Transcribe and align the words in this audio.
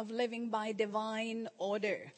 of 0.00 0.10
living 0.10 0.48
by 0.48 0.72
divine 0.72 1.46
order. 1.58 2.10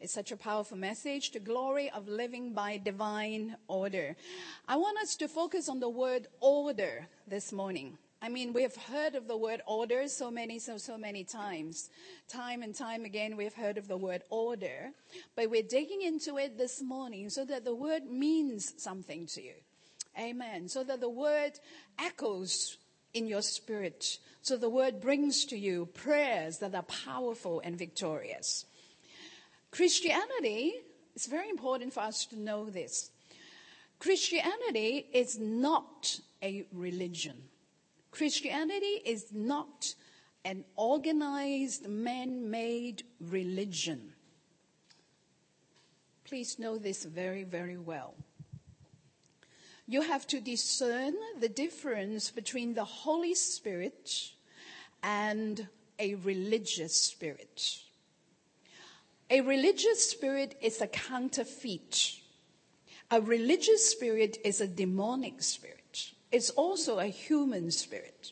It's 0.00 0.12
such 0.12 0.32
a 0.32 0.36
powerful 0.36 0.76
message, 0.76 1.30
the 1.30 1.38
glory 1.38 1.88
of 1.90 2.08
living 2.08 2.52
by 2.54 2.78
divine 2.78 3.56
order. 3.68 4.16
I 4.66 4.76
want 4.76 4.98
us 4.98 5.14
to 5.14 5.28
focus 5.28 5.68
on 5.68 5.78
the 5.78 5.88
word 5.88 6.26
order 6.40 7.06
this 7.28 7.52
morning. 7.52 7.96
I 8.20 8.28
mean, 8.30 8.52
we 8.52 8.62
have 8.62 8.74
heard 8.74 9.14
of 9.14 9.28
the 9.28 9.36
word 9.36 9.62
order 9.68 10.08
so 10.08 10.28
many, 10.28 10.58
so, 10.58 10.76
so 10.76 10.98
many 10.98 11.22
times. 11.22 11.88
Time 12.26 12.62
and 12.64 12.74
time 12.74 13.04
again, 13.04 13.36
we've 13.36 13.54
heard 13.54 13.78
of 13.78 13.86
the 13.86 13.96
word 13.96 14.22
order. 14.28 14.90
But 15.36 15.50
we're 15.50 15.62
digging 15.62 16.02
into 16.02 16.36
it 16.36 16.58
this 16.58 16.82
morning 16.82 17.30
so 17.30 17.44
that 17.44 17.64
the 17.64 17.76
word 17.76 18.06
means 18.10 18.74
something 18.76 19.26
to 19.26 19.42
you. 19.42 19.54
Amen. 20.18 20.68
So 20.68 20.82
that 20.82 21.00
the 21.00 21.08
word 21.08 21.52
echoes 21.96 22.76
in 23.14 23.26
your 23.26 23.42
spirit. 23.42 24.18
So 24.42 24.56
the 24.56 24.70
word 24.70 25.00
brings 25.00 25.44
to 25.46 25.58
you 25.58 25.86
prayers 25.86 26.58
that 26.58 26.74
are 26.74 26.82
powerful 26.82 27.60
and 27.64 27.76
victorious. 27.76 28.64
Christianity, 29.70 30.74
it's 31.14 31.26
very 31.26 31.48
important 31.48 31.92
for 31.92 32.00
us 32.00 32.26
to 32.26 32.38
know 32.38 32.70
this. 32.70 33.10
Christianity 33.98 35.06
is 35.12 35.38
not 35.38 36.18
a 36.42 36.66
religion. 36.72 37.36
Christianity 38.10 39.02
is 39.04 39.26
not 39.32 39.94
an 40.44 40.64
organized 40.74 41.86
man 41.86 42.50
made 42.50 43.02
religion. 43.20 44.14
Please 46.24 46.58
know 46.58 46.78
this 46.78 47.04
very, 47.04 47.44
very 47.44 47.76
well. 47.76 48.14
You 49.90 50.02
have 50.02 50.24
to 50.28 50.40
discern 50.40 51.14
the 51.40 51.48
difference 51.48 52.30
between 52.30 52.74
the 52.74 52.84
Holy 52.84 53.34
Spirit 53.34 54.30
and 55.02 55.66
a 55.98 56.14
religious 56.14 56.94
spirit. 56.94 57.80
A 59.30 59.40
religious 59.40 60.08
spirit 60.08 60.56
is 60.62 60.80
a 60.80 60.86
counterfeit. 60.86 62.20
A 63.10 63.20
religious 63.20 63.84
spirit 63.84 64.38
is 64.44 64.60
a 64.60 64.68
demonic 64.68 65.42
spirit. 65.42 66.12
It's 66.30 66.50
also 66.50 67.00
a 67.00 67.06
human 67.06 67.72
spirit. 67.72 68.30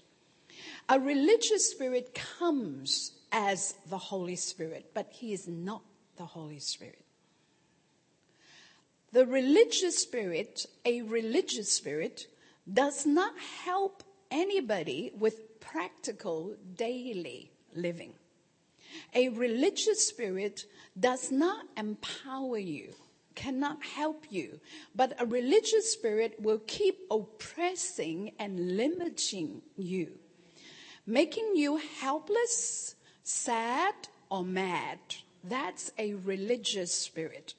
A 0.89 1.01
religious 1.01 1.69
spirit 1.69 2.15
comes 2.39 3.15
as 3.33 3.75
the 3.91 3.99
Holy 3.99 4.37
Spirit, 4.37 4.93
but 4.95 5.09
he 5.11 5.33
is 5.33 5.49
not 5.49 5.83
the 6.19 6.27
Holy 6.27 6.61
Spirit. 6.61 7.08
The 9.13 9.27
religious 9.27 9.97
spirit, 9.97 10.67
a 10.85 11.03
religious 11.03 11.73
spirit, 11.73 12.27
does 12.71 13.07
not 13.07 13.39
help 13.65 14.03
anybody 14.31 15.13
with 15.19 15.59
practical 15.61 16.57
daily 16.77 17.51
living. 17.75 18.13
A 19.15 19.31
religious 19.31 20.07
spirit 20.07 20.65
does 20.99 21.31
not 21.31 21.67
empower 21.77 22.59
you, 22.59 22.93
cannot 23.35 23.83
help 23.83 24.27
you, 24.31 24.61
but 24.95 25.15
a 25.19 25.27
religious 25.27 25.91
spirit 25.91 26.35
will 26.41 26.61
keep 26.67 26.99
oppressing 27.11 28.33
and 28.39 28.77
limiting 28.77 29.63
you, 29.77 30.19
making 31.07 31.53
you 31.55 31.77
helpless, 32.01 32.95
sad, 33.23 33.95
or 34.31 34.45
mad. 34.45 34.99
That's 35.45 35.93
a 35.97 36.15
religious 36.15 36.93
spirit. 36.93 37.55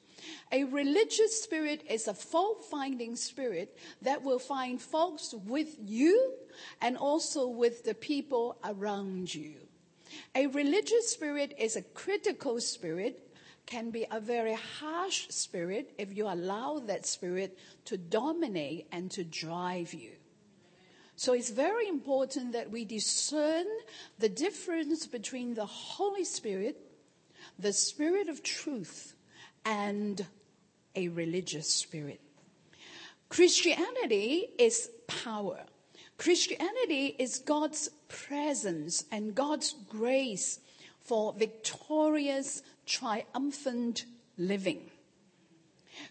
A 0.52 0.64
religious 0.64 1.42
spirit 1.42 1.82
is 1.88 2.08
a 2.08 2.14
fault 2.14 2.64
finding 2.64 3.16
spirit 3.16 3.76
that 4.02 4.22
will 4.22 4.38
find 4.38 4.80
faults 4.80 5.34
with 5.46 5.76
you 5.78 6.34
and 6.80 6.96
also 6.96 7.46
with 7.46 7.84
the 7.84 7.94
people 7.94 8.58
around 8.64 9.34
you. 9.34 9.56
A 10.34 10.46
religious 10.48 11.08
spirit 11.10 11.54
is 11.58 11.76
a 11.76 11.82
critical 11.82 12.60
spirit, 12.60 13.30
can 13.66 13.90
be 13.90 14.06
a 14.10 14.20
very 14.20 14.54
harsh 14.54 15.28
spirit 15.28 15.92
if 15.96 16.16
you 16.16 16.26
allow 16.26 16.80
that 16.80 17.06
spirit 17.06 17.56
to 17.84 17.96
dominate 17.96 18.88
and 18.90 19.10
to 19.12 19.22
drive 19.22 19.94
you. 19.94 20.12
So 21.14 21.34
it's 21.34 21.50
very 21.50 21.86
important 21.86 22.52
that 22.52 22.70
we 22.70 22.84
discern 22.84 23.66
the 24.18 24.28
difference 24.30 25.06
between 25.06 25.54
the 25.54 25.66
Holy 25.66 26.24
Spirit, 26.24 26.78
the 27.58 27.74
Spirit 27.74 28.28
of 28.28 28.42
truth, 28.42 29.14
and 29.64 30.26
a 30.94 31.08
religious 31.08 31.72
spirit. 31.72 32.20
Christianity 33.28 34.48
is 34.58 34.90
power. 35.06 35.60
Christianity 36.18 37.14
is 37.18 37.38
God's 37.38 37.90
presence 38.08 39.04
and 39.10 39.34
God's 39.34 39.74
grace 39.88 40.60
for 41.00 41.32
victorious, 41.32 42.62
triumphant 42.86 44.04
living. 44.36 44.90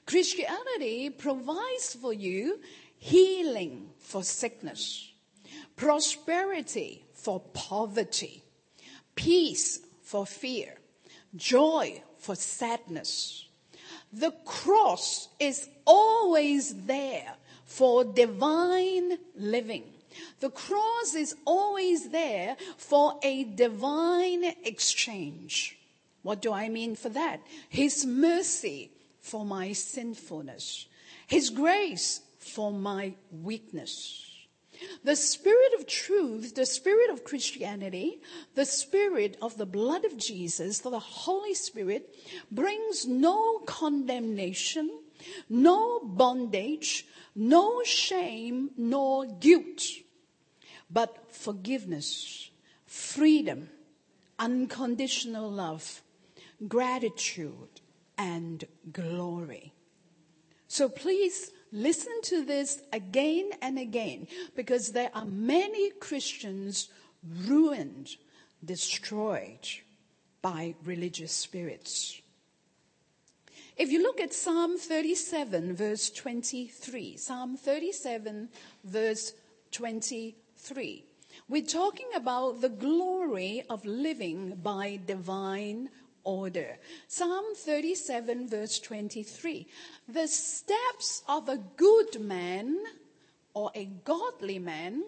Christianity 0.06 1.09
provides 1.09 1.96
for 1.96 2.14
you 2.14 2.59
healing 2.98 3.90
for 4.00 4.24
sickness, 4.24 5.12
prosperity 5.76 7.06
for 7.14 7.40
poverty, 7.54 8.44
peace 9.16 9.80
for 10.02 10.26
fear, 10.26 10.76
joy 11.36 12.02
for 12.19 12.35
sadness. 12.35 13.47
The 14.12 14.31
cross 14.46 15.30
is 15.40 15.68
always 15.85 16.74
there 16.85 17.34
for 17.66 18.03
divine 18.03 19.18
living. 19.35 19.84
The 20.40 20.50
cross 20.50 21.16
is 21.16 21.35
always 21.46 22.09
there 22.09 22.58
for 22.78 23.19
a 23.24 23.44
divine 23.44 24.44
exchange. 24.63 25.78
What 26.24 26.41
do 26.41 26.52
I 26.52 26.69
mean 26.69 26.96
for 26.96 27.09
that? 27.09 27.41
His 27.69 28.06
mercy 28.06 28.91
for 29.22 29.46
my 29.46 29.74
sinfulness. 29.74 30.88
His 31.28 31.50
grace 31.50 32.22
for 32.40 32.72
my 32.72 33.13
weakness. 33.31 34.28
The 35.03 35.16
spirit 35.16 35.73
of 35.78 35.88
truth, 35.88 36.56
the 36.56 36.66
spirit 36.66 37.09
of 37.09 37.23
Christianity, 37.23 38.22
the 38.56 38.66
spirit 38.66 39.38
of 39.41 39.57
the 39.57 39.66
blood 39.66 40.06
of 40.06 40.17
Jesus, 40.17 40.79
the 40.79 41.00
Holy 41.00 41.53
Spirit 41.53 42.16
brings 42.51 43.06
no 43.06 43.59
condemnation, 43.59 44.90
no 45.50 46.00
bondage, 46.00 47.06
no 47.35 47.84
shame, 47.84 48.72
nor 48.78 49.25
guilt 49.25 49.81
but 50.90 51.31
forgiveness, 51.31 52.50
freedom, 52.85 53.69
unconditional 54.38 55.50
love, 55.50 56.01
gratitude, 56.67 57.81
and 58.17 58.66
glory. 58.91 59.73
So 60.67 60.90
please 60.90 61.51
listen 61.72 62.22
to 62.24 62.44
this 62.44 62.81
again 62.94 63.52
and 63.62 63.78
again 63.78 64.28
because 64.56 64.91
there 64.91 65.12
are 65.13 65.25
many 65.25 65.91
Christians 65.91 66.90
ruined, 67.46 68.09
destroyed 68.63 69.68
by 70.41 70.75
religious 70.84 71.31
spirits. 71.31 72.22
If 73.78 73.91
you 73.91 74.03
look 74.03 74.19
at 74.19 74.34
Psalm 74.34 74.78
37 74.78 75.75
verse 75.75 76.09
23, 76.09 77.16
Psalm 77.16 77.56
37 77.56 78.50
verse 78.84 79.34
23, 79.72 81.06
We're 81.47 81.62
talking 81.62 82.08
about 82.13 82.59
the 82.59 82.69
glory 82.69 83.63
of 83.69 83.85
living 83.85 84.59
by 84.62 85.00
divine 85.06 85.90
order. 86.29 86.78
Psalm 87.07 87.56
37 87.56 88.47
verse 88.47 88.79
23. 88.79 89.67
The 90.07 90.28
steps 90.28 91.23
of 91.28 91.50
a 91.50 91.57
good 91.75 92.22
man 92.22 92.78
or 93.56 93.72
a 93.73 93.85
godly 94.06 94.59
man 94.59 95.03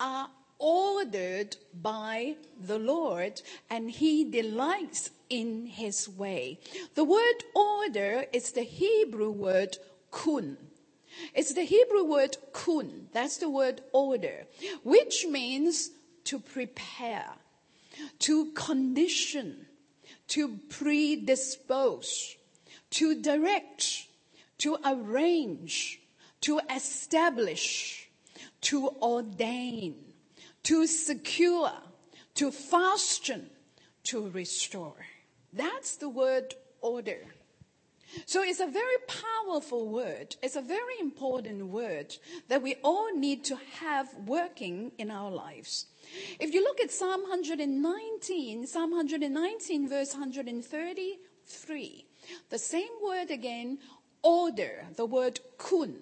are 0.00 0.28
ordered 0.58 1.56
by 1.80 2.34
the 2.60 2.78
Lord 2.78 3.40
and 3.70 3.88
he 3.88 4.24
delights 4.28 5.10
in 5.30 5.66
his 5.66 6.08
way. 6.08 6.58
The 6.96 7.04
word 7.04 7.44
order 7.54 8.24
is 8.32 8.50
the 8.50 8.62
Hebrew 8.62 9.30
word 9.30 9.78
kun. 10.10 10.56
It's 11.34 11.54
the 11.54 11.62
Hebrew 11.62 12.02
word 12.04 12.36
kun. 12.52 13.08
That's 13.12 13.36
the 13.36 13.48
word 13.48 13.82
order, 13.92 14.46
which 14.82 15.24
means 15.26 15.90
to 16.24 16.40
prepare, 16.40 17.30
to 18.20 18.46
condition, 18.52 19.63
to 20.34 20.58
predispose, 20.68 22.34
to 22.90 23.22
direct, 23.22 24.08
to 24.58 24.76
arrange, 24.84 26.00
to 26.40 26.60
establish, 26.74 28.10
to 28.60 28.88
ordain, 29.00 29.94
to 30.64 30.88
secure, 30.88 31.70
to 32.34 32.50
fasten, 32.50 33.48
to 34.02 34.28
restore. 34.30 35.06
That's 35.52 35.94
the 35.98 36.08
word 36.08 36.52
order. 36.80 37.20
So 38.26 38.42
it's 38.42 38.60
a 38.60 38.66
very 38.66 38.96
powerful 39.06 39.88
word. 39.88 40.36
It's 40.42 40.56
a 40.56 40.62
very 40.62 40.98
important 41.00 41.66
word 41.66 42.16
that 42.48 42.62
we 42.62 42.76
all 42.82 43.14
need 43.14 43.44
to 43.44 43.56
have 43.80 44.08
working 44.26 44.92
in 44.98 45.10
our 45.10 45.30
lives. 45.30 45.86
If 46.38 46.52
you 46.54 46.62
look 46.62 46.80
at 46.80 46.90
Psalm 46.90 47.22
119, 47.22 48.66
Psalm 48.66 48.90
119 48.90 49.88
verse 49.88 50.12
133, 50.12 52.06
the 52.50 52.58
same 52.58 52.88
word 53.02 53.30
again, 53.30 53.78
order, 54.22 54.86
the 54.96 55.06
word 55.06 55.40
kun. 55.58 55.96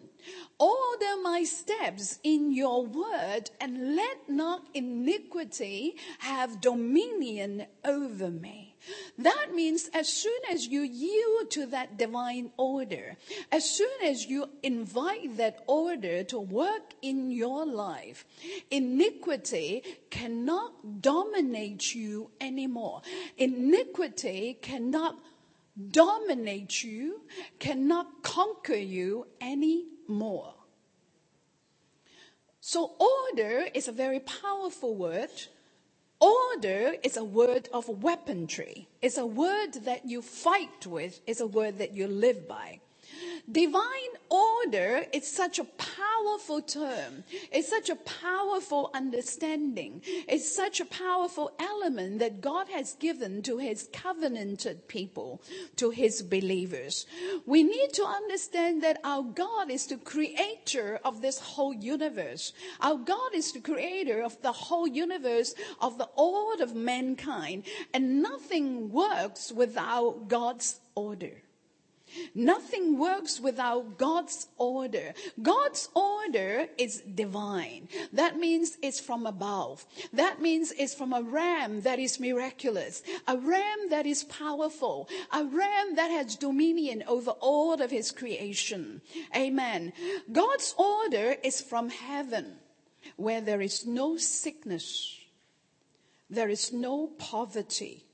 Order 0.58 1.20
my 1.22 1.42
steps 1.44 2.20
in 2.22 2.52
your 2.52 2.86
word 2.86 3.50
and 3.60 3.96
let 3.96 4.28
not 4.28 4.66
iniquity 4.72 5.96
have 6.20 6.60
dominion 6.60 7.66
over 7.84 8.30
me. 8.30 8.71
That 9.18 9.54
means 9.54 9.90
as 9.94 10.08
soon 10.08 10.40
as 10.50 10.66
you 10.66 10.82
yield 10.82 11.50
to 11.52 11.66
that 11.66 11.96
divine 11.96 12.50
order, 12.56 13.16
as 13.50 13.68
soon 13.68 14.02
as 14.04 14.26
you 14.26 14.48
invite 14.62 15.36
that 15.36 15.62
order 15.66 16.24
to 16.24 16.40
work 16.40 16.94
in 17.02 17.30
your 17.30 17.64
life, 17.66 18.24
iniquity 18.70 19.82
cannot 20.10 21.00
dominate 21.00 21.94
you 21.94 22.30
anymore. 22.40 23.02
Iniquity 23.36 24.58
cannot 24.60 25.18
dominate 25.90 26.82
you, 26.82 27.22
cannot 27.58 28.22
conquer 28.22 28.74
you 28.74 29.26
anymore. 29.40 30.54
So, 32.60 32.92
order 33.00 33.66
is 33.74 33.88
a 33.88 33.92
very 33.92 34.20
powerful 34.20 34.94
word. 34.94 35.30
Order 36.22 36.94
is 37.02 37.16
a 37.16 37.24
word 37.24 37.68
of 37.72 37.88
weaponry. 37.88 38.86
It's 39.02 39.18
a 39.18 39.26
word 39.26 39.72
that 39.82 40.06
you 40.06 40.22
fight 40.22 40.86
with. 40.86 41.20
It's 41.26 41.40
a 41.40 41.48
word 41.48 41.78
that 41.78 41.94
you 41.94 42.06
live 42.06 42.46
by. 42.46 42.78
Divine 43.50 44.14
order 44.30 45.04
is 45.12 45.26
such 45.26 45.58
a 45.58 45.64
powerful 45.64 46.62
term. 46.62 47.24
It's 47.50 47.68
such 47.68 47.90
a 47.90 47.96
powerful 47.96 48.90
understanding. 48.94 50.02
It's 50.04 50.54
such 50.54 50.80
a 50.80 50.84
powerful 50.84 51.52
element 51.58 52.20
that 52.20 52.40
God 52.40 52.68
has 52.68 52.94
given 52.94 53.42
to 53.42 53.58
his 53.58 53.88
covenanted 53.92 54.88
people, 54.88 55.42
to 55.76 55.90
his 55.90 56.22
believers. 56.22 57.06
We 57.46 57.62
need 57.62 57.92
to 57.94 58.04
understand 58.04 58.82
that 58.82 59.00
our 59.04 59.22
God 59.22 59.70
is 59.70 59.86
the 59.86 59.96
creator 59.96 61.00
of 61.04 61.20
this 61.20 61.38
whole 61.38 61.74
universe. 61.74 62.52
Our 62.80 62.96
God 62.96 63.34
is 63.34 63.52
the 63.52 63.60
creator 63.60 64.22
of 64.22 64.40
the 64.42 64.52
whole 64.52 64.86
universe, 64.86 65.54
of 65.80 65.98
the 65.98 66.08
order 66.16 66.62
of 66.62 66.74
mankind, 66.74 67.64
and 67.92 68.22
nothing 68.22 68.90
works 68.90 69.50
without 69.52 70.28
God's 70.28 70.80
order. 70.94 71.41
Nothing 72.34 72.98
works 72.98 73.40
without 73.40 73.98
God's 73.98 74.48
order. 74.58 75.14
God's 75.40 75.88
order 75.94 76.68
is 76.78 77.02
divine. 77.14 77.88
That 78.12 78.38
means 78.38 78.76
it's 78.82 79.00
from 79.00 79.26
above. 79.26 79.84
That 80.12 80.40
means 80.40 80.72
it's 80.78 80.94
from 80.94 81.12
a 81.12 81.22
ram 81.22 81.82
that 81.82 81.98
is 81.98 82.20
miraculous, 82.20 83.02
a 83.26 83.36
ram 83.36 83.88
that 83.90 84.06
is 84.06 84.24
powerful, 84.24 85.08
a 85.32 85.44
ram 85.44 85.94
that 85.96 86.10
has 86.10 86.36
dominion 86.36 87.04
over 87.06 87.32
all 87.32 87.80
of 87.80 87.90
his 87.90 88.10
creation. 88.10 89.00
Amen. 89.36 89.92
God's 90.30 90.74
order 90.78 91.36
is 91.42 91.60
from 91.60 91.90
heaven 91.90 92.56
where 93.16 93.40
there 93.40 93.60
is 93.60 93.86
no 93.86 94.16
sickness, 94.16 95.18
there 96.30 96.48
is 96.48 96.72
no 96.72 97.08
poverty, 97.18 98.04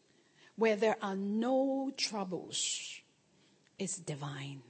where 0.57 0.77
there 0.77 0.97
are 1.03 1.17
no 1.17 1.93
troubles 1.97 2.98
is 3.79 3.97
divine. 3.97 4.63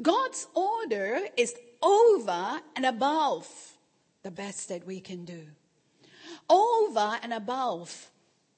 God's 0.00 0.46
order 0.54 1.20
is 1.36 1.54
over 1.82 2.60
and 2.76 2.86
above 2.86 3.48
the 4.22 4.30
best 4.30 4.68
that 4.68 4.86
we 4.86 5.00
can 5.00 5.24
do. 5.24 5.46
Over 6.48 7.18
and 7.22 7.32
above 7.32 8.10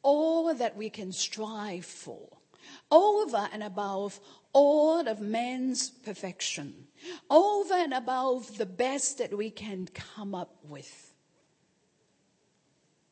all 0.03 0.55
that 0.55 0.77
we 0.77 0.91
can 0.91 1.13
strive 1.13 1.85
for. 1.85 2.29
Over 2.91 3.49
and 3.53 3.63
above 3.63 4.21
all 4.53 5.07
of 5.07 5.21
man's 5.21 5.91
perfection. 5.91 6.87
Over 7.29 7.75
and 7.75 7.93
above 7.93 8.57
the 8.59 8.67
best 8.67 9.19
that 9.19 9.37
we 9.37 9.51
can 9.51 9.89
come 9.95 10.35
up 10.35 10.57
with. 10.63 11.13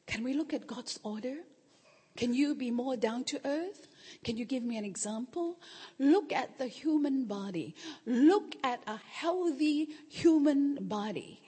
Can 0.06 0.22
we 0.22 0.34
look 0.34 0.52
at 0.52 0.66
God's 0.66 0.98
order? 1.02 1.36
Can 2.16 2.34
you 2.34 2.54
be 2.54 2.70
more 2.70 2.96
down 2.96 3.24
to 3.24 3.40
earth? 3.44 3.88
Can 4.22 4.36
you 4.36 4.44
give 4.44 4.62
me 4.62 4.76
an 4.76 4.84
example? 4.84 5.58
Look 5.98 6.32
at 6.32 6.58
the 6.58 6.66
human 6.66 7.24
body. 7.24 7.74
Look 8.06 8.56
at 8.62 8.82
a 8.86 8.96
healthy 8.96 9.88
human 10.08 10.86
body. 10.88 11.40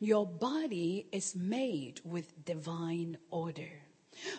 Your 0.00 0.26
body 0.26 1.06
is 1.12 1.34
made 1.34 2.00
with 2.04 2.44
divine 2.44 3.18
order. 3.30 3.70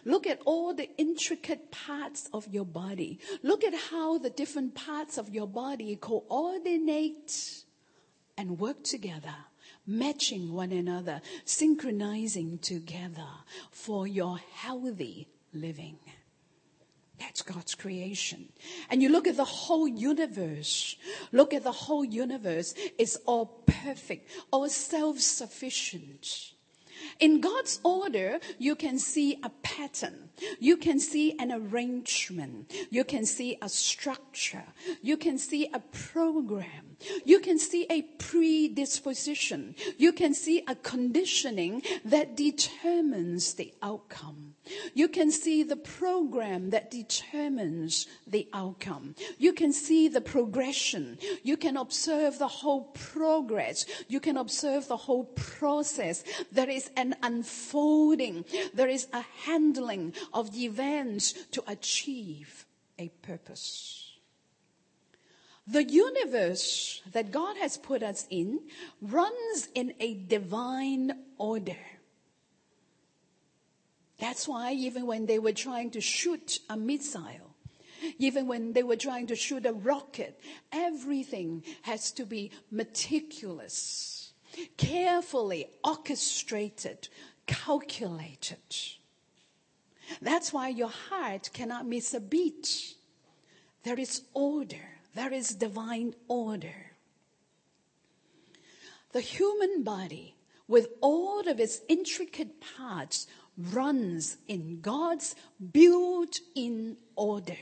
Look 0.06 0.26
at 0.26 0.42
all 0.46 0.74
the 0.74 0.90
intricate 0.98 1.72
parts 1.72 2.30
of 2.34 2.48
your 2.48 2.66
body. 2.66 3.20
Look 3.44 3.64
at 3.64 3.74
how 3.74 4.18
the 4.18 4.30
different 4.30 4.76
parts 4.76 5.18
of 5.18 5.30
your 5.30 5.48
body 5.48 5.98
coordinate 5.98 7.64
and 8.38 8.60
work 8.60 8.84
together, 8.84 9.36
matching 9.86 10.54
one 10.54 10.72
another, 10.72 11.22
synchronizing 11.46 12.60
together 12.60 13.28
for 13.72 14.08
your 14.08 14.38
healthy 14.38 15.28
living. 15.54 15.98
That's 17.20 17.42
God's 17.42 17.76
creation. 17.76 18.50
And 18.90 19.02
you 19.02 19.10
look 19.10 19.28
at 19.28 19.38
the 19.38 19.46
whole 19.46 19.88
universe. 19.88 20.96
Look 21.32 21.54
at 21.54 21.64
the 21.64 21.72
whole 21.72 22.04
universe. 22.04 22.74
It's 22.98 23.18
all 23.26 23.64
perfect, 23.66 24.30
all 24.52 24.68
self 24.70 25.20
sufficient. 25.20 26.52
In 27.20 27.40
God's 27.40 27.80
order, 27.84 28.40
you 28.58 28.76
can 28.76 29.00
see 29.00 29.40
a 29.44 29.50
pattern. 29.64 30.30
You 30.60 30.78
can 30.78 31.00
see 31.00 31.38
an 31.40 31.52
arrangement. 31.52 32.74
You 32.90 33.04
can 33.04 33.26
see 33.26 33.58
a 33.62 33.70
structure. 33.70 34.64
You 35.02 35.18
can 35.18 35.38
see 35.38 35.70
a 35.74 35.80
program. 35.80 36.98
You 37.24 37.40
can 37.40 37.60
see 37.60 37.86
a 37.90 38.02
predisposition. 38.02 39.76
You 39.98 40.12
can 40.14 40.34
see 40.34 40.64
a 40.68 40.76
conditioning 40.76 41.84
that 42.04 42.36
determines 42.36 43.54
the 43.54 43.74
outcome. 43.82 44.55
You 44.94 45.08
can 45.08 45.32
see 45.32 45.64
the 45.64 45.76
program 45.76 46.70
that 46.72 46.92
determines 46.92 48.08
the 48.26 48.48
outcome. 48.54 49.16
You 49.38 49.54
can 49.54 49.74
see 49.74 50.08
the 50.08 50.22
progression. 50.22 51.18
You 51.44 51.58
can 51.58 51.78
observe 51.78 52.40
the 52.40 52.48
whole 52.48 52.86
progress. 52.94 53.86
You 54.08 54.20
can 54.20 54.38
observe 54.38 54.88
the 54.88 54.98
whole 54.98 55.26
process. 55.26 56.24
There 56.52 56.70
is 56.70 56.90
an 56.96 57.16
unfolding. 57.22 58.46
There 58.74 58.90
is 58.90 59.08
a 59.14 59.24
handling 59.46 60.14
of 60.34 60.52
the 60.52 60.66
events 60.66 61.34
to 61.52 61.64
achieve 61.68 62.66
a 62.98 63.10
purpose. 63.22 64.06
The 65.68 65.84
universe 65.84 67.02
that 67.12 67.32
God 67.32 67.58
has 67.58 67.78
put 67.78 68.04
us 68.04 68.28
in 68.30 68.60
runs 69.02 69.70
in 69.74 69.96
a 70.00 70.14
divine 70.14 71.12
order. 71.38 71.78
That's 74.20 74.48
why 74.48 74.74
even 74.74 75.06
when 75.06 75.26
they 75.26 75.40
were 75.40 75.52
trying 75.52 75.92
to 75.92 76.02
shoot 76.02 76.60
a 76.70 76.78
missile, 76.78 77.56
even 78.18 78.48
when 78.48 78.74
they 78.74 78.84
were 78.84 78.96
trying 78.96 79.28
to 79.28 79.36
shoot 79.36 79.66
a 79.66 79.74
rocket, 79.74 80.40
everything 80.72 81.64
has 81.84 82.12
to 82.14 82.26
be 82.26 82.52
meticulous, 82.72 84.34
carefully 84.78 85.68
orchestrated, 85.84 87.10
calculated. 87.46 88.58
That's 90.22 90.54
why 90.54 90.70
your 90.70 90.90
heart 90.90 91.50
cannot 91.54 91.88
miss 91.88 92.14
a 92.14 92.20
beat. 92.20 92.96
There 93.84 94.00
is 94.00 94.22
order. 94.34 95.00
There 95.14 95.34
is 95.34 95.56
divine 95.56 96.14
order. 96.28 96.92
The 99.14 99.22
human 99.22 99.84
body, 99.84 100.36
with 100.68 100.88
all 101.02 101.48
of 101.48 101.60
its 101.60 101.82
intricate 101.88 102.62
parts, 102.78 103.28
runs 103.58 104.38
in 104.48 104.82
God's 104.82 105.36
built 105.72 106.40
in 106.56 106.98
order. 107.16 107.58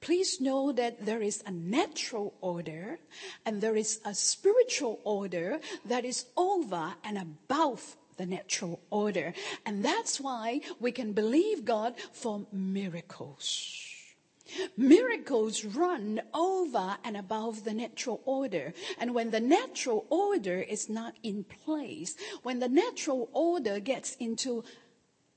Please 0.00 0.40
know 0.40 0.70
that 0.72 1.04
there 1.04 1.22
is 1.22 1.42
a 1.44 1.50
natural 1.50 2.34
order 2.40 2.98
and 3.44 3.60
there 3.60 3.76
is 3.76 4.00
a 4.04 4.14
spiritual 4.14 5.00
order 5.02 5.58
that 5.84 6.04
is 6.04 6.26
over 6.36 6.94
and 7.02 7.18
above 7.18 7.96
the 8.16 8.26
natural 8.26 8.80
order. 8.90 9.32
And 9.66 9.84
that's 9.84 10.20
why 10.20 10.60
we 10.78 10.92
can 10.92 11.12
believe 11.12 11.64
God 11.64 11.94
for 12.12 12.46
miracles. 12.52 13.87
Miracles 14.76 15.64
run 15.64 16.20
over 16.34 16.96
and 17.04 17.16
above 17.16 17.64
the 17.64 17.74
natural 17.74 18.20
order. 18.24 18.72
And 18.98 19.14
when 19.14 19.30
the 19.30 19.40
natural 19.40 20.06
order 20.10 20.60
is 20.60 20.88
not 20.88 21.14
in 21.22 21.44
place, 21.44 22.16
when 22.42 22.58
the 22.58 22.68
natural 22.68 23.28
order 23.32 23.80
gets 23.80 24.16
into 24.16 24.64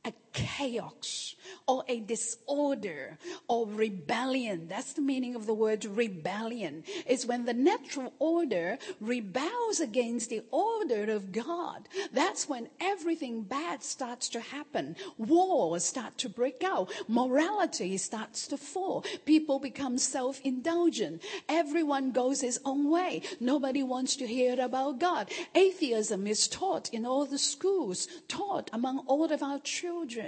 a 0.06 0.14
chaos 0.34 1.36
or 1.68 1.84
a 1.88 2.00
disorder 2.00 3.18
or 3.48 3.68
rebellion. 3.68 4.68
That's 4.68 4.94
the 4.94 5.02
meaning 5.02 5.36
of 5.36 5.46
the 5.46 5.54
word 5.54 5.86
rebellion. 5.86 6.84
It's 7.06 7.26
when 7.26 7.46
the 7.46 7.54
natural 7.54 8.14
order 8.20 8.78
rebels 9.00 9.80
against 9.82 10.30
the 10.30 10.44
order 10.52 11.12
of 11.12 11.32
God. 11.32 11.88
That's 12.14 12.48
when 12.48 12.70
everything 12.80 13.44
bad 13.44 13.84
starts 13.84 14.30
to 14.30 14.40
happen. 14.40 14.96
Wars 15.18 15.84
start 15.84 16.18
to 16.20 16.30
break 16.30 16.64
out. 16.64 16.92
Morality 17.08 17.98
starts 17.98 18.48
to 18.48 18.58
fall. 18.58 19.04
People 19.26 19.60
become 19.60 19.98
self-indulgent. 19.98 21.22
Everyone 21.50 22.12
goes 22.12 22.42
his 22.42 22.60
own 22.66 22.90
way. 22.90 23.22
Nobody 23.40 23.84
wants 23.84 24.16
to 24.18 24.28
hear 24.28 24.60
about 24.60 25.00
God. 25.00 25.30
Atheism 25.56 26.28
is 26.28 26.48
taught 26.48 26.90
in 26.94 27.06
all 27.06 27.26
the 27.26 27.38
schools, 27.38 28.08
taught 28.28 28.70
among 28.74 29.00
all 29.08 29.32
of 29.32 29.44
our 29.44 29.60
children. 29.60 30.21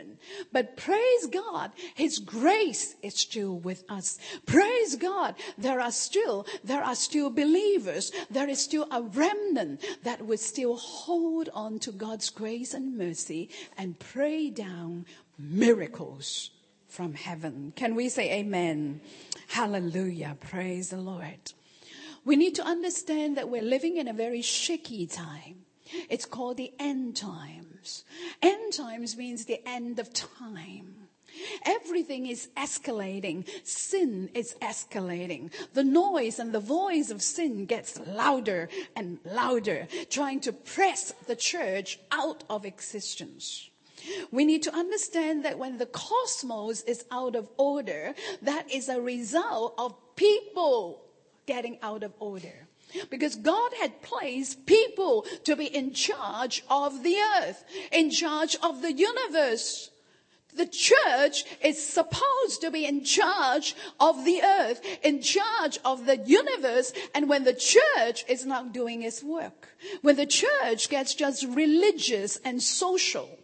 But 0.51 0.77
praise 0.77 1.27
God, 1.27 1.71
His 1.95 2.19
grace 2.19 2.95
is 3.01 3.15
still 3.15 3.57
with 3.59 3.83
us. 3.89 4.19
Praise 4.45 4.95
God, 4.95 5.35
there 5.57 5.79
are 5.79 5.91
still, 5.91 6.45
there 6.63 6.83
are 6.83 6.95
still 6.95 7.29
believers. 7.29 8.11
There 8.29 8.49
is 8.49 8.59
still 8.59 8.87
a 8.91 9.01
remnant 9.01 9.83
that 10.03 10.25
will 10.25 10.37
still 10.37 10.75
hold 10.75 11.49
on 11.53 11.79
to 11.79 11.91
God's 11.91 12.29
grace 12.29 12.73
and 12.73 12.97
mercy 12.97 13.49
and 13.77 13.99
pray 13.99 14.49
down 14.49 15.05
miracles 15.37 16.51
from 16.87 17.13
heaven. 17.15 17.73
Can 17.75 17.95
we 17.95 18.07
say 18.09 18.39
amen? 18.39 19.01
Hallelujah. 19.47 20.37
Praise 20.39 20.89
the 20.89 20.97
Lord. 20.97 21.53
We 22.25 22.35
need 22.35 22.55
to 22.55 22.63
understand 22.63 23.35
that 23.37 23.49
we're 23.49 23.61
living 23.61 23.97
in 23.97 24.07
a 24.07 24.13
very 24.13 24.41
shaky 24.41 25.07
time. 25.07 25.65
It's 26.09 26.25
called 26.25 26.57
the 26.57 26.73
end 26.79 27.15
times. 27.15 28.03
End 28.41 28.73
times 28.73 29.17
means 29.17 29.45
the 29.45 29.61
end 29.67 29.99
of 29.99 30.13
time. 30.13 31.03
Everything 31.65 32.27
is 32.27 32.49
escalating. 32.55 33.47
Sin 33.63 34.29
is 34.33 34.55
escalating. 34.61 35.51
The 35.73 35.83
noise 35.83 36.39
and 36.39 36.53
the 36.53 36.59
voice 36.59 37.09
of 37.09 37.21
sin 37.21 37.65
gets 37.65 37.99
louder 37.99 38.69
and 38.95 39.19
louder, 39.25 39.87
trying 40.09 40.41
to 40.41 40.53
press 40.53 41.13
the 41.27 41.35
church 41.35 41.99
out 42.11 42.43
of 42.49 42.65
existence. 42.65 43.69
We 44.31 44.45
need 44.45 44.63
to 44.63 44.75
understand 44.75 45.45
that 45.45 45.57
when 45.57 45.77
the 45.77 45.85
cosmos 45.85 46.81
is 46.81 47.05
out 47.09 47.35
of 47.35 47.49
order, 47.57 48.13
that 48.41 48.71
is 48.71 48.89
a 48.89 49.01
result 49.01 49.75
of 49.77 49.95
people 50.15 51.01
getting 51.45 51.79
out 51.81 52.03
of 52.03 52.13
order. 52.19 52.67
Because 53.09 53.35
God 53.35 53.71
had 53.79 54.01
placed 54.01 54.65
people 54.65 55.25
to 55.43 55.55
be 55.55 55.65
in 55.65 55.93
charge 55.93 56.63
of 56.69 57.03
the 57.03 57.17
earth, 57.39 57.63
in 57.91 58.11
charge 58.11 58.55
of 58.61 58.81
the 58.81 58.93
universe. 58.93 59.89
The 60.55 60.67
church 60.67 61.45
is 61.63 61.83
supposed 61.83 62.61
to 62.61 62.69
be 62.69 62.85
in 62.85 63.03
charge 63.03 63.75
of 63.99 64.23
the 64.23 64.43
earth, 64.43 64.81
in 65.03 65.21
charge 65.21 65.79
of 65.83 66.05
the 66.05 66.17
universe. 66.17 66.93
And 67.15 67.27
when 67.27 67.43
the 67.43 67.55
church 67.55 68.23
is 68.27 68.45
not 68.45 68.71
doing 68.71 69.01
its 69.01 69.23
work, 69.23 69.69
when 70.01 70.15
the 70.15 70.27
church 70.27 70.89
gets 70.89 71.15
just 71.15 71.45
religious 71.45 72.37
and 72.37 72.61
social, 72.61 73.39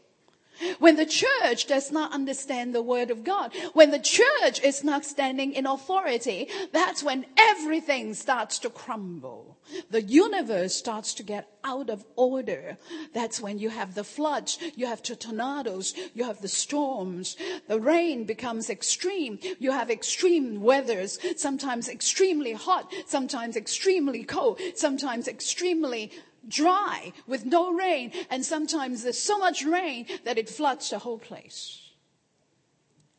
when 0.80 0.96
the 0.96 1.06
church 1.06 1.68
does 1.68 1.92
not 1.92 2.14
understand 2.14 2.74
the 2.74 2.82
word 2.82 3.12
of 3.12 3.24
God, 3.24 3.54
when 3.74 3.92
the 3.92 4.00
church 4.00 4.62
is 4.64 4.84
not 4.84 5.06
standing 5.06 5.54
in 5.54 5.66
authority, 5.66 6.50
that's 6.72 7.04
when 7.04 7.26
everything 7.38 8.14
starts 8.14 8.60
to 8.60 8.70
crumble. 8.70 9.58
The 9.92 10.02
universe 10.02 10.74
starts 10.74 11.14
to 11.16 11.24
get 11.24 11.48
out 11.64 11.90
of 11.90 12.06
order. 12.16 12.78
That's 13.14 13.40
when 13.40 13.60
you 13.60 13.70
have 13.70 13.94
the 13.94 14.04
floods, 14.04 14.58
you 14.76 14.88
have 14.88 15.04
the 15.04 15.16
tornadoes, 15.16 15.94
you 16.14 16.24
have 16.24 16.42
the 16.42 16.48
storms. 16.48 17.38
The 17.68 17.80
rain 17.80 18.26
becomes 18.26 18.70
extreme. 18.70 19.40
You 19.60 19.72
have 19.72 19.92
extreme 19.92 20.62
weathers, 20.62 21.20
sometimes 21.38 21.90
extremely 21.90 22.54
hot, 22.54 22.92
sometimes 23.06 23.56
extremely 23.56 24.24
cold, 24.24 24.60
sometimes 24.76 25.28
extremely 25.28 26.12
dry 26.48 27.14
with 27.28 27.46
no 27.46 27.72
rain, 27.74 28.12
and 28.30 28.46
sometimes 28.46 29.04
there's 29.04 29.20
so 29.20 29.38
much 29.38 29.64
rain 29.64 30.06
that 30.26 30.38
it 30.38 30.50
floods 30.50 30.90
the 30.90 31.00
whole 31.00 31.20
place. 31.20 31.82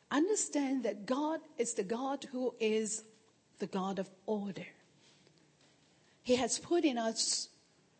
Understand 0.09 0.83
that 0.83 1.05
God 1.05 1.39
is 1.57 1.73
the 1.73 1.83
God 1.83 2.25
who 2.31 2.53
is 2.59 3.03
the 3.59 3.67
God 3.67 3.99
of 3.99 4.09
order. 4.25 4.67
He 6.23 6.35
has 6.35 6.59
put 6.59 6.83
in 6.83 6.97
us 6.97 7.49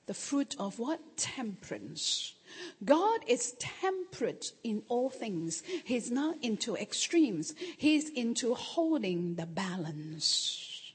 the 0.08 0.14
fruit 0.14 0.56
of 0.60 0.78
what? 0.78 1.00
Temperance. 1.16 2.34
God 2.84 3.22
is 3.28 3.56
temperate 3.60 4.52
in 4.64 4.84
all 4.90 5.10
things. 5.10 5.64
He's 5.86 6.12
not 6.12 6.36
into 6.42 6.76
extremes. 6.76 7.54
He's 7.78 8.10
into 8.10 8.54
holding 8.54 9.36
the 9.36 9.46
balance. 9.46 10.94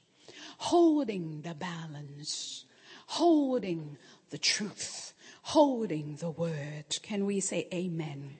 Holding 0.59 1.41
the 1.41 1.55
balance. 1.55 2.65
Holding 3.07 3.97
the 4.29 4.37
truth, 4.37 5.13
holding 5.41 6.17
the 6.17 6.29
word. 6.31 6.99
Can 7.01 7.25
we 7.25 7.39
say 7.39 7.67
amen? 7.73 8.37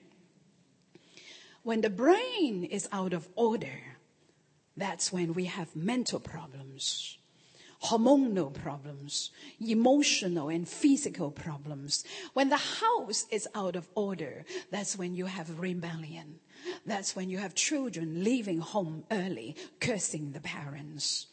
When 1.62 1.80
the 1.80 1.90
brain 1.90 2.64
is 2.64 2.88
out 2.92 3.12
of 3.12 3.28
order, 3.34 3.96
that's 4.76 5.12
when 5.12 5.34
we 5.34 5.46
have 5.46 5.74
mental 5.74 6.20
problems, 6.20 7.18
hormonal 7.84 8.54
problems, 8.54 9.30
emotional 9.60 10.48
and 10.48 10.68
physical 10.68 11.30
problems. 11.30 12.04
When 12.32 12.48
the 12.48 12.56
house 12.56 13.26
is 13.30 13.48
out 13.54 13.76
of 13.76 13.88
order, 13.94 14.44
that's 14.70 14.96
when 14.96 15.14
you 15.14 15.26
have 15.26 15.60
rebellion. 15.60 16.40
That's 16.86 17.14
when 17.14 17.28
you 17.28 17.38
have 17.38 17.54
children 17.54 18.24
leaving 18.24 18.60
home 18.60 19.04
early, 19.10 19.56
cursing 19.80 20.32
the 20.32 20.40
parents. 20.40 21.26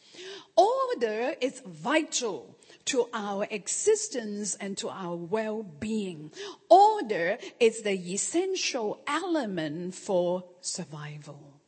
Order 0.56 1.34
is 1.40 1.62
vital 1.66 2.55
to 2.86 3.08
our 3.12 3.46
existence 3.50 4.54
and 4.56 4.76
to 4.78 4.88
our 4.88 5.16
well-being. 5.16 6.32
Order 6.68 7.38
is 7.60 7.82
the 7.82 7.92
essential 7.92 9.02
element 9.06 9.94
for 9.94 10.44
survival. 10.60 11.60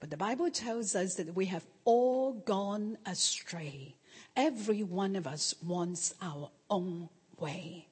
But 0.00 0.10
the 0.10 0.16
Bible 0.16 0.50
tells 0.50 0.94
us 0.94 1.14
that 1.14 1.34
we 1.34 1.46
have 1.46 1.64
all 1.84 2.32
gone 2.32 2.98
astray. 3.06 3.96
Every 4.36 4.82
one 4.82 5.16
of 5.16 5.26
us 5.26 5.54
wants 5.62 6.14
our 6.20 6.50
own 6.68 7.08
way. 7.38 7.88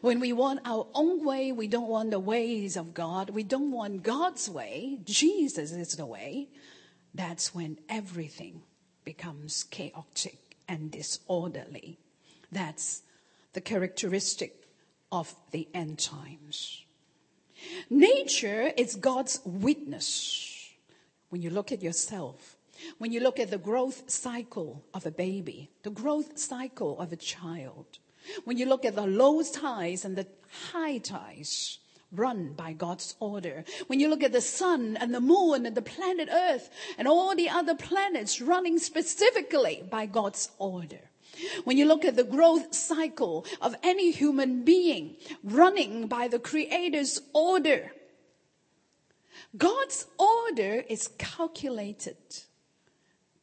When 0.00 0.20
we 0.20 0.32
want 0.32 0.60
our 0.64 0.86
own 0.94 1.24
way, 1.24 1.52
we 1.52 1.68
don't 1.68 1.88
want 1.88 2.10
the 2.10 2.18
ways 2.18 2.76
of 2.76 2.94
God. 2.94 3.30
We 3.30 3.42
don't 3.42 3.70
want 3.70 4.02
God's 4.02 4.48
way. 4.48 4.98
Jesus 5.04 5.72
is 5.72 5.96
the 5.96 6.06
way. 6.06 6.48
That's 7.14 7.54
when 7.54 7.78
everything 7.88 8.62
becomes 9.04 9.64
chaotic 9.64 10.43
and 10.68 10.90
disorderly. 10.90 11.98
That's 12.50 13.02
the 13.52 13.60
characteristic 13.60 14.68
of 15.10 15.34
the 15.50 15.68
end 15.74 15.98
times. 15.98 16.84
Nature 17.90 18.72
is 18.76 18.96
God's 18.96 19.40
witness. 19.44 20.70
When 21.30 21.42
you 21.42 21.50
look 21.50 21.72
at 21.72 21.82
yourself, 21.82 22.56
when 22.98 23.12
you 23.12 23.20
look 23.20 23.40
at 23.40 23.50
the 23.50 23.58
growth 23.58 24.10
cycle 24.10 24.84
of 24.92 25.06
a 25.06 25.10
baby, 25.10 25.70
the 25.82 25.90
growth 25.90 26.38
cycle 26.38 26.98
of 27.00 27.12
a 27.12 27.16
child, 27.16 27.98
when 28.44 28.58
you 28.58 28.66
look 28.66 28.84
at 28.84 28.94
the 28.94 29.06
low 29.06 29.42
tides 29.42 30.04
and 30.04 30.16
the 30.16 30.26
high 30.72 30.98
tides, 30.98 31.78
run 32.18 32.52
by 32.54 32.72
God's 32.72 33.16
order. 33.20 33.64
When 33.86 34.00
you 34.00 34.08
look 34.08 34.22
at 34.22 34.32
the 34.32 34.40
sun 34.40 34.96
and 35.00 35.14
the 35.14 35.20
moon 35.20 35.66
and 35.66 35.76
the 35.76 35.82
planet 35.82 36.28
Earth 36.32 36.70
and 36.98 37.08
all 37.08 37.34
the 37.34 37.48
other 37.48 37.74
planets 37.74 38.40
running 38.40 38.78
specifically 38.78 39.84
by 39.90 40.06
God's 40.06 40.50
order. 40.58 41.10
When 41.64 41.76
you 41.76 41.84
look 41.84 42.04
at 42.04 42.16
the 42.16 42.24
growth 42.24 42.74
cycle 42.74 43.44
of 43.60 43.74
any 43.82 44.10
human 44.12 44.64
being 44.64 45.16
running 45.42 46.06
by 46.06 46.28
the 46.28 46.38
Creator's 46.38 47.20
order, 47.32 47.92
God's 49.56 50.06
order 50.18 50.84
is 50.88 51.08
calculated, 51.18 52.16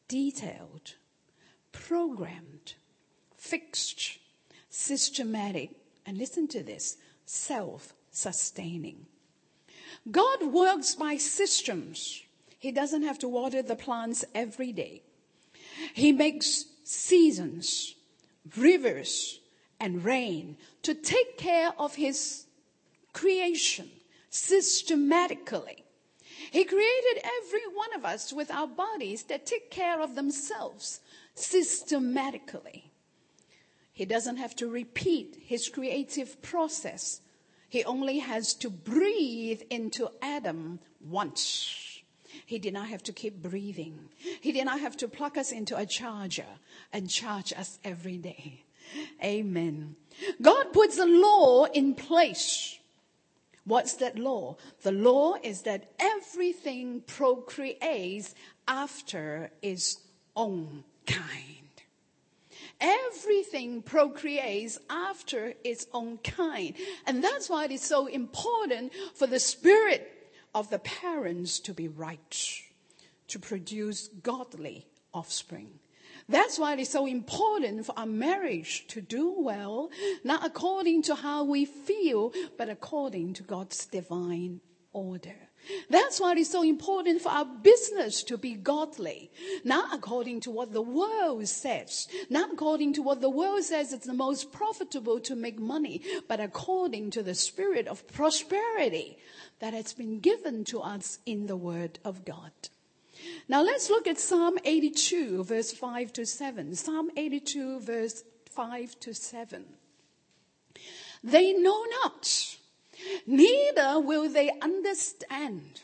detailed, 0.08 0.94
programmed, 1.70 2.74
fixed, 3.36 4.18
systematic, 4.68 5.70
and 6.06 6.18
listen 6.18 6.48
to 6.48 6.62
this, 6.62 6.96
self 7.24 7.94
sustaining. 8.12 9.06
God 10.10 10.44
works 10.44 10.94
by 10.94 11.16
systems. 11.16 12.22
He 12.58 12.70
doesn't 12.70 13.02
have 13.02 13.18
to 13.20 13.28
water 13.28 13.62
the 13.62 13.76
plants 13.76 14.24
every 14.34 14.72
day. 14.72 15.02
He 15.94 16.12
makes 16.12 16.66
seasons, 16.84 17.94
rivers, 18.56 19.40
and 19.80 20.04
rain 20.04 20.56
to 20.82 20.94
take 20.94 21.36
care 21.38 21.72
of 21.78 21.96
his 21.96 22.46
creation 23.12 23.90
systematically. 24.30 25.84
He 26.50 26.64
created 26.64 27.22
every 27.24 27.66
one 27.74 27.94
of 27.94 28.04
us 28.04 28.32
with 28.32 28.50
our 28.50 28.66
bodies 28.66 29.24
that 29.24 29.46
take 29.46 29.70
care 29.70 30.00
of 30.00 30.14
themselves 30.14 31.00
systematically. 31.34 32.90
He 33.92 34.04
doesn't 34.04 34.36
have 34.36 34.54
to 34.56 34.68
repeat 34.68 35.36
his 35.44 35.68
creative 35.68 36.40
process 36.42 37.20
he 37.72 37.82
only 37.84 38.18
has 38.18 38.52
to 38.52 38.68
breathe 38.68 39.62
into 39.70 40.10
Adam 40.20 40.78
once. 41.00 42.02
He 42.44 42.58
did 42.58 42.74
not 42.74 42.88
have 42.88 43.02
to 43.04 43.14
keep 43.14 43.42
breathing. 43.42 44.10
He 44.42 44.52
did 44.52 44.66
not 44.66 44.80
have 44.80 44.94
to 44.98 45.08
plug 45.08 45.38
us 45.38 45.52
into 45.52 45.74
a 45.78 45.86
charger 45.86 46.58
and 46.92 47.08
charge 47.08 47.50
us 47.54 47.78
every 47.82 48.18
day. 48.18 48.64
Amen. 49.24 49.96
God 50.42 50.74
puts 50.74 50.98
a 50.98 51.06
law 51.06 51.64
in 51.64 51.94
place. 51.94 52.78
What's 53.64 53.94
that 53.94 54.18
law? 54.18 54.58
The 54.82 54.92
law 54.92 55.36
is 55.42 55.62
that 55.62 55.92
everything 55.98 57.00
procreates 57.06 58.34
after 58.68 59.50
its 59.62 59.96
own 60.36 60.84
kind. 61.06 61.51
Everything 62.82 63.80
procreates 63.80 64.78
after 64.90 65.54
its 65.62 65.86
own 65.92 66.18
kind. 66.18 66.74
And 67.06 67.22
that's 67.22 67.48
why 67.48 67.64
it 67.66 67.70
is 67.70 67.82
so 67.82 68.06
important 68.06 68.92
for 69.14 69.28
the 69.28 69.38
spirit 69.38 70.32
of 70.52 70.68
the 70.68 70.80
parents 70.80 71.60
to 71.60 71.72
be 71.72 71.86
right, 71.86 72.60
to 73.28 73.38
produce 73.38 74.08
godly 74.08 74.86
offspring. 75.14 75.78
That's 76.28 76.58
why 76.58 76.74
it's 76.74 76.90
so 76.90 77.06
important 77.06 77.86
for 77.86 77.98
our 77.98 78.06
marriage 78.06 78.86
to 78.88 79.00
do 79.00 79.34
well, 79.38 79.90
not 80.24 80.44
according 80.44 81.02
to 81.02 81.14
how 81.14 81.44
we 81.44 81.64
feel, 81.64 82.32
but 82.58 82.68
according 82.68 83.34
to 83.34 83.42
God's 83.42 83.86
divine 83.86 84.60
order. 84.92 85.48
That's 85.88 86.20
why 86.20 86.34
it's 86.36 86.50
so 86.50 86.62
important 86.62 87.22
for 87.22 87.28
our 87.30 87.44
business 87.44 88.22
to 88.24 88.36
be 88.36 88.54
godly, 88.54 89.30
not 89.64 89.94
according 89.94 90.40
to 90.40 90.50
what 90.50 90.72
the 90.72 90.82
world 90.82 91.46
says, 91.46 92.08
not 92.28 92.52
according 92.52 92.94
to 92.94 93.02
what 93.02 93.20
the 93.20 93.30
world 93.30 93.62
says 93.62 93.92
it's 93.92 94.06
the 94.06 94.12
most 94.12 94.52
profitable 94.52 95.20
to 95.20 95.36
make 95.36 95.58
money, 95.58 96.02
but 96.28 96.40
according 96.40 97.10
to 97.10 97.22
the 97.22 97.34
spirit 97.34 97.86
of 97.86 98.06
prosperity 98.08 99.18
that 99.60 99.74
has 99.74 99.92
been 99.92 100.18
given 100.18 100.64
to 100.64 100.80
us 100.80 101.18
in 101.26 101.46
the 101.46 101.56
Word 101.56 101.98
of 102.04 102.24
God. 102.24 102.52
Now 103.48 103.62
let's 103.62 103.90
look 103.90 104.06
at 104.06 104.18
Psalm 104.18 104.58
82, 104.64 105.44
verse 105.44 105.72
5 105.72 106.12
to 106.14 106.26
7. 106.26 106.74
Psalm 106.74 107.10
82, 107.16 107.80
verse 107.80 108.24
5 108.50 108.98
to 109.00 109.14
7. 109.14 109.64
They 111.22 111.52
know 111.52 111.84
not, 112.02 112.56
neither 113.26 114.00
will 114.00 114.28
they 114.28 114.50
understand, 114.60 115.80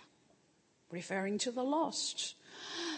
referring 0.91 1.39
to 1.39 1.51
the 1.51 1.65
lost. 1.65 2.35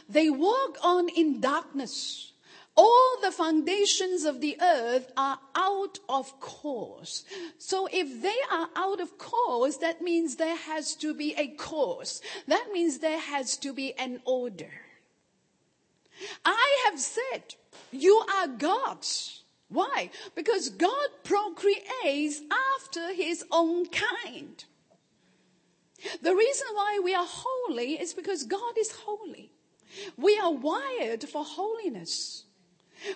They 0.09 0.31
walk 0.31 0.79
on 0.83 1.09
in 1.09 1.41
darkness 1.41 2.31
all 2.77 3.21
the 3.21 3.31
foundations 3.31 4.25
of 4.25 4.41
the 4.41 4.57
earth 4.61 5.13
are 5.15 5.39
out 5.55 5.99
of 6.09 6.41
course. 6.41 7.25
So 7.59 7.89
if 7.93 8.23
they 8.23 8.41
are 8.51 8.69
out 8.75 9.01
of 9.01 9.19
course, 9.19 9.77
that 9.79 10.01
means 10.01 10.37
there 10.37 10.57
has 10.57 10.95
to 10.97 11.13
be 11.13 11.35
a 11.37 11.49
course. 11.49 12.23
That 12.49 12.69
means 12.73 12.99
there 12.99 13.21
has 13.21 13.59
to 13.59 13.75
be 13.75 13.93
an 13.99 14.23
order. 14.25 14.73
I 16.43 16.85
have 16.87 16.99
said, 16.99 17.55
you 17.91 18.25
are 18.37 18.49
gods. 18.49 19.40
Why? 19.71 20.11
Because 20.35 20.69
God 20.69 21.09
procreates 21.23 22.43
after 22.77 23.15
his 23.15 23.45
own 23.51 23.87
kind. 23.87 24.65
The 26.23 26.35
reason 26.35 26.67
why 26.75 27.01
we 27.03 27.15
are 27.15 27.27
holy 27.27 28.01
is 28.01 28.13
because 28.13 28.45
God 28.45 28.77
is 28.77 28.91
holy. 28.91 29.53
We 30.17 30.39
are 30.39 30.53
wired 30.53 31.25
for 31.25 31.45
holiness. 31.45 32.45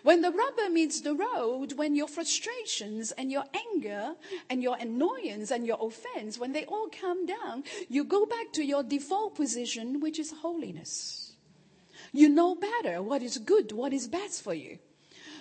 When 0.03 0.23
the 0.23 0.31
rubber 0.31 0.71
meets 0.71 1.01
the 1.01 1.15
road, 1.15 1.75
when 1.75 1.95
your 1.95 2.09
frustrations 2.09 3.11
and 3.13 3.31
your 3.31 3.45
anger 3.75 4.15
and 4.49 4.63
your 4.63 4.77
annoyance 4.79 5.51
and 5.51 5.67
your 5.67 5.79
offense, 5.81 6.39
when 6.39 6.53
they 6.53 6.65
all 6.65 6.89
come 6.89 7.27
down, 7.27 7.65
you 7.89 8.05
go 8.05 8.25
back 8.25 8.53
to 8.53 8.65
your 8.65 8.83
default 8.83 9.35
position, 9.35 10.01
which 10.01 10.19
is 10.19 10.31
holiness. 10.31 11.33
You 12.13 12.29
know 12.29 12.55
better 12.55 13.03
what 13.03 13.23
is 13.23 13.39
good, 13.39 13.73
what 13.73 13.93
is 13.93 14.09
best 14.09 14.43
for 14.43 14.55
you. 14.55 14.79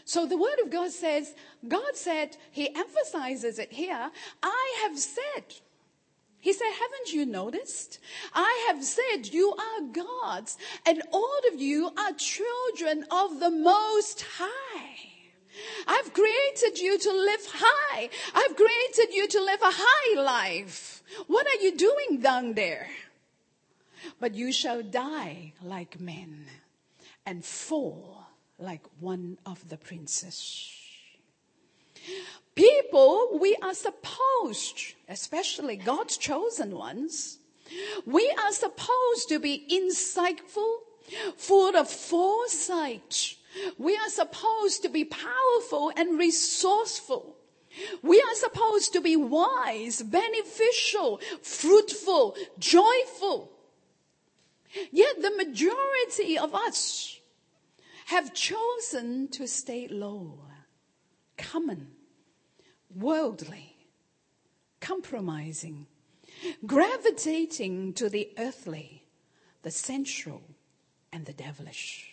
So 0.06 0.26
the 0.26 0.38
word 0.38 0.60
of 0.64 0.70
God 0.70 0.92
says, 0.92 1.34
God 1.68 1.96
said, 1.96 2.38
He 2.52 2.76
emphasizes 2.76 3.60
it 3.60 3.72
here, 3.72 4.12
I 4.42 4.78
have 4.84 5.00
said, 5.00 5.56
he 6.44 6.52
said, 6.52 6.72
Haven't 6.74 7.14
you 7.14 7.26
noticed? 7.26 8.00
I 8.34 8.68
have 8.68 8.84
said 8.84 9.34
you 9.34 9.56
are 9.56 9.82
gods, 9.94 10.58
and 10.86 11.02
all 11.14 11.40
of 11.50 11.62
you 11.62 11.90
are 11.98 12.12
children 12.12 13.06
of 13.10 13.40
the 13.40 13.50
Most 13.50 14.26
High. 14.38 15.14
I've 15.88 16.14
created 16.14 16.80
you 16.80 17.00
to 17.00 17.12
live 17.12 17.46
high. 17.54 18.10
I've 18.36 18.58
created 18.58 19.14
you 19.14 19.26
to 19.30 19.42
live 19.42 19.62
a 19.62 19.72
high 19.72 20.22
life. 20.22 21.02
What 21.28 21.48
are 21.48 21.64
you 21.64 21.78
doing 21.78 22.20
down 22.20 22.56
there? 22.56 22.90
But 24.20 24.36
you 24.36 24.52
shall 24.52 24.84
die 24.84 25.54
like 25.64 25.98
men 25.98 26.48
and 27.26 27.46
fall 27.46 28.23
like 28.64 28.86
one 29.00 29.38
of 29.46 29.68
the 29.70 29.78
princes. 29.78 30.72
People, 32.56 33.38
we 33.40 33.56
are 33.62 33.74
supposed, 33.74 34.96
especially 35.10 35.76
God's 35.76 36.18
chosen 36.18 36.76
ones, 36.76 37.40
we 38.06 38.34
are 38.44 38.52
supposed 38.52 39.30
to 39.30 39.40
be 39.40 39.66
insightful, 39.72 40.78
full 41.36 41.76
of 41.76 41.90
foresight. 41.90 43.36
We 43.78 43.96
are 43.96 44.10
supposed 44.10 44.82
to 44.84 44.90
be 44.90 45.06
powerful 45.06 45.92
and 45.96 46.18
resourceful. 46.18 47.36
We 48.02 48.22
are 48.22 48.36
supposed 48.36 48.94
to 48.94 49.02
be 49.02 49.16
wise, 49.16 50.04
beneficial, 50.04 51.20
fruitful, 51.42 52.36
joyful. 52.60 53.52
Yet 54.92 55.22
the 55.22 55.32
majority 55.32 56.38
of 56.38 56.54
us 56.54 57.20
have 58.06 58.34
chosen 58.34 59.28
to 59.30 59.48
stay 59.48 59.88
low, 59.88 60.40
common, 61.38 61.88
worldly, 62.96 63.76
compromising, 64.80 65.88
gravitating 66.66 67.94
to 67.94 68.10
the 68.10 68.30
earthly, 68.38 69.04
the 69.62 69.72
sensual, 69.72 70.44
and 71.12 71.26
the 71.26 71.34
devilish. 71.34 72.10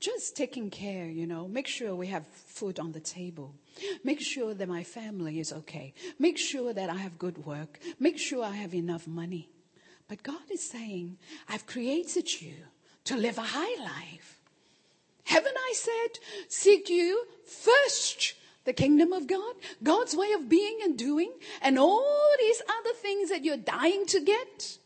Just 0.00 0.36
taking 0.36 0.70
care, 0.70 1.06
you 1.06 1.26
know, 1.26 1.48
make 1.48 1.66
sure 1.66 1.94
we 1.94 2.06
have 2.06 2.26
food 2.26 2.78
on 2.78 2.92
the 2.92 3.00
table. 3.00 3.54
Make 4.04 4.20
sure 4.20 4.54
that 4.54 4.68
my 4.68 4.84
family 4.84 5.40
is 5.40 5.52
okay. 5.52 5.92
Make 6.18 6.38
sure 6.38 6.72
that 6.72 6.88
I 6.88 6.96
have 6.96 7.18
good 7.18 7.44
work. 7.44 7.80
Make 7.98 8.18
sure 8.18 8.44
I 8.44 8.54
have 8.54 8.74
enough 8.74 9.08
money. 9.08 9.48
But 10.06 10.22
God 10.22 10.50
is 10.52 10.62
saying, 10.62 11.18
I've 11.48 11.66
created 11.66 12.40
you 12.40 12.54
to 13.04 13.16
live 13.16 13.38
a 13.38 13.42
high 13.42 13.82
life. 13.82 14.37
Haven't 15.28 15.58
I 15.58 15.74
said, 15.74 16.20
seek 16.48 16.88
you 16.88 17.26
first 17.44 18.32
the 18.64 18.72
kingdom 18.72 19.12
of 19.12 19.26
God, 19.26 19.56
God's 19.82 20.16
way 20.16 20.32
of 20.32 20.48
being 20.48 20.78
and 20.82 20.96
doing, 20.96 21.30
and 21.60 21.78
all 21.78 22.34
these 22.40 22.62
other 22.66 22.94
things 22.94 23.28
that 23.28 23.44
you're 23.44 23.58
dying 23.58 24.06
to 24.06 24.24
get 24.24 24.78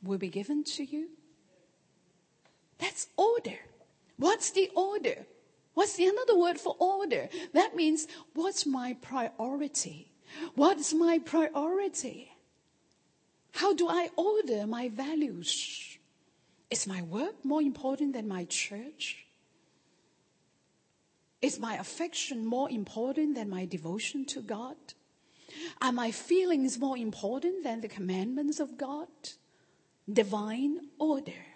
will 0.00 0.18
be 0.18 0.28
given 0.28 0.62
to 0.62 0.84
you. 0.84 1.08
That's 2.78 3.08
order. 3.16 3.58
What's 4.18 4.50
the 4.50 4.70
order? 4.76 5.26
What's 5.74 5.96
the 5.96 6.06
another 6.06 6.38
word 6.38 6.60
for 6.60 6.76
order? 6.78 7.28
That 7.52 7.74
means 7.74 8.06
what's 8.34 8.66
my 8.66 8.96
priority? 9.02 10.12
What's 10.54 10.94
my 10.94 11.18
priority? 11.18 12.30
How 13.50 13.74
do 13.74 13.88
I 13.88 14.10
order 14.14 14.64
my 14.64 14.90
values? 14.90 15.98
Is 16.70 16.86
my 16.86 17.02
work 17.02 17.44
more 17.44 17.62
important 17.62 18.12
than 18.12 18.28
my 18.28 18.44
church? 18.44 19.24
Is 21.40 21.60
my 21.60 21.76
affection 21.76 22.44
more 22.44 22.70
important 22.70 23.34
than 23.36 23.48
my 23.48 23.64
devotion 23.64 24.24
to 24.26 24.42
God? 24.42 24.76
Are 25.80 25.92
my 25.92 26.10
feelings 26.10 26.78
more 26.78 26.96
important 26.96 27.62
than 27.62 27.80
the 27.80 27.88
commandments 27.88 28.60
of 28.60 28.76
God? 28.76 29.08
Divine 30.12 30.78
order. 30.98 31.46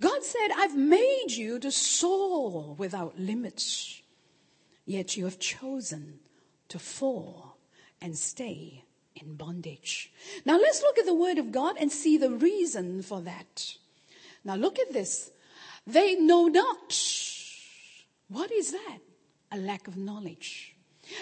God 0.00 0.22
said, 0.22 0.48
I've 0.54 0.76
made 0.76 1.28
you 1.30 1.58
to 1.58 1.70
soar 1.70 2.74
without 2.74 3.18
limits, 3.18 4.02
yet 4.84 5.16
you 5.16 5.24
have 5.24 5.38
chosen 5.38 6.20
to 6.68 6.78
fall 6.78 7.56
and 8.00 8.16
stay 8.16 8.84
in 9.14 9.36
bondage. 9.36 10.12
Now 10.44 10.58
let's 10.58 10.82
look 10.82 10.98
at 10.98 11.06
the 11.06 11.14
word 11.14 11.38
of 11.38 11.50
God 11.50 11.76
and 11.80 11.90
see 11.90 12.18
the 12.18 12.30
reason 12.30 13.00
for 13.02 13.22
that. 13.22 13.76
Now 14.44 14.56
look 14.56 14.78
at 14.78 14.92
this. 14.92 15.30
They 15.86 16.14
know 16.16 16.46
not 16.46 16.92
what 18.28 18.50
is 18.50 18.72
that? 18.72 18.98
A 19.52 19.58
lack 19.58 19.86
of 19.88 19.96
knowledge. 19.96 20.74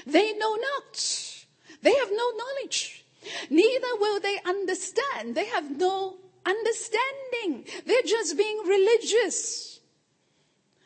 They 0.07 0.33
know 0.33 0.55
not. 0.55 1.45
They 1.83 1.95
have 1.95 2.11
no 2.11 2.31
knowledge. 2.37 3.05
Neither 3.51 3.97
will 3.99 4.21
they 4.21 4.39
understand. 4.47 5.35
They 5.35 5.47
have 5.47 5.77
no 5.77 6.17
understanding. 6.47 7.67
They're 7.87 8.03
just 8.03 8.37
being 8.37 8.59
religious. 8.67 9.81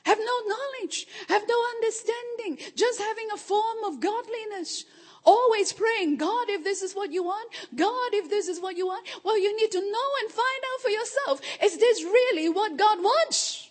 Have 0.04 0.18
no 0.18 0.38
knowledge. 0.46 1.06
Have 1.28 1.42
no 1.48 1.64
understanding. 1.76 2.58
Just 2.74 3.00
having 3.00 3.28
a 3.32 3.36
form 3.36 3.84
of 3.86 4.00
godliness. 4.00 4.84
always 5.24 5.72
praying, 5.72 6.16
God, 6.16 6.48
if 6.48 6.64
this 6.64 6.80
is 6.80 6.94
what 6.94 7.12
you 7.12 7.22
want, 7.22 7.52
God, 7.76 8.14
if 8.14 8.30
this 8.30 8.48
is 8.48 8.60
what 8.60 8.76
you 8.76 8.86
want, 8.86 9.06
well, 9.24 9.38
you 9.38 9.54
need 9.56 9.70
to 9.72 9.80
know 9.80 10.08
and 10.22 10.30
find 10.30 10.62
out 10.72 10.80
for 10.80 10.90
yourself. 10.90 11.40
Is 11.62 11.76
this 11.76 12.02
really 12.02 12.48
what 12.48 12.78
God 12.78 12.98
wants? 12.98 13.67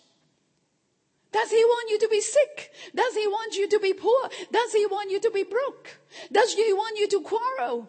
Does 1.32 1.50
he 1.50 1.62
want 1.64 1.90
you 1.90 1.98
to 1.98 2.08
be 2.08 2.20
sick? 2.20 2.72
Does 2.94 3.14
he 3.14 3.26
want 3.26 3.54
you 3.54 3.68
to 3.68 3.78
be 3.78 3.92
poor? 3.92 4.30
Does 4.50 4.72
he 4.72 4.86
want 4.86 5.10
you 5.10 5.20
to 5.20 5.30
be 5.30 5.44
broke? 5.44 5.98
Does 6.32 6.54
he 6.54 6.72
want 6.72 6.98
you 6.98 7.08
to 7.08 7.20
quarrel? 7.20 7.88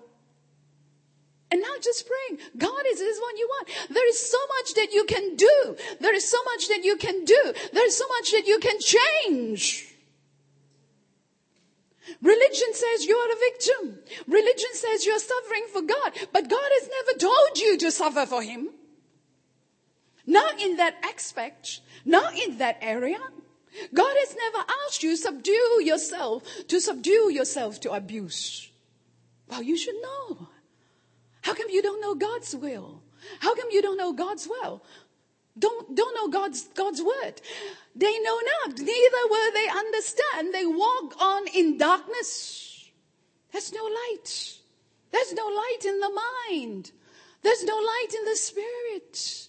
And 1.51 1.61
not 1.61 1.81
just 1.81 2.05
praying. 2.05 2.41
God, 2.57 2.83
is 2.91 2.99
this 2.99 3.17
what 3.19 3.37
you 3.37 3.47
want? 3.47 3.69
There 3.89 4.09
is 4.09 4.29
so 4.29 4.37
much 4.57 4.73
that 4.75 4.93
you 4.93 5.05
can 5.05 5.35
do. 5.35 5.75
There 5.99 6.13
is 6.13 6.29
so 6.29 6.37
much 6.45 6.67
that 6.67 6.83
you 6.83 6.95
can 6.97 7.25
do. 7.25 7.53
There 7.73 7.87
is 7.87 7.97
so 7.97 8.07
much 8.07 8.31
that 8.31 8.45
you 8.45 8.59
can 8.59 8.77
change. 8.79 9.85
Religion 12.21 12.73
says 12.73 13.05
you 13.05 13.15
are 13.15 13.31
a 13.31 13.39
victim. 13.51 13.99
Religion 14.27 14.69
says 14.73 15.05
you're 15.05 15.19
suffering 15.19 15.65
for 15.71 15.81
God. 15.81 16.11
But 16.33 16.49
God 16.49 16.69
has 16.79 16.89
never 16.89 17.19
told 17.19 17.57
you 17.57 17.77
to 17.77 17.91
suffer 17.91 18.25
for 18.25 18.43
Him. 18.43 18.69
Not 20.25 20.61
in 20.61 20.77
that 20.77 20.95
aspect. 21.03 21.81
Not 22.09 22.35
in 22.35 22.57
that 22.57 22.79
area. 22.81 23.19
God 23.93 24.15
has 24.17 24.35
never 24.35 24.65
asked 24.83 25.03
you 25.03 25.15
subdue 25.15 25.83
yourself 25.83 26.43
to 26.67 26.79
subdue 26.79 27.29
yourself 27.31 27.79
to 27.81 27.91
abuse. 27.91 28.71
Well, 29.47 29.61
you 29.61 29.77
should 29.77 30.01
know. 30.01 30.47
How 31.43 31.53
come 31.53 31.69
you 31.69 31.83
don't 31.83 32.01
know 32.01 32.15
God's 32.15 32.55
will? 32.55 33.03
How 33.41 33.53
come 33.53 33.69
you 33.71 33.83
don't 33.83 33.97
know 33.97 34.11
God's 34.11 34.47
will? 34.47 34.81
Don't, 35.57 35.95
don't 35.95 36.15
know 36.15 36.29
God's, 36.29 36.63
God's 36.69 37.01
word. 37.03 37.41
They 37.95 38.19
know 38.19 38.39
not, 38.53 38.79
neither 38.79 39.23
will 39.29 39.51
they 39.53 39.67
understand. 39.69 40.51
They 40.51 40.65
walk 40.65 41.13
on 41.21 41.47
in 41.53 41.77
darkness. 41.77 42.89
There's 43.51 43.71
no 43.71 43.83
light. 43.83 44.57
There's 45.11 45.33
no 45.33 45.45
light 45.45 45.85
in 45.85 45.99
the 45.99 46.21
mind. 46.49 46.91
There's 47.43 47.63
no 47.63 47.75
light 47.75 48.13
in 48.17 48.25
the 48.25 48.35
spirit. 48.35 49.48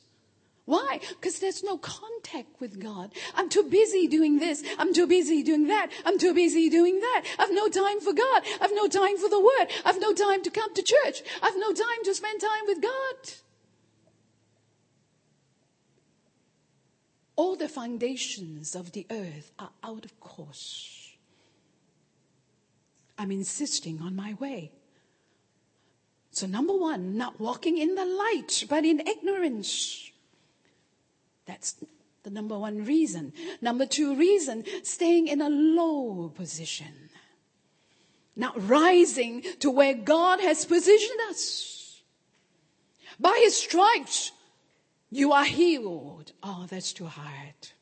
Why? 0.70 1.00
Because 1.08 1.40
there's 1.40 1.64
no 1.64 1.78
contact 1.78 2.60
with 2.60 2.78
God. 2.78 3.10
I'm 3.34 3.48
too 3.48 3.64
busy 3.64 4.06
doing 4.06 4.38
this. 4.38 4.62
I'm 4.78 4.94
too 4.94 5.08
busy 5.08 5.42
doing 5.42 5.66
that. 5.66 5.90
I'm 6.04 6.16
too 6.16 6.32
busy 6.32 6.68
doing 6.70 7.00
that. 7.00 7.24
I've 7.40 7.50
no 7.50 7.68
time 7.68 8.00
for 8.00 8.12
God. 8.12 8.42
I've 8.60 8.70
no 8.72 8.86
time 8.86 9.18
for 9.18 9.28
the 9.28 9.40
word. 9.40 9.66
I've 9.84 10.00
no 10.00 10.12
time 10.12 10.44
to 10.44 10.50
come 10.50 10.72
to 10.72 10.80
church. 10.80 11.22
I've 11.42 11.56
no 11.56 11.72
time 11.72 12.04
to 12.04 12.14
spend 12.14 12.40
time 12.40 12.66
with 12.68 12.80
God. 12.80 13.32
All 17.34 17.56
the 17.56 17.68
foundations 17.68 18.76
of 18.76 18.92
the 18.92 19.08
earth 19.10 19.50
are 19.58 19.72
out 19.82 20.04
of 20.04 20.20
course. 20.20 21.16
I'm 23.18 23.32
insisting 23.32 24.00
on 24.00 24.14
my 24.14 24.34
way. 24.34 24.70
So, 26.30 26.46
number 26.46 26.76
one, 26.76 27.16
not 27.16 27.40
walking 27.40 27.76
in 27.76 27.96
the 27.96 28.04
light, 28.04 28.66
but 28.68 28.84
in 28.84 29.00
ignorance. 29.00 30.09
That's 31.50 31.74
the 32.22 32.30
number 32.30 32.56
one 32.56 32.84
reason. 32.84 33.32
Number 33.60 33.84
two 33.84 34.14
reason, 34.14 34.64
staying 34.84 35.26
in 35.26 35.40
a 35.40 35.48
low 35.50 36.28
position. 36.28 37.10
Not 38.36 38.68
rising 38.68 39.42
to 39.58 39.68
where 39.68 39.94
God 39.94 40.40
has 40.40 40.64
positioned 40.64 41.18
us. 41.28 42.02
By 43.18 43.36
his 43.42 43.56
stripes, 43.56 44.30
you 45.10 45.32
are 45.32 45.44
healed. 45.44 46.30
Oh, 46.40 46.66
that's 46.68 46.92
too 46.92 47.06
hard. 47.06 47.72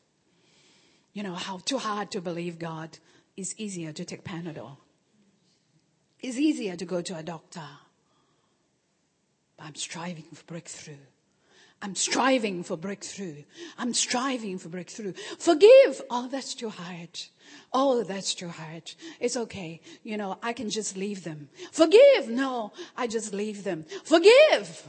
You 1.12 1.22
know 1.24 1.34
how 1.34 1.58
too 1.58 1.76
hard 1.76 2.10
to 2.12 2.22
believe 2.22 2.58
God 2.58 2.96
is 3.36 3.54
easier 3.58 3.92
to 3.92 4.04
take 4.04 4.24
Panadol. 4.24 4.78
It's 6.20 6.38
easier 6.38 6.74
to 6.74 6.86
go 6.86 7.02
to 7.02 7.18
a 7.18 7.22
doctor. 7.22 7.68
But 9.58 9.66
I'm 9.66 9.74
striving 9.74 10.24
for 10.32 10.44
breakthrough. 10.44 11.04
I'm 11.80 11.94
striving 11.94 12.64
for 12.64 12.76
breakthrough. 12.76 13.44
I'm 13.78 13.94
striving 13.94 14.58
for 14.58 14.68
breakthrough. 14.68 15.12
Forgive. 15.38 16.02
Oh, 16.10 16.28
that's 16.28 16.54
too 16.54 16.70
hard. 16.70 17.20
Oh, 17.72 18.02
that's 18.02 18.34
too 18.34 18.48
hard. 18.48 18.92
It's 19.20 19.36
okay. 19.36 19.80
You 20.02 20.16
know, 20.16 20.38
I 20.42 20.52
can 20.52 20.70
just 20.70 20.96
leave 20.96 21.22
them. 21.22 21.48
Forgive. 21.70 22.28
No, 22.28 22.72
I 22.96 23.06
just 23.06 23.32
leave 23.32 23.62
them. 23.62 23.84
Forgive. 24.04 24.88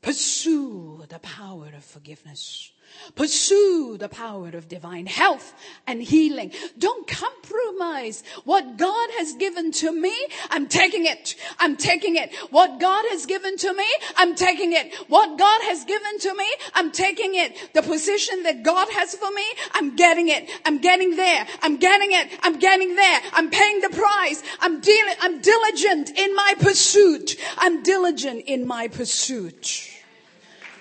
Pursue 0.00 1.04
the 1.08 1.18
power 1.18 1.70
of 1.76 1.84
forgiveness. 1.84 2.72
Pursue 3.14 3.96
the 3.98 4.08
power 4.08 4.48
of 4.48 4.68
divine 4.68 5.06
health 5.06 5.54
and 5.86 6.02
healing. 6.02 6.52
Don't 6.78 7.06
compromise 7.06 8.22
what 8.44 8.76
God 8.76 9.10
has 9.18 9.34
given 9.34 9.72
to 9.72 9.92
me. 9.92 10.14
I'm 10.50 10.68
taking 10.68 11.06
it. 11.06 11.34
I'm 11.58 11.76
taking 11.76 12.16
it. 12.16 12.34
What 12.50 12.78
God 12.80 13.04
has 13.10 13.26
given 13.26 13.56
to 13.58 13.74
me, 13.74 13.86
I'm 14.16 14.34
taking 14.34 14.72
it. 14.72 14.94
What 15.08 15.38
God 15.38 15.60
has 15.62 15.84
given 15.84 16.18
to 16.20 16.34
me, 16.34 16.46
I'm 16.74 16.92
taking 16.92 17.34
it. 17.34 17.72
The 17.74 17.82
position 17.82 18.44
that 18.44 18.62
God 18.62 18.88
has 18.90 19.14
for 19.14 19.30
me, 19.30 19.44
I'm 19.72 19.96
getting 19.96 20.28
it. 20.28 20.48
I'm 20.64 20.78
getting 20.78 21.16
there. 21.16 21.46
I'm 21.62 21.76
getting 21.76 22.12
it. 22.12 22.28
I'm 22.42 22.58
getting 22.58 22.94
there. 22.94 23.20
I'm 23.32 23.50
paying 23.50 23.80
the 23.80 23.90
price. 23.90 24.42
I'm 24.60 24.80
dealing, 24.80 25.14
I'm 25.20 25.40
diligent 25.40 26.10
in 26.18 26.34
my 26.34 26.54
pursuit. 26.60 27.36
I'm 27.58 27.82
diligent 27.82 28.44
in 28.46 28.66
my 28.66 28.88
pursuit. 28.88 29.99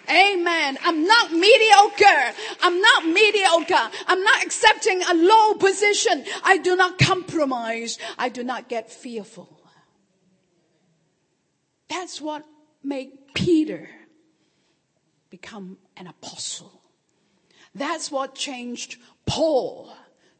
Amen. 0.10 0.78
I'm 0.84 1.06
not 1.06 1.32
mediocre. 1.32 2.34
I'm 2.62 2.82
not 2.82 3.06
mediocre. 3.06 3.91
I'm 4.08 4.24
not 4.24 4.43
accepting 4.43 5.04
a 5.04 5.13
low 5.13 5.54
position. 5.56 6.26
I 6.43 6.58
do 6.58 6.76
not 6.76 6.98
compromise. 6.98 8.00
I 8.17 8.30
do 8.30 8.43
not 8.43 8.69
get 8.69 8.91
fearful. 8.91 9.60
That's 11.89 12.22
what 12.22 12.45
made 12.84 13.12
Peter 13.34 13.89
become 15.30 15.78
an 15.98 16.08
apostle. 16.08 16.82
That's 17.76 18.12
what 18.12 18.36
changed 18.36 18.98
Paul 19.26 19.93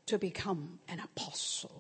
to 0.08 0.18
become 0.18 0.80
an 0.88 1.00
apostle. 1.00 1.79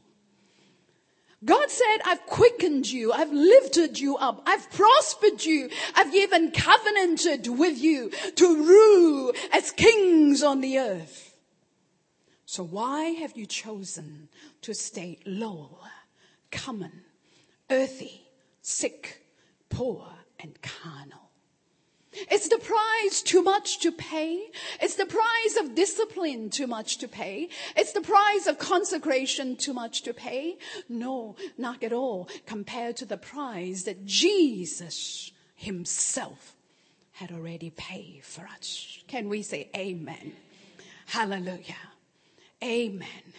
God 1.43 1.69
said, 1.69 1.97
I've 2.06 2.25
quickened 2.25 2.91
you. 2.91 3.13
I've 3.13 3.32
lifted 3.32 3.97
you 3.97 4.17
up. 4.17 4.43
I've 4.45 4.69
prospered 4.71 5.43
you. 5.45 5.69
I've 5.95 6.13
even 6.13 6.52
covenanted 6.52 7.47
with 7.47 7.82
you 7.82 8.10
to 8.36 8.65
rule 8.65 9.34
as 9.54 9.71
kings 9.71 10.43
on 10.43 10.60
the 10.60 10.80
earth. 10.80 11.38
So 12.45 12.63
why 12.63 13.12
have 13.12 13.38
you 13.38 13.45
chosen 13.45 14.28
to 14.63 14.73
stay 14.73 15.19
low, 15.25 15.78
common, 16.52 17.04
earthy, 17.69 18.28
sick, 18.62 19.25
poor, 19.69 20.08
and 20.39 20.60
carnal? 20.62 21.28
It's 22.29 22.47
the 22.49 22.58
price 22.58 23.21
too 23.21 23.41
much 23.41 23.79
to 23.79 23.91
pay. 23.91 24.41
It's 24.82 24.95
the 24.95 25.05
price 25.05 25.58
of 25.60 25.75
discipline 25.75 26.49
too 26.49 26.67
much 26.67 26.97
to 26.99 27.08
pay. 27.08 27.49
It's 27.75 27.93
the 27.93 28.01
price 28.01 28.47
of 28.47 28.58
consecration 28.60 29.55
too 29.55 29.73
much 29.73 30.01
to 30.03 30.13
pay. 30.13 30.58
No, 30.88 31.36
not 31.58 31.84
at 31.84 31.93
all 31.93 32.29
compared 32.45 32.97
to 32.97 33.05
the 33.05 33.17
price 33.17 33.84
that 33.84 34.05
Jesus 34.05 35.32
himself 35.55 36.55
had 37.13 37.32
already 37.32 37.69
paid 37.69 38.21
for 38.23 38.47
us. 38.47 38.99
Can 39.08 39.27
we 39.29 39.41
say 39.41 39.69
amen? 39.75 40.34
Hallelujah. 41.05 41.75
Amen. 42.63 43.34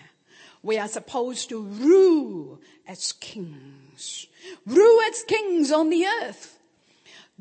We 0.62 0.78
are 0.78 0.88
supposed 0.88 1.48
to 1.48 1.62
rule 1.62 2.60
as 2.86 3.12
kings. 3.12 4.26
Rule 4.66 5.00
as 5.08 5.22
kings 5.22 5.72
on 5.72 5.88
the 5.88 6.04
earth. 6.04 6.58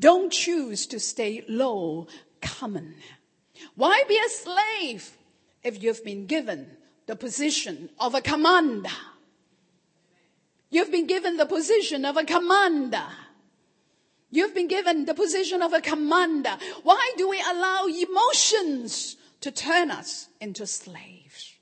Don't 0.00 0.32
choose 0.32 0.86
to 0.86 0.98
stay 0.98 1.44
low, 1.46 2.08
common. 2.40 2.94
Why 3.74 4.02
be 4.08 4.18
a 4.18 4.28
slave 4.30 5.16
if 5.62 5.82
you've 5.82 6.02
been 6.02 6.24
given 6.24 6.66
the 7.06 7.16
position 7.16 7.90
of 8.00 8.14
a 8.14 8.22
commander? 8.22 8.88
You've 10.70 10.90
been 10.90 11.06
given 11.06 11.36
the 11.36 11.44
position 11.44 12.06
of 12.06 12.16
a 12.16 12.24
commander. 12.24 13.04
You've 14.30 14.54
been 14.54 14.68
given 14.68 15.04
the 15.04 15.14
position 15.14 15.60
of 15.60 15.74
a 15.74 15.82
commander. 15.82 16.56
Why 16.82 17.12
do 17.18 17.28
we 17.28 17.40
allow 17.40 17.86
emotions 17.86 19.16
to 19.42 19.50
turn 19.50 19.90
us 19.90 20.28
into 20.40 20.66
slaves? 20.66 21.56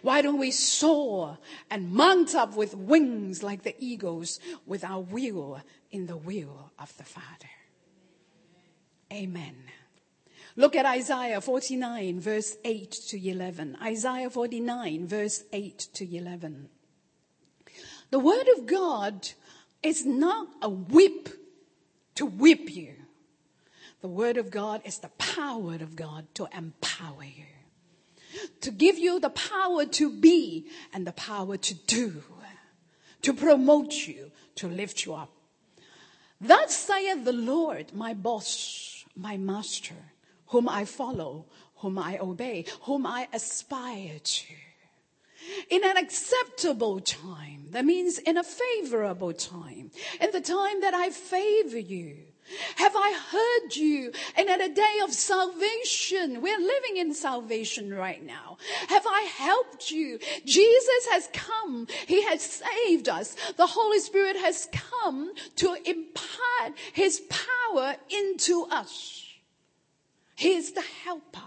Why 0.00 0.22
don't 0.22 0.38
we 0.38 0.52
soar 0.52 1.38
and 1.70 1.92
mount 1.92 2.34
up 2.34 2.56
with 2.56 2.74
wings 2.74 3.42
like 3.42 3.62
the 3.62 3.74
eagles 3.78 4.40
with 4.64 4.84
our 4.84 5.00
will 5.00 5.60
in 5.90 6.06
the 6.06 6.16
will 6.16 6.70
of 6.78 6.96
the 6.96 7.04
Father? 7.04 7.48
Amen. 9.12 9.56
Look 10.56 10.74
at 10.76 10.86
Isaiah 10.86 11.40
49 11.40 12.20
verse 12.20 12.56
8 12.64 12.90
to 13.08 13.28
11. 13.28 13.76
Isaiah 13.82 14.30
49 14.30 15.06
verse 15.06 15.44
8 15.52 15.78
to 15.94 16.16
11. 16.16 16.68
The 18.10 18.18
word 18.18 18.48
of 18.56 18.66
God 18.66 19.28
is 19.82 20.04
not 20.04 20.48
a 20.62 20.68
whip 20.68 21.28
to 22.16 22.26
whip 22.26 22.74
you. 22.74 22.94
The 24.00 24.08
word 24.08 24.36
of 24.36 24.50
God 24.50 24.82
is 24.84 24.98
the 24.98 25.10
power 25.18 25.74
of 25.74 25.96
God 25.96 26.26
to 26.34 26.48
empower 26.56 27.24
you. 27.24 27.44
To 28.62 28.70
give 28.70 28.98
you 28.98 29.20
the 29.20 29.30
power 29.30 29.84
to 29.84 30.10
be 30.10 30.66
and 30.92 31.06
the 31.06 31.12
power 31.12 31.56
to 31.56 31.74
do. 31.74 32.22
to 33.22 33.32
promote 33.32 34.06
you, 34.06 34.30
to 34.56 34.68
lift 34.68 35.04
you 35.04 35.14
up. 35.14 35.30
Thus 36.40 36.76
saith 36.76 37.24
the 37.24 37.32
Lord, 37.32 37.92
my 37.94 38.14
boss, 38.14 38.97
my 39.18 39.36
master, 39.36 39.96
whom 40.46 40.68
I 40.68 40.84
follow, 40.84 41.46
whom 41.76 41.98
I 41.98 42.18
obey, 42.18 42.64
whom 42.82 43.06
I 43.06 43.28
aspire 43.32 44.18
to. 44.18 44.54
In 45.70 45.84
an 45.84 45.96
acceptable 45.96 47.00
time, 47.00 47.66
that 47.70 47.84
means 47.84 48.18
in 48.18 48.36
a 48.36 48.44
favorable 48.44 49.32
time, 49.32 49.90
in 50.20 50.30
the 50.30 50.40
time 50.40 50.80
that 50.80 50.94
I 50.94 51.10
favor 51.10 51.78
you. 51.78 52.16
Have 52.76 52.94
I 52.96 53.18
heard 53.30 53.76
you? 53.76 54.12
And 54.36 54.48
at 54.48 54.60
a 54.60 54.72
day 54.72 55.00
of 55.02 55.12
salvation, 55.12 56.40
we're 56.40 56.58
living 56.58 56.96
in 56.96 57.14
salvation 57.14 57.92
right 57.92 58.24
now. 58.24 58.58
Have 58.88 59.06
I 59.06 59.22
helped 59.36 59.90
you? 59.90 60.18
Jesus 60.44 61.08
has 61.10 61.28
come. 61.32 61.86
He 62.06 62.22
has 62.24 62.42
saved 62.42 63.08
us. 63.08 63.36
The 63.56 63.66
Holy 63.66 64.00
Spirit 64.00 64.36
has 64.36 64.68
come 64.72 65.32
to 65.56 65.76
impart 65.84 66.78
His 66.92 67.22
power 67.28 67.96
into 68.08 68.66
us. 68.70 69.24
He 70.36 70.54
is 70.54 70.72
the 70.72 70.84
helper. 71.04 71.40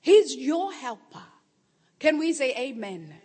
He's 0.00 0.34
your 0.34 0.72
helper. 0.72 1.22
Can 1.98 2.18
we 2.18 2.32
say 2.32 2.56
amen? 2.56 3.19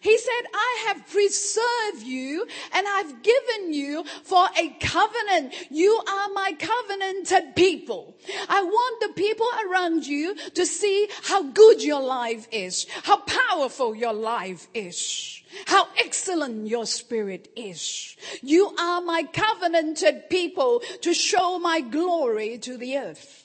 He 0.00 0.18
said, 0.18 0.50
I 0.52 0.84
have 0.88 1.08
preserved 1.08 2.04
you 2.04 2.46
and 2.72 2.86
I've 2.86 3.22
given 3.22 3.72
you 3.72 4.04
for 4.24 4.46
a 4.58 4.68
covenant. 4.80 5.54
You 5.70 6.00
are 6.08 6.28
my 6.34 6.52
covenanted 6.58 7.56
people. 7.56 8.16
I 8.48 8.62
want 8.62 9.00
the 9.00 9.20
people 9.20 9.48
around 9.68 10.06
you 10.06 10.34
to 10.50 10.66
see 10.66 11.08
how 11.22 11.42
good 11.42 11.82
your 11.82 12.02
life 12.02 12.46
is, 12.52 12.86
how 13.02 13.18
powerful 13.18 13.94
your 13.94 14.12
life 14.12 14.68
is. 14.74 15.40
How 15.66 15.86
excellent 15.98 16.66
your 16.66 16.84
spirit 16.84 17.48
is. 17.54 18.16
You 18.42 18.74
are 18.76 19.00
my 19.00 19.22
covenanted 19.22 20.28
people 20.28 20.82
to 21.02 21.14
show 21.14 21.60
my 21.60 21.80
glory 21.80 22.58
to 22.58 22.76
the 22.76 22.98
earth. 22.98 23.44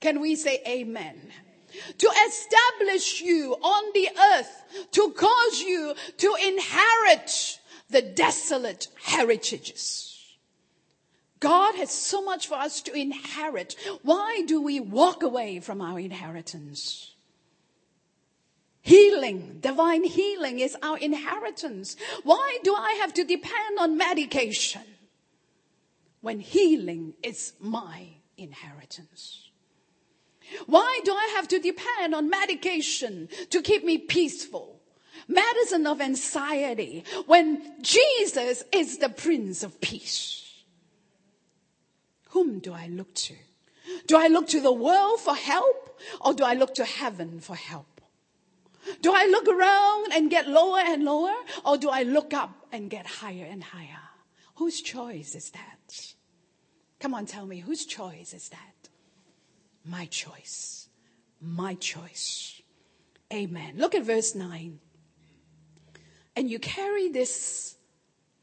Can 0.00 0.20
we 0.20 0.34
say 0.34 0.62
amen? 0.66 1.30
To 1.98 2.10
establish 2.28 3.20
you 3.20 3.54
on 3.54 3.92
the 3.94 4.08
earth, 4.34 4.88
to 4.92 5.10
cause 5.12 5.60
you 5.60 5.94
to 6.18 6.36
inherit 6.46 7.60
the 7.90 8.02
desolate 8.02 8.88
heritages. 9.02 10.14
God 11.40 11.74
has 11.74 11.90
so 11.90 12.22
much 12.22 12.48
for 12.48 12.54
us 12.54 12.80
to 12.82 12.94
inherit. 12.94 13.76
Why 14.02 14.42
do 14.46 14.62
we 14.62 14.80
walk 14.80 15.22
away 15.22 15.60
from 15.60 15.82
our 15.82 15.98
inheritance? 15.98 17.12
Healing, 18.80 19.58
divine 19.60 20.04
healing 20.04 20.60
is 20.60 20.76
our 20.82 20.98
inheritance. 20.98 21.96
Why 22.22 22.58
do 22.62 22.74
I 22.74 22.92
have 23.00 23.14
to 23.14 23.24
depend 23.24 23.78
on 23.78 23.96
medication 23.96 24.82
when 26.20 26.40
healing 26.40 27.14
is 27.22 27.54
my 27.60 28.08
inheritance? 28.36 29.43
Why 30.66 31.00
do 31.04 31.12
I 31.12 31.32
have 31.36 31.48
to 31.48 31.58
depend 31.58 32.14
on 32.14 32.30
medication 32.30 33.28
to 33.50 33.62
keep 33.62 33.84
me 33.84 33.98
peaceful? 33.98 34.80
Medicine 35.28 35.86
of 35.86 36.00
anxiety 36.00 37.04
when 37.26 37.82
Jesus 37.82 38.62
is 38.72 38.98
the 38.98 39.08
Prince 39.08 39.62
of 39.62 39.80
Peace. 39.80 40.62
Whom 42.30 42.58
do 42.58 42.72
I 42.72 42.88
look 42.88 43.14
to? 43.14 43.34
Do 44.06 44.16
I 44.16 44.26
look 44.28 44.48
to 44.48 44.60
the 44.60 44.72
world 44.72 45.20
for 45.20 45.34
help 45.34 45.98
or 46.20 46.34
do 46.34 46.44
I 46.44 46.54
look 46.54 46.74
to 46.74 46.84
heaven 46.84 47.40
for 47.40 47.54
help? 47.54 48.00
Do 49.00 49.12
I 49.14 49.26
look 49.26 49.48
around 49.48 50.12
and 50.12 50.30
get 50.30 50.48
lower 50.48 50.80
and 50.80 51.04
lower 51.04 51.34
or 51.64 51.78
do 51.78 51.88
I 51.88 52.02
look 52.02 52.34
up 52.34 52.66
and 52.72 52.90
get 52.90 53.06
higher 53.06 53.46
and 53.48 53.62
higher? 53.62 54.02
Whose 54.56 54.82
choice 54.82 55.34
is 55.34 55.50
that? 55.50 56.14
Come 57.00 57.14
on, 57.14 57.26
tell 57.26 57.46
me, 57.46 57.60
whose 57.60 57.86
choice 57.86 58.34
is 58.34 58.48
that? 58.50 58.73
My 59.84 60.06
choice. 60.06 60.88
My 61.40 61.74
choice. 61.74 62.62
Amen. 63.32 63.74
Look 63.76 63.94
at 63.94 64.04
verse 64.04 64.34
9. 64.34 64.78
And 66.36 66.50
you 66.50 66.58
carry 66.58 67.08
this, 67.08 67.76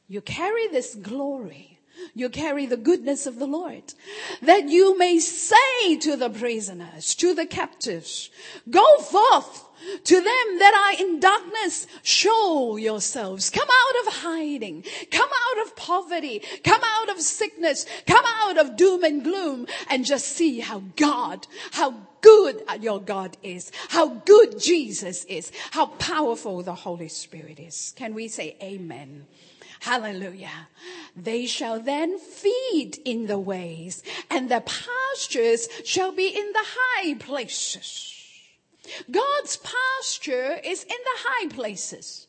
you 0.07 0.21
carry 0.21 0.67
this 0.67 0.95
glory. 0.95 1.79
You 2.13 2.29
carry 2.29 2.65
the 2.65 2.77
goodness 2.77 3.27
of 3.27 3.37
the 3.37 3.45
Lord. 3.45 3.93
That 4.41 4.69
you 4.69 4.97
may 4.97 5.19
say 5.19 5.97
to 5.97 6.15
the 6.15 6.29
prisoners, 6.29 7.13
to 7.15 7.33
the 7.33 7.45
captives, 7.45 8.29
go 8.69 8.97
forth 8.99 9.65
to 10.03 10.15
them 10.15 10.23
that 10.59 10.95
are 10.97 11.05
in 11.05 11.19
darkness, 11.19 11.87
show 12.03 12.77
yourselves. 12.77 13.49
Come 13.49 13.67
out 13.69 14.07
of 14.07 14.13
hiding. 14.13 14.83
Come 15.11 15.29
out 15.29 15.65
of 15.65 15.75
poverty. 15.75 16.41
Come 16.63 16.81
out 16.83 17.09
of 17.09 17.21
sickness. 17.21 17.85
Come 18.07 18.25
out 18.41 18.57
of 18.57 18.75
doom 18.75 19.03
and 19.03 19.23
gloom 19.23 19.67
and 19.89 20.05
just 20.05 20.27
see 20.27 20.59
how 20.59 20.83
God, 20.95 21.47
how 21.71 21.95
good 22.21 22.63
your 22.79 23.01
God 23.01 23.37
is, 23.43 23.71
how 23.89 24.07
good 24.07 24.59
Jesus 24.59 25.25
is, 25.25 25.51
how 25.71 25.87
powerful 25.87 26.61
the 26.61 26.75
Holy 26.75 27.07
Spirit 27.07 27.59
is. 27.59 27.93
Can 27.95 28.13
we 28.13 28.27
say 28.27 28.55
amen? 28.61 29.25
Hallelujah. 29.81 30.67
They 31.15 31.47
shall 31.47 31.79
then 31.79 32.19
feed 32.19 32.99
in 33.03 33.25
the 33.25 33.39
ways 33.39 34.03
and 34.29 34.49
the 34.49 34.61
pastures 34.61 35.67
shall 35.83 36.11
be 36.11 36.27
in 36.27 36.53
the 36.53 36.63
high 36.63 37.15
places. 37.15 38.20
God's 39.09 39.57
pasture 39.57 40.59
is 40.63 40.83
in 40.83 40.89
the 40.89 41.19
high 41.19 41.47
places. 41.47 42.27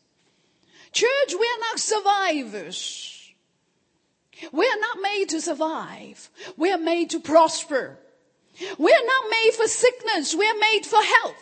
Church, 0.93 1.31
we 1.31 1.47
are 1.47 1.61
not 1.71 1.79
survivors. 1.79 3.33
We 4.53 4.67
are 4.67 4.81
not 4.81 4.99
made 5.01 5.29
to 5.31 5.41
survive. 5.41 6.29
We 6.57 6.71
are 6.73 6.79
made 6.79 7.11
to 7.11 7.21
prosper. 7.21 7.99
We 8.79 8.93
are 8.93 9.07
not 9.07 9.31
made 9.31 9.53
for 9.53 9.67
sickness. 9.67 10.35
We 10.35 10.47
are 10.47 10.59
made 10.59 10.85
for 10.85 11.01
health. 11.03 11.37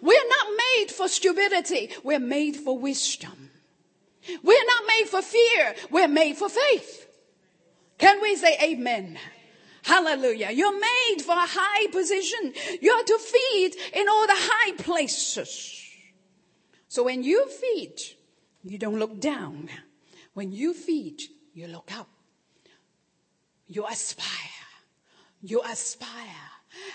We 0.00 0.14
are 0.16 0.28
not 0.28 0.56
made 0.56 0.86
for 0.90 1.08
stupidity. 1.08 1.90
We're 2.02 2.18
made 2.18 2.56
for 2.56 2.78
wisdom. 2.78 3.50
We're 4.42 4.66
not 4.66 4.82
made 4.86 5.08
for 5.08 5.22
fear. 5.22 5.74
We're 5.90 6.08
made 6.08 6.36
for 6.36 6.48
faith. 6.48 7.06
Can 7.98 8.20
we 8.20 8.36
say 8.36 8.56
amen? 8.62 9.18
Hallelujah. 9.82 10.50
You're 10.52 10.78
made 10.78 11.22
for 11.22 11.32
a 11.32 11.46
high 11.46 11.86
position. 11.88 12.54
You 12.80 12.92
are 12.92 13.02
to 13.02 13.18
feed 13.18 13.76
in 13.94 14.08
all 14.08 14.26
the 14.26 14.36
high 14.36 14.72
places. 14.72 15.80
So 16.88 17.04
when 17.04 17.22
you 17.22 17.46
feed, 17.48 18.00
you 18.62 18.78
don't 18.78 18.98
look 18.98 19.20
down. 19.20 19.68
When 20.34 20.52
you 20.52 20.72
feed, 20.72 21.22
you 21.52 21.66
look 21.66 21.90
up. 21.98 22.08
You 23.66 23.86
aspire. 23.86 24.26
You 25.40 25.62
aspire 25.62 26.28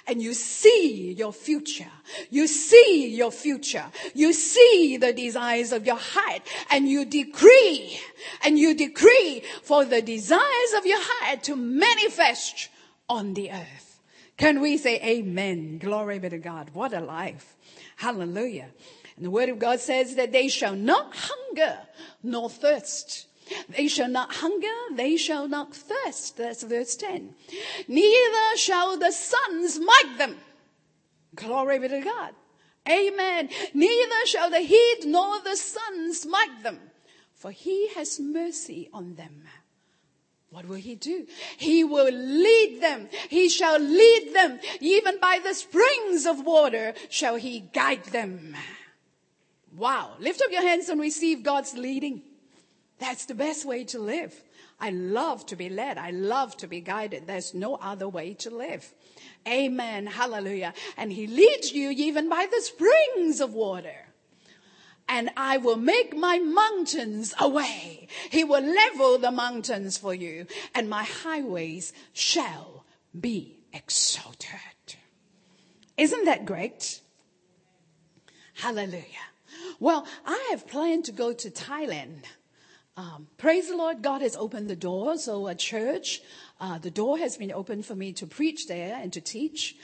and 0.08 0.22
you 0.22 0.34
see 0.34 1.14
your 1.14 1.34
future. 1.34 1.92
You 2.30 2.48
see 2.48 3.14
your 3.16 3.32
future. 3.32 3.86
You 4.14 4.34
see 4.34 4.98
the 4.98 5.14
desires 5.14 5.72
of 5.72 5.86
your 5.86 5.98
heart 6.00 6.42
and 6.72 6.88
you 6.88 7.06
decree 7.06 8.00
and 8.44 8.58
you 8.58 8.74
decree 8.74 9.44
for 9.64 9.86
the 9.86 10.02
desires 10.02 10.74
of 10.78 10.86
your 10.86 11.00
heart 11.02 11.44
to 11.44 11.56
manifest 11.56 12.70
on 13.10 13.34
the 13.34 13.52
earth. 13.52 14.00
Can 14.38 14.62
we 14.62 14.78
say 14.78 15.02
amen? 15.02 15.80
Glory 15.80 16.20
be 16.20 16.30
to 16.30 16.38
God. 16.38 16.70
What 16.74 16.94
a 16.94 17.00
life. 17.00 17.56
Hallelujah. 17.96 18.70
And 19.16 19.26
the 19.26 19.32
word 19.32 19.50
of 19.50 19.58
God 19.60 19.80
says 19.80 20.16
that 20.16 20.32
they 20.32 20.48
shall 20.48 20.76
not 20.76 21.16
hunger 21.16 21.80
nor 22.22 22.50
thirst. 22.50 23.28
They 23.70 23.88
shall 23.88 24.10
not 24.10 24.36
hunger, 24.36 24.68
they 24.92 25.18
shall 25.18 25.48
not 25.48 25.74
thirst. 25.74 26.38
That's 26.38 26.64
verse 26.64 26.96
10. 26.96 27.34
Neither 27.88 28.58
shall 28.58 28.98
the 28.98 29.12
sun 29.12 29.68
smite 29.70 30.18
them. 30.18 30.38
Glory 31.34 31.80
be 31.80 31.88
to 31.88 32.02
God. 32.02 32.34
Amen. 32.90 33.50
Neither 33.74 34.26
shall 34.26 34.50
the 34.50 34.60
heat 34.60 35.04
nor 35.06 35.40
the 35.42 35.56
sun 35.56 36.14
smite 36.14 36.64
them, 36.64 36.80
for 37.34 37.52
he 37.52 37.90
has 37.96 38.20
mercy 38.20 38.90
on 38.94 39.16
them. 39.16 39.44
What 40.50 40.68
will 40.68 40.76
he 40.76 40.96
do? 40.96 41.28
He 41.58 41.84
will 41.84 42.12
lead 42.12 42.82
them. 42.82 43.10
He 43.30 43.50
shall 43.50 43.80
lead 43.80 44.34
them. 44.34 44.60
Even 44.80 45.20
by 45.20 45.40
the 45.44 45.54
springs 45.54 46.26
of 46.26 46.46
water 46.46 46.94
shall 47.10 47.36
he 47.36 47.60
guide 47.60 48.06
them. 48.06 48.56
Wow. 49.76 50.16
Lift 50.20 50.42
up 50.42 50.52
your 50.52 50.62
hands 50.62 50.90
and 50.90 51.02
receive 51.02 51.44
God's 51.44 51.74
leading. 51.74 52.22
That's 52.98 53.26
the 53.26 53.36
best 53.36 53.66
way 53.66 53.84
to 53.86 54.00
live. 54.00 54.34
I 54.80 54.92
love 54.92 55.46
to 55.48 55.56
be 55.56 55.70
led. 55.70 55.98
I 55.98 56.12
love 56.12 56.56
to 56.58 56.68
be 56.68 56.82
guided. 56.82 57.28
There's 57.28 57.54
no 57.54 57.76
other 57.76 58.08
way 58.08 58.34
to 58.36 58.50
live. 58.50 58.94
Amen. 59.48 60.08
Hallelujah. 60.08 60.74
And 60.96 61.12
he 61.12 61.28
leads 61.28 61.74
you 61.74 61.90
even 61.92 62.30
by 62.30 62.48
the 62.50 62.62
springs 62.62 63.42
of 63.42 63.54
water 63.54 64.07
and 65.10 65.30
I 65.38 65.58
will 65.58 65.78
make 65.78 66.16
my 66.16 66.40
mountains 66.40 67.34
a 67.40 67.48
way. 67.48 68.08
He 68.30 68.44
will 68.44 68.62
level 68.62 69.18
the 69.18 69.32
mountains 69.32 69.98
for 69.98 70.14
you 70.14 70.48
and 70.76 70.90
my 70.90 71.04
highways 71.04 71.94
shall 72.14 72.86
be 73.20 73.60
exalted. 73.74 74.96
Isn't 75.98 76.26
that 76.26 76.46
great? 76.46 77.02
Hallelujah. 78.56 79.04
Well, 79.80 80.06
I 80.26 80.48
have 80.52 80.68
planned 80.68 81.06
to 81.06 81.12
go 81.12 81.34
to 81.34 81.50
Thailand. 81.50 82.24
Um, 82.96 83.28
praise 83.38 83.70
the 83.70 83.78
Lord, 83.78 84.02
God 84.02 84.22
has 84.22 84.36
opened 84.36 84.70
the 84.70 84.76
door. 84.76 85.18
So 85.18 85.48
a 85.48 85.56
church, 85.56 86.22
uh, 86.60 86.80
the 86.80 86.90
door 86.90 87.18
has 87.20 87.38
been 87.38 87.52
opened 87.52 87.86
for 87.86 87.96
me 87.96 88.12
to 88.14 88.26
preach 88.26 88.68
there 88.68 88.98
and 89.00 89.14
to 89.14 89.22
teach. 89.22 89.76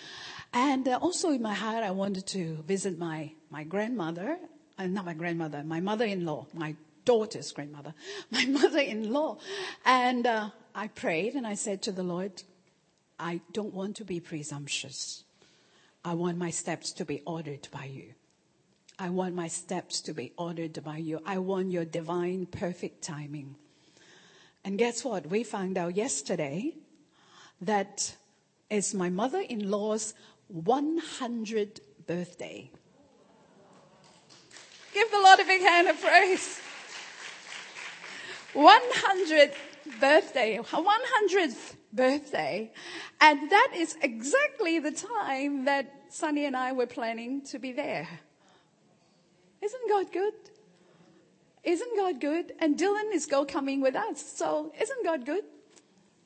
And 0.52 0.88
uh, 0.88 0.98
also 1.02 1.30
in 1.30 1.42
my 1.42 1.54
heart, 1.54 1.84
I 1.84 1.92
wanted 1.92 2.26
to 2.28 2.64
visit 2.68 2.98
my, 2.98 3.34
my 3.50 3.64
grandmother, 3.64 4.38
uh, 4.78 4.88
not 4.88 5.06
my 5.06 5.14
grandmother, 5.14 5.64
my 5.64 5.80
mother-in-law, 5.80 6.48
my 6.54 6.76
daughter's 7.06 7.52
grandmother, 7.52 7.94
my 8.32 8.46
mother-in-law. 8.46 9.38
And 9.86 10.26
uh, 10.28 10.50
I 10.74 10.88
prayed 10.88 11.36
and 11.36 11.46
I 11.46 11.56
said 11.56 11.82
to 11.84 11.92
the 11.92 12.04
Lord, 12.04 12.44
I 13.20 13.42
don't 13.52 13.74
want 13.74 13.96
to 13.98 14.06
be 14.06 14.20
presumptuous. 14.20 15.24
I 16.04 16.16
want 16.16 16.38
my 16.38 16.50
steps 16.50 16.92
to 16.94 17.06
be 17.06 17.22
ordered 17.26 17.68
by 17.72 17.86
you. 17.86 18.14
I 19.00 19.10
want 19.10 19.36
my 19.36 19.48
steps 19.48 20.02
to 20.02 20.14
be 20.14 20.34
ordered 20.38 20.84
by 20.84 20.98
you. 20.98 21.22
I 21.26 21.38
want 21.40 21.72
your 21.72 21.86
divine 21.86 22.46
perfect 22.46 23.04
timing. 23.04 23.56
And 24.64 24.78
guess 24.78 25.04
what? 25.04 25.28
We 25.28 25.44
found 25.44 25.78
out 25.78 25.96
yesterday 25.96 26.76
that 27.62 28.16
it's 28.70 28.94
my 28.94 29.10
mother-in-law's 29.10 30.14
100th 30.54 31.80
birthday. 32.06 32.70
Give 34.94 35.10
the 35.10 35.20
Lord 35.20 35.40
a 35.40 35.46
big 35.46 35.62
hand 35.62 35.88
of 35.88 36.00
praise. 36.00 36.60
100th 38.54 39.56
birthday, 40.00 40.60
100th 40.62 41.76
birthday. 41.92 42.72
And 43.20 43.50
that 43.52 43.72
is 43.76 43.98
exactly 44.02 44.80
the 44.80 44.92
time 44.92 45.66
that 45.66 45.92
Sunny 46.10 46.46
and 46.46 46.56
I 46.56 46.72
were 46.74 46.86
planning 46.86 47.42
to 47.46 47.58
be 47.58 47.72
there. 47.72 48.08
Isn't 49.62 49.90
God 49.90 50.12
good? 50.12 50.34
Isn't 51.64 51.98
God 51.98 52.20
good? 52.20 52.54
And 52.60 52.78
Dylan 52.78 53.14
is 53.14 53.26
go 53.26 53.46
coming 53.46 53.82
with 53.82 53.96
us. 53.96 54.24
So 54.36 54.74
isn't 54.80 55.04
God 55.04 55.26
good? 55.26 55.46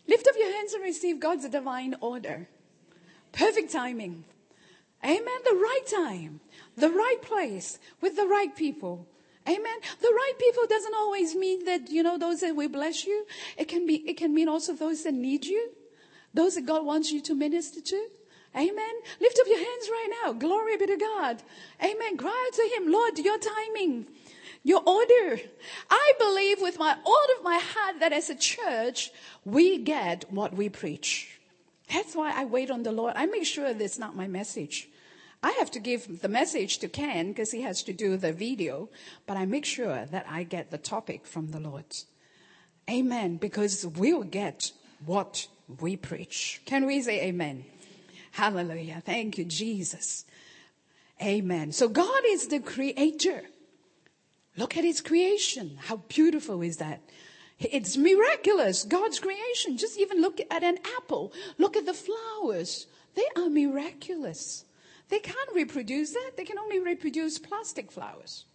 Lift 0.08 0.28
up 0.28 0.36
your 0.38 0.52
hands 0.52 0.74
and 0.74 0.84
receive 0.84 1.20
God's 1.20 1.48
divine 1.48 1.96
order. 2.02 2.50
Perfect 3.32 3.72
timing. 3.72 4.26
Amen. 5.04 5.40
The 5.46 5.56
right 5.56 5.86
time, 5.86 6.40
the 6.78 6.90
right 6.90 7.22
place, 7.22 7.80
with 8.00 8.16
the 8.16 8.28
right 8.28 8.56
people. 8.56 9.08
Amen. 9.48 9.80
The 10.02 10.14
right 10.14 10.34
people 10.40 10.64
doesn't 10.68 10.94
always 10.94 11.36
mean 11.36 11.66
that, 11.66 11.90
you 11.90 12.04
know, 12.04 12.18
those 12.18 12.42
that 12.42 12.56
will 12.56 12.70
bless 12.70 13.06
you. 13.06 13.26
It 13.58 13.68
can 13.68 13.88
be, 13.88 13.96
it 14.08 14.18
can 14.18 14.34
mean 14.34 14.48
also 14.48 14.74
those 14.74 15.04
that 15.04 15.14
need 15.14 15.46
you. 15.46 15.72
Those 16.34 16.56
that 16.56 16.66
God 16.66 16.86
wants 16.86 17.12
you 17.12 17.22
to 17.22 17.34
minister 17.34 17.82
to. 17.82 18.08
Amen. 18.56 18.96
Lift 19.20 19.40
up 19.40 19.48
your 19.48 19.58
hands 19.58 19.90
right 19.90 20.10
now. 20.24 20.34
Glory 20.34 20.78
be 20.78 20.86
to 20.88 20.98
God. 20.98 21.42
Amen. 21.82 22.18
Cry 22.18 22.50
to 22.54 22.70
Him, 22.76 22.92
Lord, 22.92 23.18
your 23.18 23.38
timing, 23.40 24.08
your 24.64 24.82
order. 24.86 25.42
I 25.90 26.14
believe 26.20 26.62
with 26.62 26.78
my 26.78 26.98
all 27.06 27.28
of 27.38 27.44
my 27.44 27.60
heart 27.60 28.00
that 28.02 28.14
as 28.14 28.30
a 28.30 28.36
church, 28.36 29.12
we 29.46 29.78
get 29.78 30.32
what 30.32 30.54
we 30.54 30.70
preach. 30.70 31.40
That's 31.92 32.16
why 32.16 32.34
I 32.36 32.46
wait 32.46 32.70
on 32.70 32.84
the 32.84 32.92
Lord. 32.92 33.14
I 33.16 33.26
make 33.28 33.46
sure 33.46 33.74
that's 33.74 34.00
not 34.00 34.16
my 34.16 34.28
message. 34.28 34.90
I 35.44 35.52
have 35.60 35.72
to 35.72 35.80
give 35.80 36.22
the 36.22 36.30
message 36.30 36.80
to 36.80 36.88
Ken 36.88 37.30
because 37.30 37.52
he 37.52 37.62
has 37.62 37.84
to 37.84 37.94
do 37.94 38.18
the 38.18 38.34
video, 38.34 38.90
but 39.26 39.38
I 39.38 39.46
make 39.46 39.66
sure 39.66 40.06
that 40.06 40.26
I 40.28 40.44
get 40.44 40.72
the 40.72 40.78
topic 40.78 41.26
from 41.28 41.52
the 41.52 41.60
Lord. 41.60 41.86
Amen. 42.90 43.38
Because 43.38 43.86
we'll 43.86 44.24
get 44.24 44.72
what 45.06 45.48
we 45.80 45.96
preach. 45.96 46.62
Can 46.66 46.86
we 46.86 47.02
say 47.02 47.28
amen? 47.28 47.66
Hallelujah. 48.32 49.02
Thank 49.06 49.38
you, 49.38 49.46
Jesus. 49.46 50.26
Amen. 51.22 51.72
So 51.72 51.88
God 51.88 52.24
is 52.28 52.48
the 52.48 52.60
creator. 52.60 53.44
Look 54.56 54.78
at 54.78 54.84
his 54.84 55.02
creation. 55.02 55.78
How 55.82 55.98
beautiful 56.08 56.62
is 56.62 56.78
that? 56.78 57.02
It's 57.60 57.98
miraculous. 57.98 58.84
God's 58.84 59.20
creation. 59.20 59.78
Just 59.78 60.00
even 60.00 60.22
look 60.22 60.40
at 60.52 60.64
an 60.64 60.78
apple. 60.98 61.34
Look 61.58 61.76
at 61.76 61.86
the 61.86 61.94
flowers. 61.94 62.88
They 63.16 63.26
are 63.36 63.50
miraculous. 63.50 64.66
They 65.10 65.20
can't 65.20 65.54
reproduce 65.54 66.12
that. 66.12 66.32
They 66.36 66.44
can 66.44 66.60
only 66.60 66.80
reproduce 66.80 67.38
plastic 67.38 67.92
flowers, 67.92 68.46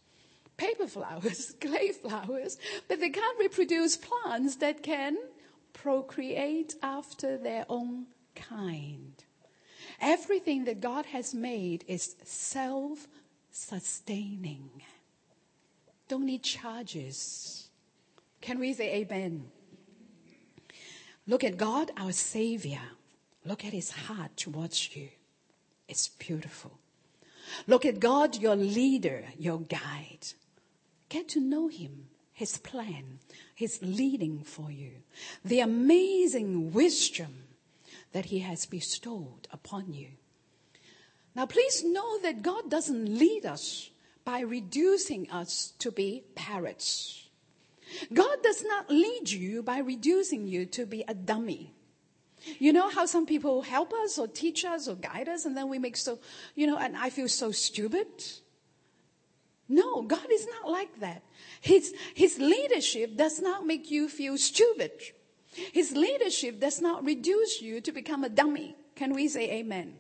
paper 0.56 0.86
flowers, 0.86 1.54
clay 1.60 1.92
flowers, 1.92 2.58
but 2.88 3.00
they 3.00 3.10
can't 3.10 3.38
reproduce 3.38 3.96
plants 3.96 4.56
that 4.56 4.82
can 4.82 5.16
procreate 5.72 6.74
after 6.82 7.38
their 7.38 7.64
own 7.68 8.06
kind. 8.34 9.14
Everything 10.00 10.64
that 10.64 10.80
God 10.80 11.06
has 11.06 11.34
made 11.34 11.84
is 11.88 12.16
self 12.24 13.06
sustaining. 13.50 14.70
Don't 16.08 16.26
need 16.26 16.42
charges. 16.42 17.68
Can 18.40 18.58
we 18.58 18.74
say 18.74 18.96
amen? 18.96 19.46
Look 21.26 21.44
at 21.44 21.56
God, 21.56 21.92
our 21.96 22.12
Savior. 22.12 22.80
Look 23.44 23.64
at 23.64 23.72
His 23.72 23.90
heart 23.92 24.36
towards 24.36 24.94
you. 24.94 25.08
It's 25.88 26.08
beautiful. 26.08 26.78
Look 27.66 27.84
at 27.84 28.00
God, 28.00 28.36
your 28.36 28.56
leader, 28.56 29.24
your 29.38 29.60
guide. 29.60 30.28
Get 31.08 31.28
to 31.30 31.40
know 31.40 31.68
Him, 31.68 32.08
His 32.32 32.58
plan, 32.58 33.18
His 33.54 33.80
leading 33.82 34.42
for 34.44 34.70
you, 34.70 34.92
the 35.44 35.60
amazing 35.60 36.72
wisdom 36.72 37.44
that 38.12 38.26
He 38.26 38.40
has 38.40 38.66
bestowed 38.66 39.48
upon 39.52 39.92
you. 39.92 40.08
Now, 41.34 41.46
please 41.46 41.82
know 41.84 42.18
that 42.20 42.42
God 42.42 42.70
doesn't 42.70 43.18
lead 43.18 43.46
us 43.46 43.90
by 44.24 44.40
reducing 44.40 45.30
us 45.30 45.72
to 45.78 45.90
be 45.90 46.24
parrots. 46.34 47.28
God 48.12 48.42
does 48.42 48.62
not 48.64 48.90
lead 48.90 49.30
you 49.30 49.62
by 49.62 49.78
reducing 49.78 50.46
you 50.46 50.66
to 50.66 50.86
be 50.86 51.04
a 51.08 51.14
dummy. 51.14 51.74
You 52.59 52.72
know 52.72 52.88
how 52.88 53.07
some 53.07 53.26
people 53.26 53.62
help 53.62 53.92
us 53.92 54.18
or 54.18 54.26
teach 54.26 54.64
us 54.64 54.88
or 54.88 54.94
guide 54.96 55.28
us 55.28 55.44
and 55.44 55.57
then 55.57 55.68
we 55.68 55.78
make 55.78 55.96
so, 55.96 56.18
you 56.55 56.66
know, 56.66 56.76
and 56.76 56.96
I 56.96 57.11
feel 57.11 57.28
so 57.28 57.52
stupid? 57.52 58.07
No, 59.68 60.02
God 60.02 60.26
is 60.31 60.46
not 60.46 60.70
like 60.70 61.00
that. 61.00 61.22
His, 61.61 61.94
his 62.14 62.38
leadership 62.38 63.16
does 63.16 63.40
not 63.40 63.66
make 63.66 63.90
you 63.90 64.09
feel 64.09 64.37
stupid. 64.37 64.92
His 65.52 65.92
leadership 65.92 66.61
does 66.61 66.81
not 66.81 67.05
reduce 67.05 67.62
you 67.62 67.81
to 67.81 67.92
become 67.92 68.24
a 68.24 68.28
dummy. 68.28 68.76
Can 68.96 69.14
we 69.14 69.28
say 69.28 69.50
amen? 69.50 69.94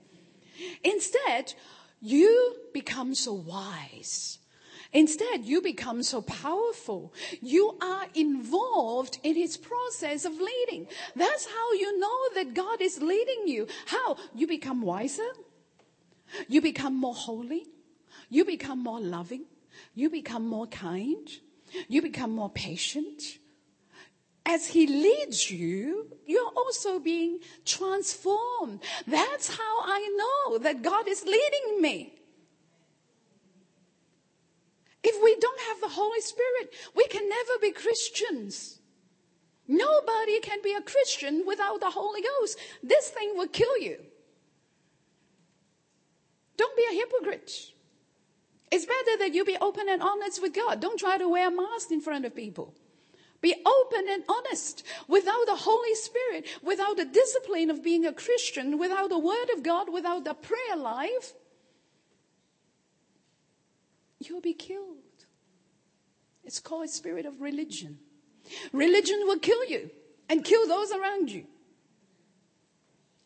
Instead, 0.82 1.54
you 2.00 2.56
become 2.72 3.14
so 3.14 3.32
wise. 3.32 4.38
Instead, 4.92 5.44
you 5.44 5.62
become 5.62 6.02
so 6.02 6.20
powerful. 6.22 7.14
You 7.40 7.78
are 7.80 8.06
involved 8.14 9.18
in 9.22 9.34
his 9.34 9.56
process 9.56 10.24
of 10.24 10.34
leading. 10.38 10.86
That's 11.16 11.46
how 11.46 11.72
you 11.72 11.98
know 11.98 12.18
that 12.34 12.54
God 12.54 12.80
is 12.80 13.00
leading 13.00 13.46
you. 13.46 13.66
How? 13.86 14.16
You 14.34 14.46
become 14.46 14.82
wiser. 14.82 15.30
You 16.48 16.60
become 16.60 16.94
more 16.94 17.14
holy. 17.14 17.66
You 18.28 18.44
become 18.44 18.82
more 18.82 19.00
loving. 19.00 19.44
You 19.94 20.10
become 20.10 20.46
more 20.46 20.66
kind. 20.66 21.28
You 21.88 22.02
become 22.02 22.34
more 22.34 22.50
patient 22.50 23.38
as 24.44 24.66
he 24.66 24.86
leads 24.86 25.50
you, 25.50 26.08
you're 26.26 26.52
also 26.56 26.98
being 26.98 27.38
transformed. 27.64 28.80
That's 29.06 29.48
how 29.48 29.80
I 29.82 30.00
know 30.16 30.58
that 30.58 30.82
God 30.82 31.06
is 31.08 31.24
leading 31.24 31.80
me. 31.80 32.21
If 35.04 35.22
we 35.22 35.36
don't 35.36 35.60
have 35.62 35.80
the 35.80 35.88
Holy 35.88 36.20
Spirit, 36.20 36.72
we 36.94 37.06
can 37.08 37.28
never 37.28 37.58
be 37.60 37.72
Christians. 37.72 38.78
Nobody 39.66 40.40
can 40.40 40.60
be 40.62 40.74
a 40.74 40.82
Christian 40.82 41.44
without 41.46 41.80
the 41.80 41.90
Holy 41.90 42.20
Ghost. 42.22 42.58
This 42.82 43.08
thing 43.08 43.32
will 43.36 43.48
kill 43.48 43.78
you. 43.78 43.98
Don't 46.56 46.76
be 46.76 46.86
a 46.90 46.94
hypocrite. 46.94 47.72
It's 48.70 48.86
better 48.86 49.18
that 49.18 49.34
you 49.34 49.44
be 49.44 49.56
open 49.60 49.88
and 49.88 50.02
honest 50.02 50.40
with 50.40 50.54
God. 50.54 50.80
Don't 50.80 50.98
try 50.98 51.18
to 51.18 51.28
wear 51.28 51.48
a 51.48 51.50
mask 51.50 51.90
in 51.90 52.00
front 52.00 52.24
of 52.24 52.34
people. 52.34 52.74
Be 53.40 53.54
open 53.66 54.06
and 54.08 54.22
honest. 54.28 54.84
Without 55.08 55.46
the 55.46 55.56
Holy 55.56 55.94
Spirit, 55.94 56.46
without 56.62 56.96
the 56.96 57.04
discipline 57.04 57.70
of 57.70 57.82
being 57.82 58.06
a 58.06 58.12
Christian, 58.12 58.78
without 58.78 59.08
the 59.08 59.18
Word 59.18 59.50
of 59.54 59.62
God, 59.62 59.92
without 59.92 60.24
the 60.24 60.34
prayer 60.34 60.76
life, 60.76 61.34
you'll 64.28 64.40
be 64.40 64.54
killed. 64.54 64.98
It's 66.44 66.60
called 66.60 66.90
spirit 66.90 67.26
of 67.26 67.40
religion. 67.40 67.98
Religion 68.72 69.20
will 69.24 69.38
kill 69.38 69.64
you 69.64 69.90
and 70.28 70.44
kill 70.44 70.66
those 70.66 70.92
around 70.92 71.30
you. 71.30 71.46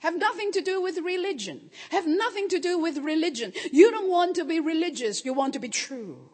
Have 0.01 0.19
nothing 0.19 0.53
to 0.53 0.61
do 0.61 0.83
with 0.83 0.99
religion. 0.99 1.71
Have 1.91 2.07
nothing 2.07 2.49
to 2.51 2.59
do 2.59 2.79
with 2.79 2.99
religion. 2.99 3.53
You 3.73 3.91
don't 3.91 4.11
want 4.11 4.37
to 4.37 4.45
be 4.45 4.61
religious. 4.61 5.25
You 5.25 5.33
want 5.33 5.55
to 5.55 5.59
be 5.59 5.69
true. 5.69 6.31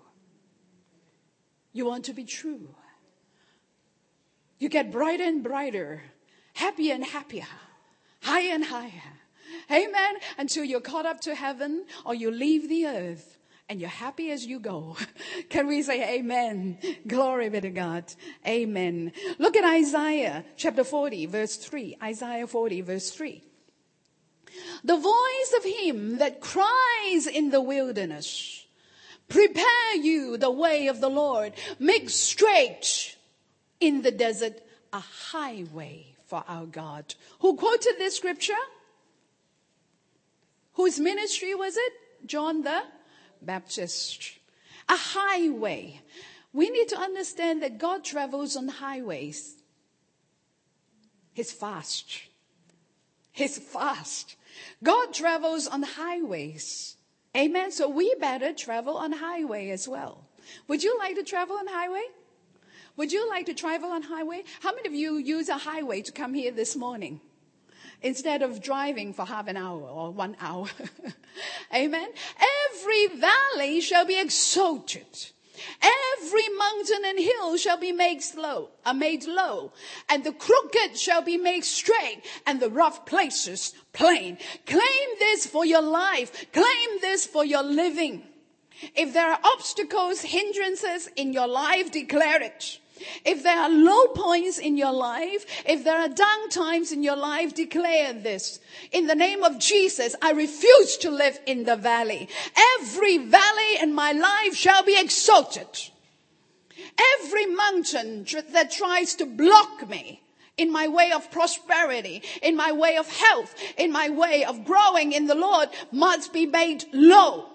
You 1.72 1.86
want 1.86 2.04
to 2.06 2.12
be 2.12 2.24
true. 2.24 2.74
You 4.58 4.68
get 4.68 4.92
brighter 4.92 5.24
and 5.24 5.42
brighter, 5.42 6.02
happier 6.54 6.94
and 6.94 7.04
happier, 7.04 7.46
higher 8.22 8.52
and 8.52 8.64
higher. 8.64 9.18
Amen. 9.70 10.16
Until 10.38 10.64
you're 10.64 10.80
caught 10.80 11.06
up 11.06 11.20
to 11.22 11.34
heaven 11.34 11.86
or 12.04 12.14
you 12.14 12.30
leave 12.30 12.68
the 12.68 12.86
earth 12.86 13.38
and 13.72 13.80
you're 13.80 13.88
happy 13.88 14.30
as 14.30 14.44
you 14.44 14.60
go. 14.60 14.98
Can 15.48 15.66
we 15.66 15.82
say 15.82 16.18
amen? 16.18 16.76
Glory 17.06 17.48
be 17.48 17.58
to 17.62 17.70
God. 17.70 18.04
Amen. 18.46 19.12
Look 19.38 19.56
at 19.56 19.64
Isaiah 19.64 20.44
chapter 20.58 20.84
40 20.84 21.24
verse 21.24 21.56
3. 21.56 21.96
Isaiah 22.02 22.46
40 22.46 22.82
verse 22.82 23.10
3. 23.10 23.42
The 24.84 24.98
voice 24.98 25.54
of 25.56 25.64
him 25.64 26.18
that 26.18 26.42
cries 26.42 27.26
in 27.26 27.48
the 27.48 27.62
wilderness, 27.62 28.66
prepare 29.30 29.94
you 29.94 30.36
the 30.36 30.50
way 30.50 30.88
of 30.88 31.00
the 31.00 31.08
Lord, 31.08 31.54
make 31.78 32.10
straight 32.10 33.16
in 33.80 34.02
the 34.02 34.10
desert 34.12 34.60
a 34.92 35.00
highway 35.00 36.14
for 36.26 36.44
our 36.46 36.66
God. 36.66 37.14
Who 37.38 37.56
quoted 37.56 37.94
this 37.96 38.16
scripture? 38.16 38.52
Whose 40.74 41.00
ministry 41.00 41.54
was 41.54 41.78
it? 41.78 41.92
John 42.26 42.64
the 42.64 42.82
Baptist. 43.44 44.38
A 44.88 44.96
highway. 44.96 46.00
We 46.52 46.70
need 46.70 46.88
to 46.88 46.98
understand 46.98 47.62
that 47.62 47.78
God 47.78 48.04
travels 48.04 48.56
on 48.56 48.68
highways. 48.68 49.56
He's 51.32 51.52
fast. 51.52 52.22
He's 53.32 53.58
fast. 53.58 54.36
God 54.82 55.14
travels 55.14 55.66
on 55.66 55.82
highways. 55.82 56.96
Amen. 57.36 57.72
So 57.72 57.88
we 57.88 58.14
better 58.20 58.52
travel 58.52 58.96
on 58.98 59.12
highway 59.12 59.70
as 59.70 59.88
well. 59.88 60.26
Would 60.68 60.82
you 60.82 60.98
like 60.98 61.14
to 61.16 61.22
travel 61.22 61.56
on 61.56 61.66
highway? 61.66 62.04
Would 62.96 63.10
you 63.10 63.26
like 63.28 63.46
to 63.46 63.54
travel 63.54 63.90
on 63.90 64.02
highway? 64.02 64.44
How 64.60 64.74
many 64.74 64.86
of 64.86 64.94
you 64.94 65.16
use 65.16 65.48
a 65.48 65.56
highway 65.56 66.02
to 66.02 66.12
come 66.12 66.34
here 66.34 66.52
this 66.52 66.76
morning? 66.76 67.20
Instead 68.02 68.42
of 68.42 68.62
driving 68.62 69.12
for 69.12 69.24
half 69.24 69.48
an 69.48 69.56
hour 69.56 69.82
or 69.82 70.10
one 70.10 70.36
hour. 70.40 70.66
Amen. 71.74 72.08
Every 72.70 73.06
valley 73.08 73.80
shall 73.80 74.04
be 74.04 74.20
exalted. 74.20 75.32
Every 75.80 76.48
mountain 76.58 77.02
and 77.04 77.18
hill 77.18 77.56
shall 77.56 77.76
be 77.76 77.92
made 77.92 78.22
slow, 78.22 78.70
are 78.84 78.94
made 78.94 79.26
low, 79.26 79.72
and 80.08 80.24
the 80.24 80.32
crooked 80.32 80.98
shall 80.98 81.22
be 81.22 81.36
made 81.36 81.64
straight, 81.64 82.22
and 82.46 82.58
the 82.58 82.70
rough 82.70 83.06
places 83.06 83.74
plain. 83.92 84.38
Claim 84.66 85.08
this 85.18 85.46
for 85.46 85.64
your 85.64 85.82
life. 85.82 86.46
Claim 86.52 87.00
this 87.00 87.26
for 87.26 87.44
your 87.44 87.62
living. 87.62 88.24
If 88.96 89.12
there 89.12 89.30
are 89.30 89.38
obstacles, 89.44 90.22
hindrances 90.22 91.08
in 91.14 91.32
your 91.32 91.46
life, 91.46 91.92
declare 91.92 92.42
it. 92.42 92.80
If 93.24 93.42
there 93.42 93.58
are 93.58 93.70
low 93.70 94.08
points 94.08 94.58
in 94.58 94.76
your 94.76 94.92
life, 94.92 95.46
if 95.66 95.84
there 95.84 95.98
are 95.98 96.08
down 96.08 96.48
times 96.50 96.92
in 96.92 97.02
your 97.02 97.16
life, 97.16 97.54
declare 97.54 98.12
this. 98.12 98.60
In 98.90 99.06
the 99.06 99.14
name 99.14 99.42
of 99.42 99.58
Jesus, 99.58 100.14
I 100.22 100.32
refuse 100.32 100.96
to 100.98 101.10
live 101.10 101.38
in 101.46 101.64
the 101.64 101.76
valley. 101.76 102.28
Every 102.80 103.18
valley 103.18 103.76
in 103.80 103.94
my 103.94 104.12
life 104.12 104.54
shall 104.54 104.82
be 104.84 104.98
exalted. 104.98 105.68
Every 107.20 107.46
mountain 107.46 108.26
that 108.50 108.70
tries 108.70 109.14
to 109.16 109.26
block 109.26 109.88
me 109.88 110.22
in 110.58 110.70
my 110.70 110.86
way 110.88 111.12
of 111.12 111.30
prosperity, 111.30 112.22
in 112.42 112.56
my 112.56 112.72
way 112.72 112.96
of 112.96 113.10
health, 113.10 113.54
in 113.78 113.90
my 113.90 114.10
way 114.10 114.44
of 114.44 114.64
growing 114.64 115.12
in 115.12 115.26
the 115.26 115.34
Lord 115.34 115.70
must 115.90 116.32
be 116.32 116.46
made 116.46 116.84
low. 116.92 117.51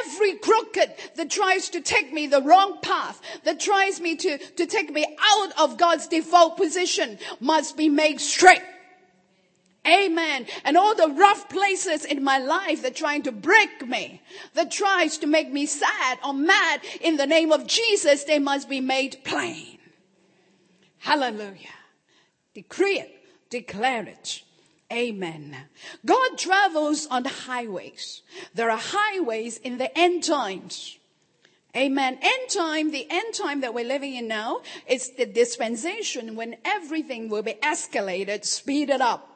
Every 0.00 0.34
crooked 0.34 0.94
that 1.16 1.30
tries 1.30 1.68
to 1.70 1.80
take 1.80 2.12
me 2.12 2.26
the 2.26 2.42
wrong 2.42 2.78
path, 2.82 3.20
that 3.44 3.60
tries 3.60 4.00
me 4.00 4.16
to, 4.16 4.38
to 4.38 4.66
take 4.66 4.90
me 4.90 5.06
out 5.20 5.52
of 5.58 5.78
God's 5.78 6.06
default 6.06 6.56
position 6.56 7.18
must 7.40 7.76
be 7.76 7.88
made 7.88 8.20
straight. 8.20 8.62
Amen. 9.86 10.46
And 10.64 10.76
all 10.76 10.94
the 10.94 11.08
rough 11.08 11.48
places 11.48 12.04
in 12.04 12.22
my 12.22 12.38
life 12.38 12.82
that 12.82 12.94
trying 12.94 13.22
to 13.22 13.32
break 13.32 13.86
me, 13.86 14.20
that 14.54 14.70
tries 14.70 15.18
to 15.18 15.26
make 15.26 15.50
me 15.50 15.66
sad 15.66 16.18
or 16.24 16.34
mad 16.34 16.80
in 17.00 17.16
the 17.16 17.26
name 17.26 17.52
of 17.52 17.66
Jesus, 17.66 18.24
they 18.24 18.38
must 18.38 18.68
be 18.68 18.80
made 18.80 19.18
plain. 19.24 19.78
Hallelujah. 20.98 21.68
Decree 22.54 22.98
it, 22.98 23.24
declare 23.50 24.04
it. 24.04 24.42
Amen. 24.92 25.56
God 26.04 26.38
travels 26.38 27.06
on 27.06 27.22
the 27.22 27.28
highways. 27.28 28.22
There 28.54 28.70
are 28.70 28.80
highways 28.80 29.58
in 29.58 29.78
the 29.78 29.96
end 29.98 30.24
times. 30.24 30.98
Amen. 31.76 32.18
End 32.22 32.48
time, 32.48 32.90
the 32.90 33.06
end 33.10 33.34
time 33.34 33.60
that 33.60 33.74
we're 33.74 33.84
living 33.84 34.14
in 34.14 34.26
now 34.26 34.62
is 34.88 35.10
the 35.10 35.26
dispensation 35.26 36.34
when 36.34 36.56
everything 36.64 37.28
will 37.28 37.42
be 37.42 37.54
escalated, 37.62 38.44
speeded 38.44 39.02
up. 39.02 39.28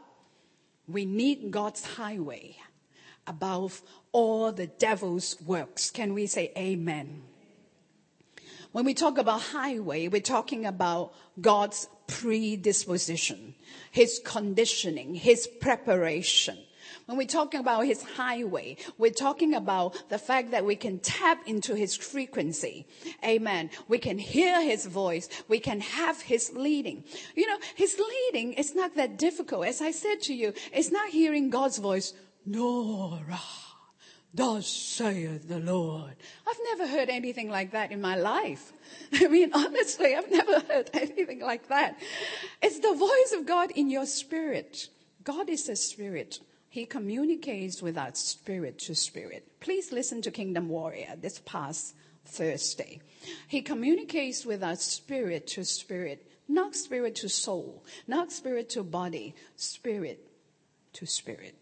We 0.89 1.05
need 1.05 1.51
God's 1.51 1.85
highway 1.85 2.57
above 3.27 3.83
all 4.11 4.53
the 4.53 4.67
devil's 4.67 5.41
works. 5.43 5.91
Can 5.91 6.15
we 6.15 6.27
say 6.27 6.51
amen? 6.57 7.23
When 8.73 8.85
we 8.85 8.95
talk 8.95 9.19
about 9.19 9.41
highway, 9.41 10.09
we're 10.09 10.21
talking 10.21 10.67
about 10.67 11.13
God's 11.41 11.89
predisposition, 12.07 13.55
His 13.91 14.21
conditioning, 14.25 15.15
His 15.15 15.47
preparation. 15.47 16.59
When 17.07 17.17
we're 17.19 17.27
talking 17.27 17.61
about 17.61 17.87
his 17.87 18.03
highway, 18.03 18.77
we're 18.99 19.11
talking 19.11 19.55
about 19.55 20.09
the 20.09 20.19
fact 20.19 20.51
that 20.53 20.65
we 20.65 20.77
can 20.77 20.99
tap 21.01 21.43
into 21.47 21.75
his 21.75 21.97
frequency. 21.97 22.87
Amen. 23.25 23.71
We 23.89 23.99
can 23.99 24.19
hear 24.19 24.63
his 24.63 24.87
voice. 24.87 25.29
We 25.49 25.59
can 25.59 25.81
have 25.81 26.21
his 26.21 26.53
leading. 26.55 27.05
You 27.35 27.47
know, 27.47 27.59
his 27.75 27.99
leading 27.99 28.53
is 28.55 28.75
not 28.75 28.95
that 28.97 29.19
difficult. 29.19 29.67
As 29.67 29.81
I 29.81 29.91
said 29.91 30.21
to 30.23 30.35
you, 30.35 30.53
it's 30.73 30.93
not 30.93 31.09
hearing 31.09 31.51
God's 31.51 31.79
voice, 31.79 32.15
Nora. 32.47 33.41
Thus 34.35 34.67
saith 34.67 35.47
the 35.47 35.59
Lord. 35.59 36.15
I've 36.49 36.61
never 36.65 36.87
heard 36.87 37.11
anything 37.11 37.51
like 37.51 37.73
that 37.73 37.93
in 37.93 38.01
my 38.01 38.17
life. 38.17 38.73
I 39.13 39.29
mean, 39.29 39.51
honestly, 39.53 40.15
I've 40.15 40.31
never 40.31 40.61
heard 40.73 40.91
anything 40.95 41.41
like 41.41 41.69
that. 41.69 41.99
It's 42.63 42.79
the 42.79 42.95
voice 42.95 43.39
of 43.39 43.47
God 43.47 43.71
in 43.73 43.91
your 43.91 44.07
spirit. 44.07 44.89
God 45.23 45.51
is 45.51 45.69
a 45.69 45.77
spirit. 45.77 46.41
He 46.71 46.87
communicates 46.87 47.83
with 47.83 47.99
us 47.99 48.19
spirit 48.19 48.79
to 48.81 48.95
spirit. 48.95 49.47
Please 49.61 49.93
listen 49.93 50.23
to 50.23 50.31
Kingdom 50.31 50.71
Warrior 50.71 51.17
this 51.21 51.39
past 51.45 51.95
Thursday. 52.25 53.03
He 53.47 53.61
communicates 53.61 54.47
with 54.47 54.63
us 54.63 54.83
spirit 54.83 55.47
to 55.49 55.65
spirit, 55.65 56.27
not 56.49 56.75
spirit 56.75 57.17
to 57.17 57.29
soul, 57.29 57.85
not 58.07 58.33
spirit 58.33 58.71
to 58.71 58.83
body, 58.83 59.35
spirit 59.57 60.27
to 60.95 61.05
spirit. 61.05 61.62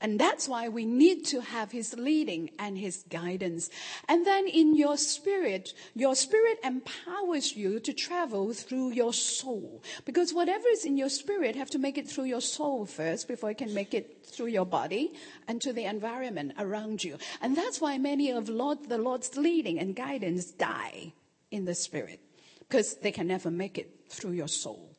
And 0.00 0.18
that's 0.18 0.48
why 0.48 0.68
we 0.68 0.84
need 0.84 1.24
to 1.26 1.40
have 1.40 1.72
his 1.72 1.94
leading 1.94 2.50
and 2.58 2.76
his 2.76 3.04
guidance. 3.08 3.70
And 4.08 4.26
then 4.26 4.46
in 4.46 4.76
your 4.76 4.96
spirit, 4.96 5.72
your 5.94 6.14
spirit 6.14 6.58
empowers 6.62 7.56
you 7.56 7.80
to 7.80 7.92
travel 7.92 8.52
through 8.52 8.92
your 8.92 9.12
soul. 9.12 9.82
Because 10.04 10.34
whatever 10.34 10.68
is 10.68 10.84
in 10.84 10.96
your 10.96 11.08
spirit 11.08 11.56
have 11.56 11.70
to 11.70 11.78
make 11.78 11.96
it 11.96 12.08
through 12.08 12.24
your 12.24 12.40
soul 12.40 12.86
first 12.86 13.28
before 13.28 13.50
it 13.50 13.58
can 13.58 13.72
make 13.72 13.94
it 13.94 14.26
through 14.26 14.48
your 14.48 14.66
body 14.66 15.12
and 15.48 15.60
to 15.62 15.72
the 15.72 15.84
environment 15.84 16.52
around 16.58 17.02
you. 17.02 17.16
And 17.40 17.56
that's 17.56 17.80
why 17.80 17.98
many 17.98 18.30
of 18.30 18.48
Lord, 18.48 18.88
the 18.88 18.98
Lord's 18.98 19.36
leading 19.36 19.78
and 19.78 19.96
guidance 19.96 20.50
die 20.50 21.12
in 21.50 21.64
the 21.64 21.74
spirit. 21.74 22.20
Because 22.60 22.96
they 22.96 23.12
can 23.12 23.26
never 23.26 23.50
make 23.50 23.78
it 23.78 23.90
through 24.08 24.32
your 24.32 24.48
soul. 24.48 24.93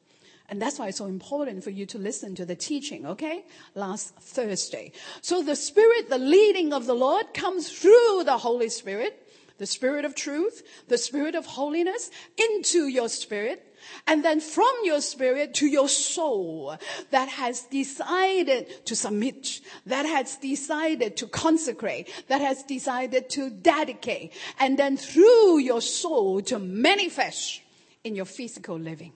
And 0.50 0.62
that's 0.62 0.78
why 0.78 0.90
it's 0.90 1.00
so 1.00 1.06
important 1.06 1.64
for 1.64 1.72
you 1.72 1.86
to 1.88 1.98
listen 1.98 2.36
to 2.36 2.46
the 2.46 2.56
teaching, 2.56 3.06
okay? 3.06 3.46
Last 3.74 4.16
Thursday. 4.16 4.92
So 5.22 5.42
the 5.42 5.56
Spirit, 5.56 6.10
the 6.10 6.20
leading 6.20 6.72
of 6.72 6.86
the 6.86 6.94
Lord 6.94 7.34
comes 7.34 7.70
through 7.70 8.24
the 8.26 8.38
Holy 8.38 8.70
Spirit, 8.70 9.28
the 9.58 9.66
Spirit 9.66 10.06
of 10.06 10.14
truth, 10.14 10.62
the 10.88 11.00
Spirit 11.00 11.34
of 11.34 11.46
holiness 11.46 12.12
into 12.38 12.88
your 12.88 13.10
spirit. 13.10 13.72
And 14.08 14.26
then 14.26 14.40
from 14.40 14.74
your 14.84 15.00
spirit 15.00 15.54
to 15.56 15.68
your 15.68 15.88
soul 15.88 16.76
that 17.12 17.30
has 17.30 17.64
decided 17.64 18.86
to 18.86 18.96
submit, 18.96 19.62
that 19.86 20.08
has 20.08 20.38
decided 20.38 21.18
to 21.18 21.28
consecrate, 21.28 22.10
that 22.28 22.42
has 22.42 22.64
decided 22.64 23.30
to 23.32 23.52
dedicate, 23.52 24.34
and 24.60 24.80
then 24.80 24.98
through 24.98 25.60
your 25.60 25.82
soul 25.82 26.42
to 26.44 26.58
manifest 26.58 27.62
in 28.04 28.16
your 28.16 28.26
physical 28.26 28.78
living 28.78 29.14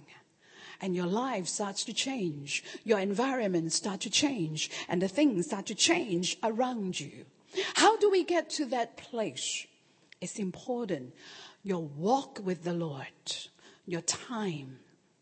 and 0.82 0.96
your 0.96 1.06
life 1.06 1.48
starts 1.48 1.84
to 1.86 1.94
change. 1.94 2.64
Your 2.84 3.00
environment 3.00 3.74
starts 3.74 4.04
to 4.04 4.10
change 4.10 4.70
and 4.88 5.02
the 5.02 5.08
things 5.08 5.48
start 5.48 5.66
to 5.68 5.76
change 5.76 6.38
around 6.44 7.00
you. 7.00 7.26
How 7.76 7.98
do 7.98 8.10
we 8.10 8.24
get 8.24 8.50
to 8.52 8.66
that 8.68 8.98
place? 8.98 9.66
It's 10.22 10.40
important. 10.40 11.14
Your 11.64 11.82
walk 11.82 12.40
with 12.44 12.64
the 12.64 12.74
Lord, 12.74 13.06
your 13.86 14.02
time 14.02 14.80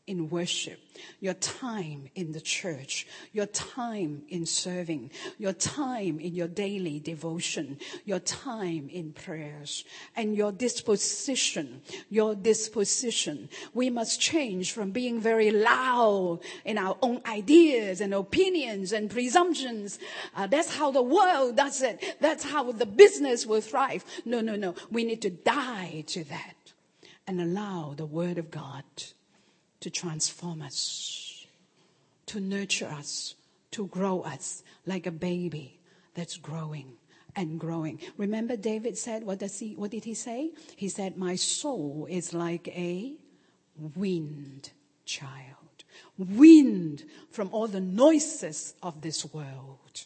in 0.07 0.29
worship, 0.29 0.79
your 1.19 1.33
time 1.33 2.09
in 2.15 2.31
the 2.31 2.39
church, 2.39 3.05
your 3.33 3.45
time 3.45 4.23
in 4.29 4.45
serving, 4.45 5.11
your 5.37 5.51
time 5.51 6.17
in 6.19 6.33
your 6.33 6.47
daily 6.47 6.97
devotion, 6.97 7.77
your 8.05 8.19
time 8.19 8.87
in 8.89 9.11
prayers, 9.11 9.83
and 10.15 10.35
your 10.35 10.53
disposition, 10.53 11.81
your 12.09 12.33
disposition. 12.35 13.49
We 13.73 13.89
must 13.89 14.21
change 14.21 14.71
from 14.71 14.91
being 14.91 15.19
very 15.19 15.51
loud 15.51 16.39
in 16.63 16.77
our 16.77 16.97
own 17.01 17.21
ideas 17.25 17.99
and 17.99 18.13
opinions 18.13 18.93
and 18.93 19.11
presumptions. 19.11 19.99
Uh, 20.35 20.47
that's 20.47 20.73
how 20.73 20.89
the 20.91 21.03
world 21.03 21.57
does 21.57 21.81
it. 21.81 22.15
That's 22.21 22.45
how 22.45 22.71
the 22.71 22.85
business 22.85 23.45
will 23.45 23.61
thrive. 23.61 24.05
No, 24.23 24.39
no, 24.39 24.55
no. 24.55 24.73
We 24.89 25.03
need 25.03 25.21
to 25.23 25.29
die 25.29 26.05
to 26.07 26.23
that 26.25 26.55
and 27.27 27.41
allow 27.41 27.93
the 27.97 28.05
word 28.05 28.37
of 28.37 28.49
God 28.49 28.83
to 29.79 29.89
transform 29.89 30.61
us, 30.61 31.45
to 32.27 32.39
nurture 32.39 32.87
us, 32.87 33.35
to 33.71 33.87
grow 33.87 34.21
us 34.21 34.63
like 34.85 35.05
a 35.05 35.11
baby 35.11 35.79
that's 36.13 36.37
growing 36.37 36.93
and 37.35 37.59
growing. 37.59 37.99
Remember 38.17 38.55
David 38.55 38.97
said, 38.97 39.23
what 39.23 39.39
does 39.39 39.59
he, 39.59 39.75
what 39.75 39.91
did 39.91 40.03
he 40.03 40.13
say? 40.13 40.51
He 40.75 40.89
said, 40.89 41.17
my 41.17 41.35
soul 41.35 42.07
is 42.09 42.33
like 42.33 42.67
a 42.69 43.13
wind 43.95 44.71
child. 45.05 45.83
Wind 46.17 47.05
from 47.29 47.49
all 47.51 47.67
the 47.67 47.79
noises 47.79 48.73
of 48.81 49.01
this 49.01 49.23
world. 49.33 50.05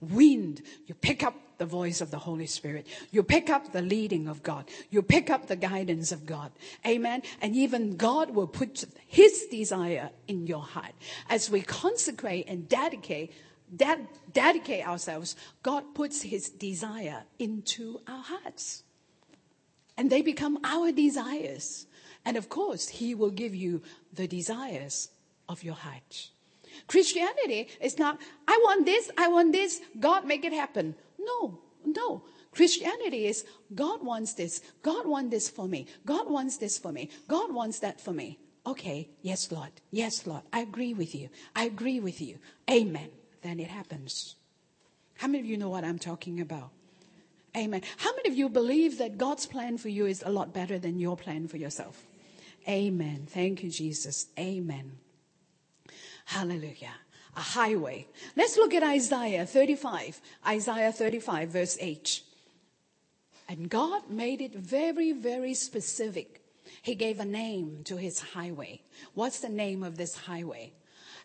Wind. 0.00 0.62
You 0.86 0.94
pick 0.94 1.22
up 1.22 1.36
the 1.62 1.66
voice 1.66 2.00
of 2.00 2.10
the 2.10 2.18
Holy 2.18 2.48
Spirit. 2.48 2.88
You 3.12 3.22
pick 3.22 3.48
up 3.48 3.70
the 3.70 3.82
leading 3.82 4.26
of 4.26 4.42
God. 4.42 4.64
You 4.90 5.00
pick 5.00 5.30
up 5.30 5.46
the 5.46 5.54
guidance 5.54 6.10
of 6.10 6.26
God. 6.26 6.50
Amen. 6.84 7.22
And 7.40 7.54
even 7.54 7.96
God 7.96 8.34
will 8.34 8.48
put 8.48 8.84
His 9.06 9.46
desire 9.48 10.10
in 10.26 10.48
your 10.48 10.62
heart. 10.62 10.92
As 11.30 11.48
we 11.48 11.62
consecrate 11.62 12.46
and 12.48 12.68
dedicate, 12.68 13.32
ded- 13.76 14.08
dedicate 14.32 14.84
ourselves, 14.84 15.36
God 15.62 15.94
puts 15.94 16.22
His 16.22 16.50
desire 16.50 17.22
into 17.38 18.00
our 18.08 18.24
hearts. 18.24 18.82
And 19.96 20.10
they 20.10 20.22
become 20.22 20.58
our 20.64 20.90
desires. 20.90 21.86
And 22.24 22.36
of 22.36 22.48
course, 22.48 22.88
He 22.88 23.14
will 23.14 23.30
give 23.30 23.54
you 23.54 23.82
the 24.12 24.26
desires 24.26 25.10
of 25.48 25.62
your 25.62 25.76
heart. 25.76 26.30
Christianity 26.88 27.68
is 27.80 28.00
not, 28.00 28.18
I 28.48 28.58
want 28.64 28.84
this, 28.84 29.12
I 29.16 29.28
want 29.28 29.52
this, 29.52 29.80
God 30.00 30.26
make 30.26 30.44
it 30.44 30.52
happen. 30.52 30.96
No, 31.24 31.58
no. 31.84 32.24
Christianity 32.52 33.26
is 33.26 33.44
God 33.74 34.04
wants 34.04 34.34
this. 34.34 34.60
God 34.82 35.06
wants 35.06 35.30
this 35.30 35.48
for 35.48 35.66
me. 35.66 35.86
God 36.04 36.30
wants 36.30 36.58
this 36.58 36.78
for 36.78 36.92
me. 36.92 37.08
God 37.28 37.52
wants 37.52 37.78
that 37.80 38.00
for 38.00 38.12
me. 38.12 38.38
Okay, 38.66 39.08
yes, 39.22 39.50
Lord. 39.50 39.70
Yes, 39.90 40.26
Lord. 40.26 40.42
I 40.52 40.60
agree 40.60 40.94
with 40.94 41.14
you. 41.14 41.30
I 41.56 41.64
agree 41.64 41.98
with 41.98 42.20
you. 42.20 42.38
Amen. 42.70 43.10
Then 43.42 43.58
it 43.58 43.68
happens. 43.68 44.36
How 45.16 45.26
many 45.26 45.40
of 45.40 45.46
you 45.46 45.56
know 45.56 45.70
what 45.70 45.84
I'm 45.84 45.98
talking 45.98 46.40
about? 46.40 46.70
Amen. 47.56 47.82
How 47.96 48.14
many 48.16 48.30
of 48.30 48.36
you 48.36 48.48
believe 48.48 48.98
that 48.98 49.18
God's 49.18 49.46
plan 49.46 49.78
for 49.78 49.88
you 49.88 50.06
is 50.06 50.22
a 50.24 50.30
lot 50.30 50.54
better 50.54 50.78
than 50.78 51.00
your 51.00 51.16
plan 51.16 51.48
for 51.48 51.56
yourself? 51.56 52.06
Amen. 52.68 53.26
Thank 53.28 53.62
you, 53.62 53.70
Jesus. 53.70 54.28
Amen. 54.38 54.92
Hallelujah 56.26 57.01
a 57.36 57.40
highway. 57.40 58.06
Let's 58.36 58.56
look 58.56 58.74
at 58.74 58.82
Isaiah 58.82 59.46
35. 59.46 60.20
Isaiah 60.46 60.92
35, 60.92 61.48
verse 61.48 61.78
8. 61.80 62.22
And 63.48 63.68
God 63.68 64.10
made 64.10 64.40
it 64.40 64.54
very, 64.54 65.12
very 65.12 65.54
specific. 65.54 66.42
He 66.82 66.94
gave 66.94 67.20
a 67.20 67.24
name 67.24 67.82
to 67.84 67.96
his 67.96 68.20
highway. 68.20 68.82
What's 69.14 69.40
the 69.40 69.48
name 69.48 69.82
of 69.82 69.96
this 69.96 70.16
highway? 70.16 70.72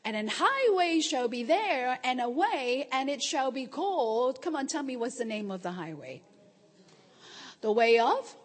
And 0.05 0.16
an 0.16 0.30
highway 0.32 0.99
shall 1.01 1.28
be 1.28 1.43
there 1.43 1.99
and 2.03 2.22
a 2.22 2.30
way, 2.30 2.88
and 2.91 3.10
it 3.10 3.22
shall 3.22 3.51
be 3.51 3.66
called. 3.66 4.41
Come 4.41 4.55
on, 4.55 4.68
tell 4.68 4.84
me 4.84 4.95
what's 4.95 5.18
the 5.18 5.26
name 5.26 5.51
of 5.51 5.64
the 5.64 5.72
highway? 5.72 6.22
The 7.62 7.72
way 7.72 7.99
of? 7.99 8.36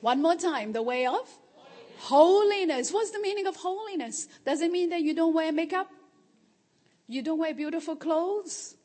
One 0.00 0.20
more 0.20 0.36
time. 0.36 0.72
The 0.72 0.82
way 0.82 1.06
of? 1.06 1.28
Holiness. 1.98 2.92
What's 2.92 3.10
the 3.10 3.20
meaning 3.20 3.46
of 3.46 3.56
holiness? 3.56 4.28
Does 4.44 4.60
it 4.60 4.70
mean 4.70 4.90
that 4.90 5.00
you 5.00 5.14
don't 5.14 5.34
wear 5.34 5.50
makeup? 5.50 5.90
You 7.06 7.22
don't 7.22 7.38
wear 7.38 7.54
beautiful 7.54 7.96
clothes? 7.96 8.76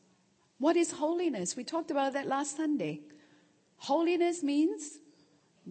What 0.58 0.76
is 0.76 0.92
holiness? 0.92 1.56
We 1.56 1.64
talked 1.64 1.90
about 1.90 2.14
that 2.14 2.28
last 2.28 2.58
Sunday. 2.58 3.02
Holiness 3.78 4.44
means 4.44 5.00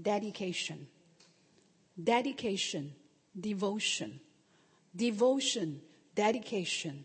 dedication. 0.00 0.86
Dedication, 2.02 2.94
devotion. 3.38 4.20
Devotion, 4.96 5.82
dedication. 6.14 7.04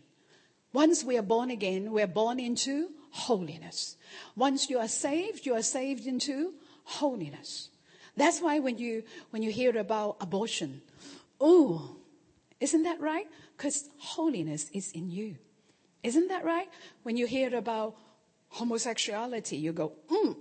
Once 0.72 1.04
we 1.04 1.18
are 1.18 1.22
born 1.22 1.50
again, 1.50 1.92
we 1.92 2.02
are 2.02 2.08
born 2.08 2.40
into 2.40 2.88
holiness. 3.10 3.96
Once 4.34 4.70
you 4.70 4.78
are 4.78 4.88
saved, 4.88 5.46
you 5.46 5.54
are 5.54 5.62
saved 5.62 6.06
into 6.06 6.54
holiness. 6.84 7.68
That's 8.16 8.40
why 8.40 8.60
when 8.60 8.78
you, 8.78 9.02
when 9.30 9.42
you 9.42 9.50
hear 9.50 9.76
about 9.76 10.16
abortion, 10.20 10.82
oh, 11.40 11.96
isn't 12.60 12.82
that 12.84 13.00
right? 13.00 13.26
Because 13.56 13.88
holiness 13.98 14.70
is 14.72 14.92
in 14.92 15.10
you. 15.10 15.36
Isn't 16.02 16.28
that 16.28 16.44
right? 16.44 16.68
When 17.02 17.16
you 17.16 17.26
hear 17.26 17.54
about 17.56 17.96
homosexuality, 18.48 19.56
you 19.56 19.72
go, 19.72 19.92
hmm, 20.08 20.32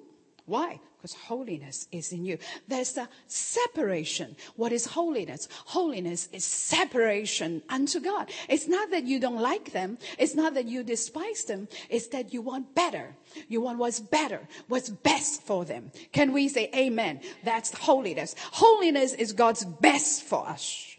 why? 0.45 0.79
Because 0.97 1.13
holiness 1.13 1.87
is 1.91 2.13
in 2.13 2.23
you. 2.23 2.37
There's 2.67 2.95
a 2.97 3.09
separation. 3.27 4.37
What 4.55 4.71
is 4.71 4.85
holiness? 4.85 5.49
Holiness 5.65 6.29
is 6.31 6.45
separation 6.45 7.61
unto 7.69 7.99
God. 7.99 8.29
It's 8.47 8.67
not 8.67 8.91
that 8.91 9.03
you 9.03 9.19
don't 9.19 9.41
like 9.41 9.73
them. 9.73 9.97
It's 10.17 10.35
not 10.35 10.53
that 10.53 10.65
you 10.65 10.83
despise 10.83 11.43
them. 11.43 11.67
It's 11.89 12.07
that 12.07 12.33
you 12.33 12.41
want 12.41 12.73
better. 12.73 13.15
You 13.49 13.59
want 13.59 13.79
what's 13.79 13.99
better, 13.99 14.47
what's 14.67 14.89
best 14.89 15.43
for 15.43 15.65
them. 15.65 15.91
Can 16.13 16.31
we 16.31 16.47
say 16.47 16.69
amen? 16.73 17.19
That's 17.43 17.73
holiness. 17.73 18.35
Holiness 18.51 19.13
is 19.13 19.33
God's 19.33 19.65
best 19.65 20.23
for 20.23 20.47
us. 20.47 20.92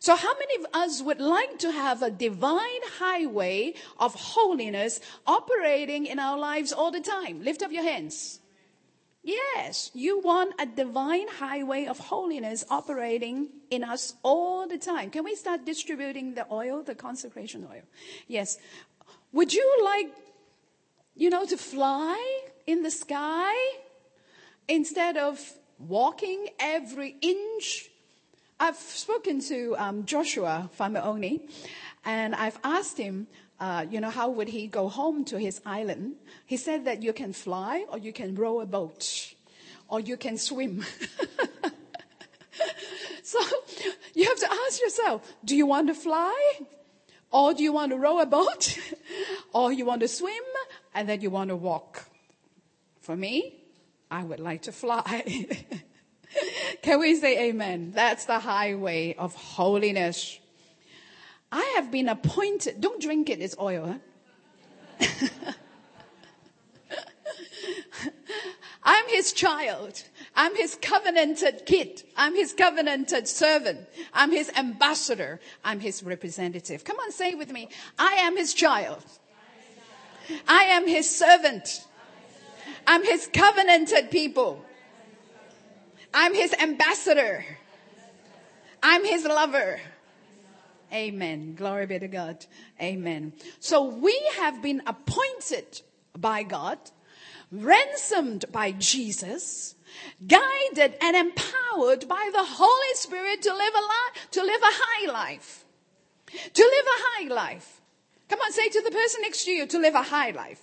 So 0.00 0.16
how 0.16 0.32
many 0.38 0.56
of 0.56 0.66
us 0.72 1.02
would 1.02 1.20
like 1.20 1.58
to 1.58 1.70
have 1.70 2.02
a 2.02 2.10
divine 2.10 2.82
highway 2.98 3.74
of 3.98 4.14
holiness 4.14 4.98
operating 5.26 6.06
in 6.06 6.18
our 6.18 6.38
lives 6.38 6.72
all 6.72 6.90
the 6.90 7.02
time? 7.02 7.44
Lift 7.44 7.62
up 7.62 7.70
your 7.70 7.82
hands. 7.82 8.40
Yes, 9.22 9.90
you 9.92 10.18
want 10.18 10.54
a 10.58 10.64
divine 10.64 11.28
highway 11.28 11.84
of 11.84 11.98
holiness 11.98 12.64
operating 12.70 13.50
in 13.68 13.84
us 13.84 14.14
all 14.22 14.66
the 14.66 14.78
time. 14.78 15.10
Can 15.10 15.22
we 15.22 15.34
start 15.34 15.66
distributing 15.66 16.32
the 16.32 16.46
oil, 16.50 16.82
the 16.82 16.94
consecration 16.94 17.68
oil? 17.70 17.82
Yes. 18.26 18.56
Would 19.32 19.52
you 19.52 19.82
like, 19.84 20.14
you 21.14 21.28
know, 21.28 21.44
to 21.44 21.58
fly 21.58 22.40
in 22.66 22.82
the 22.82 22.90
sky 22.90 23.54
instead 24.66 25.18
of 25.18 25.38
walking 25.78 26.48
every 26.58 27.16
inch 27.20 27.89
I've 28.62 28.76
spoken 28.76 29.40
to 29.48 29.74
um, 29.78 30.04
Joshua 30.04 30.68
Famaoni, 30.78 31.40
and 32.04 32.34
I've 32.34 32.58
asked 32.62 32.98
him, 32.98 33.26
uh, 33.58 33.86
you 33.90 34.02
know, 34.02 34.10
how 34.10 34.28
would 34.28 34.48
he 34.48 34.66
go 34.66 34.86
home 34.88 35.24
to 35.24 35.38
his 35.38 35.62
island? 35.64 36.16
He 36.44 36.58
said 36.58 36.84
that 36.84 37.02
you 37.02 37.14
can 37.14 37.32
fly, 37.32 37.86
or 37.88 37.96
you 37.96 38.12
can 38.12 38.34
row 38.34 38.60
a 38.60 38.66
boat, 38.66 39.32
or 39.88 39.98
you 39.98 40.18
can 40.18 40.36
swim. 40.36 40.84
so 43.22 43.38
you 44.14 44.26
have 44.26 44.38
to 44.40 44.52
ask 44.52 44.82
yourself, 44.82 45.32
do 45.42 45.56
you 45.56 45.64
want 45.64 45.88
to 45.88 45.94
fly? 45.94 46.60
Or 47.32 47.54
do 47.54 47.62
you 47.62 47.72
want 47.72 47.92
to 47.92 47.96
row 47.96 48.18
a 48.18 48.26
boat? 48.26 48.78
or 49.54 49.72
you 49.72 49.86
want 49.86 50.02
to 50.02 50.08
swim 50.08 50.44
and 50.94 51.08
then 51.08 51.22
you 51.22 51.30
want 51.30 51.48
to 51.48 51.56
walk? 51.56 52.10
For 53.00 53.16
me, 53.16 53.54
I 54.10 54.22
would 54.22 54.40
like 54.40 54.62
to 54.62 54.72
fly. 54.72 55.24
Can 56.82 57.00
we 57.00 57.14
say 57.16 57.48
amen? 57.48 57.92
That's 57.94 58.24
the 58.24 58.38
highway 58.38 59.14
of 59.14 59.34
holiness. 59.34 60.38
I 61.52 61.72
have 61.76 61.90
been 61.90 62.08
appointed. 62.08 62.80
Don't 62.80 63.00
drink 63.02 63.28
it, 63.28 63.40
it's 63.40 63.56
oil. 63.58 63.98
Huh? 65.00 65.08
I'm 68.82 69.08
his 69.08 69.32
child. 69.32 70.02
I'm 70.34 70.56
his 70.56 70.78
covenanted 70.80 71.66
kid. 71.66 72.02
I'm 72.16 72.34
his 72.34 72.54
covenanted 72.54 73.28
servant. 73.28 73.80
I'm 74.14 74.30
his 74.30 74.50
ambassador. 74.56 75.40
I'm 75.64 75.80
his 75.80 76.02
representative. 76.02 76.84
Come 76.84 76.96
on, 76.98 77.12
say 77.12 77.34
with 77.34 77.52
me. 77.52 77.68
I 77.98 78.12
am 78.20 78.36
his 78.36 78.54
child. 78.54 79.04
I 80.48 80.64
am 80.64 80.86
his 80.86 81.14
servant. 81.14 81.84
I'm 82.86 83.04
his 83.04 83.28
covenanted 83.32 84.10
people. 84.10 84.64
I'm 86.12 86.34
his 86.34 86.52
ambassador. 86.54 87.44
I'm 88.82 89.04
his 89.04 89.24
lover. 89.24 89.80
Amen. 90.92 91.54
Glory 91.54 91.86
be 91.86 91.98
to 91.98 92.08
God. 92.08 92.44
Amen. 92.80 93.32
So 93.60 93.84
we 93.84 94.18
have 94.36 94.60
been 94.60 94.82
appointed 94.86 95.82
by 96.18 96.42
God, 96.42 96.78
ransomed 97.52 98.46
by 98.50 98.72
Jesus, 98.72 99.76
guided 100.26 100.96
and 101.00 101.16
empowered 101.16 102.08
by 102.08 102.30
the 102.32 102.44
Holy 102.44 102.94
Spirit 102.94 103.42
to 103.42 103.52
live 103.52 103.74
a 103.74 103.80
life, 103.80 104.30
to 104.32 104.42
live 104.42 104.60
a 104.62 104.72
high 104.72 105.12
life. 105.12 105.64
To 106.26 106.62
live 106.62 106.86
a 106.86 107.02
high 107.02 107.34
life. 107.34 107.80
Come 108.28 108.40
on, 108.40 108.52
say 108.52 108.68
to 108.68 108.82
the 108.82 108.90
person 108.90 109.22
next 109.22 109.44
to 109.44 109.50
you, 109.50 109.66
to 109.66 109.78
live 109.78 109.94
a 109.94 110.02
high 110.02 110.30
life. 110.30 110.60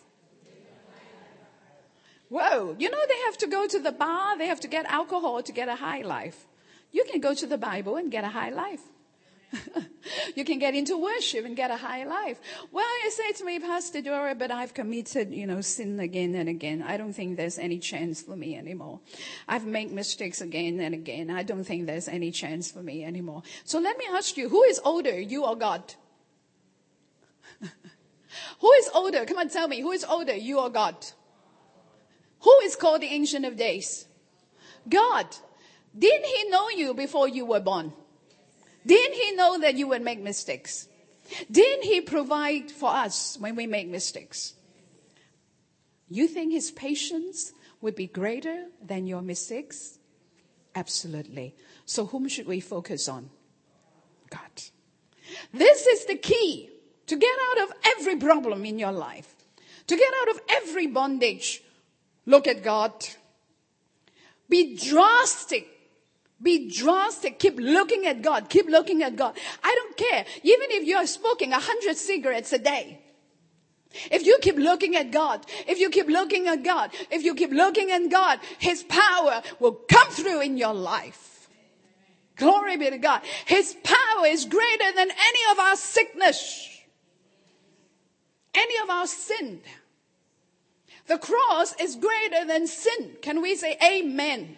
Whoa, 2.29 2.75
you 2.77 2.89
know 2.89 2.97
they 3.07 3.19
have 3.25 3.37
to 3.37 3.47
go 3.47 3.67
to 3.67 3.79
the 3.79 3.91
bar, 3.91 4.37
they 4.37 4.47
have 4.47 4.59
to 4.61 4.67
get 4.67 4.85
alcohol 4.85 5.41
to 5.41 5.51
get 5.51 5.69
a 5.69 5.75
high 5.75 6.01
life. 6.01 6.45
You 6.91 7.05
can 7.09 7.21
go 7.21 7.33
to 7.33 7.47
the 7.47 7.57
Bible 7.57 7.95
and 7.95 8.11
get 8.11 8.23
a 8.23 8.29
high 8.29 8.49
life. 8.49 8.81
you 10.35 10.43
can 10.43 10.59
get 10.59 10.75
into 10.75 10.97
worship 10.97 11.45
and 11.45 11.55
get 11.55 11.71
a 11.71 11.77
high 11.77 12.03
life. 12.03 12.39
Well, 12.71 13.03
you 13.03 13.11
say 13.11 13.31
to 13.33 13.45
me, 13.45 13.59
Pastor 13.59 14.01
Dora, 14.01 14.35
but 14.35 14.51
I've 14.51 14.73
committed, 14.73 15.33
you 15.33 15.47
know, 15.47 15.61
sin 15.61 15.99
again 15.99 16.35
and 16.35 16.49
again. 16.49 16.83
I 16.85 16.97
don't 16.97 17.13
think 17.13 17.37
there's 17.37 17.57
any 17.57 17.79
chance 17.79 18.21
for 18.21 18.35
me 18.35 18.55
anymore. 18.55 18.99
I've 19.47 19.65
made 19.65 19.91
mistakes 19.91 20.41
again 20.41 20.79
and 20.79 20.93
again. 20.93 21.29
I 21.29 21.43
don't 21.43 21.63
think 21.63 21.85
there's 21.85 22.07
any 22.07 22.31
chance 22.31 22.71
for 22.71 22.83
me 22.83 23.05
anymore. 23.05 23.43
So 23.63 23.79
let 23.79 23.97
me 23.97 24.05
ask 24.11 24.35
you, 24.37 24.49
who 24.49 24.63
is 24.63 24.81
older, 24.83 25.17
you 25.17 25.45
or 25.45 25.55
God? 25.55 25.93
who 28.59 28.71
is 28.73 28.89
older? 28.93 29.25
Come 29.25 29.37
on, 29.37 29.49
tell 29.49 29.67
me, 29.67 29.81
who 29.81 29.91
is 29.91 30.03
older, 30.03 30.35
you 30.35 30.59
or 30.59 30.69
God? 30.69 30.95
Who 32.41 32.59
is 32.63 32.75
called 32.75 33.01
the 33.01 33.07
Ancient 33.07 33.45
of 33.45 33.55
Days? 33.55 34.07
God. 34.87 35.27
Didn't 35.97 36.25
He 36.25 36.49
know 36.49 36.69
you 36.69 36.93
before 36.93 37.27
you 37.27 37.45
were 37.45 37.59
born? 37.59 37.93
Didn't 38.85 39.15
He 39.15 39.35
know 39.35 39.59
that 39.59 39.75
you 39.75 39.87
would 39.87 40.01
make 40.01 40.21
mistakes? 40.21 40.87
Didn't 41.51 41.83
He 41.83 42.01
provide 42.01 42.71
for 42.71 42.89
us 42.89 43.37
when 43.39 43.55
we 43.55 43.67
make 43.67 43.87
mistakes? 43.87 44.53
You 46.09 46.27
think 46.27 46.53
His 46.53 46.71
patience 46.71 47.51
would 47.81 47.95
be 47.95 48.07
greater 48.07 48.67
than 48.81 49.07
your 49.07 49.21
mistakes? 49.21 49.99
Absolutely. 50.75 51.55
So, 51.85 52.05
whom 52.05 52.27
should 52.27 52.47
we 52.47 52.59
focus 52.59 53.09
on? 53.09 53.29
God. 54.29 54.61
This 55.53 55.85
is 55.87 56.05
the 56.05 56.15
key 56.15 56.69
to 57.07 57.15
get 57.15 57.35
out 57.51 57.63
of 57.63 57.73
every 57.97 58.17
problem 58.17 58.65
in 58.65 58.77
your 58.77 58.91
life, 58.91 59.35
to 59.87 59.95
get 59.95 60.13
out 60.21 60.35
of 60.35 60.41
every 60.49 60.87
bondage 60.87 61.63
Look 62.27 62.45
at 62.45 62.61
God. 62.61 62.91
Be 64.49 64.75
drastic. 64.75 65.67
Be 66.41 66.69
drastic. 66.69 67.39
Keep 67.39 67.57
looking 67.57 68.05
at 68.05 68.21
God. 68.21 68.49
Keep 68.49 68.67
looking 68.67 69.01
at 69.01 69.15
God. 69.15 69.35
I 69.63 69.73
don't 69.73 69.97
care. 69.97 70.25
Even 70.43 70.71
if 70.71 70.85
you 70.85 70.97
are 70.97 71.07
smoking 71.07 71.53
a 71.53 71.59
hundred 71.59 71.97
cigarettes 71.97 72.53
a 72.53 72.59
day. 72.59 72.99
If 74.11 74.25
you 74.25 74.37
keep 74.41 74.57
looking 74.57 74.97
at 74.97 75.11
God, 75.11 75.45
if 75.67 75.79
you 75.79 75.89
keep 75.89 76.07
looking 76.07 76.47
at 76.47 76.61
God, 76.61 76.91
if 77.09 77.23
you 77.23 77.33
keep 77.33 77.51
looking 77.51 77.89
at 77.91 78.11
God, 78.11 78.39
His 78.59 78.83
power 78.83 79.41
will 79.59 79.79
come 79.89 80.09
through 80.09 80.41
in 80.41 80.57
your 80.57 80.73
life. 80.73 81.49
Glory 82.35 82.75
be 82.77 82.89
to 82.89 82.97
God. 82.97 83.21
His 83.45 83.75
power 83.83 84.27
is 84.27 84.45
greater 84.45 84.91
than 84.93 85.09
any 85.09 85.51
of 85.51 85.59
our 85.59 85.75
sickness, 85.77 86.69
any 88.53 88.75
of 88.83 88.89
our 88.89 89.07
sin. 89.07 89.61
The 91.07 91.17
cross 91.17 91.73
is 91.79 91.95
greater 91.95 92.45
than 92.45 92.67
sin. 92.67 93.17
Can 93.21 93.41
we 93.41 93.55
say 93.55 93.77
amen? 93.83 94.57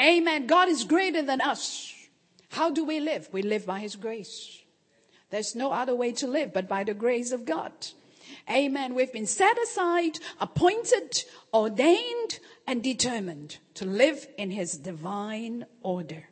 Amen. 0.00 0.46
God 0.46 0.68
is 0.68 0.84
greater 0.84 1.22
than 1.22 1.40
us. 1.40 1.94
How 2.50 2.70
do 2.70 2.84
we 2.84 3.00
live? 3.00 3.28
We 3.32 3.42
live 3.42 3.66
by 3.66 3.80
His 3.80 3.96
grace. 3.96 4.62
There's 5.30 5.54
no 5.54 5.72
other 5.72 5.94
way 5.94 6.12
to 6.12 6.26
live 6.26 6.52
but 6.52 6.68
by 6.68 6.84
the 6.84 6.94
grace 6.94 7.32
of 7.32 7.44
God. 7.44 7.72
Amen. 8.50 8.94
We've 8.94 9.12
been 9.12 9.26
set 9.26 9.56
aside, 9.58 10.18
appointed, 10.40 11.24
ordained, 11.54 12.40
and 12.66 12.82
determined 12.82 13.58
to 13.74 13.84
live 13.84 14.26
in 14.36 14.50
His 14.50 14.76
divine 14.76 15.66
order. 15.82 16.28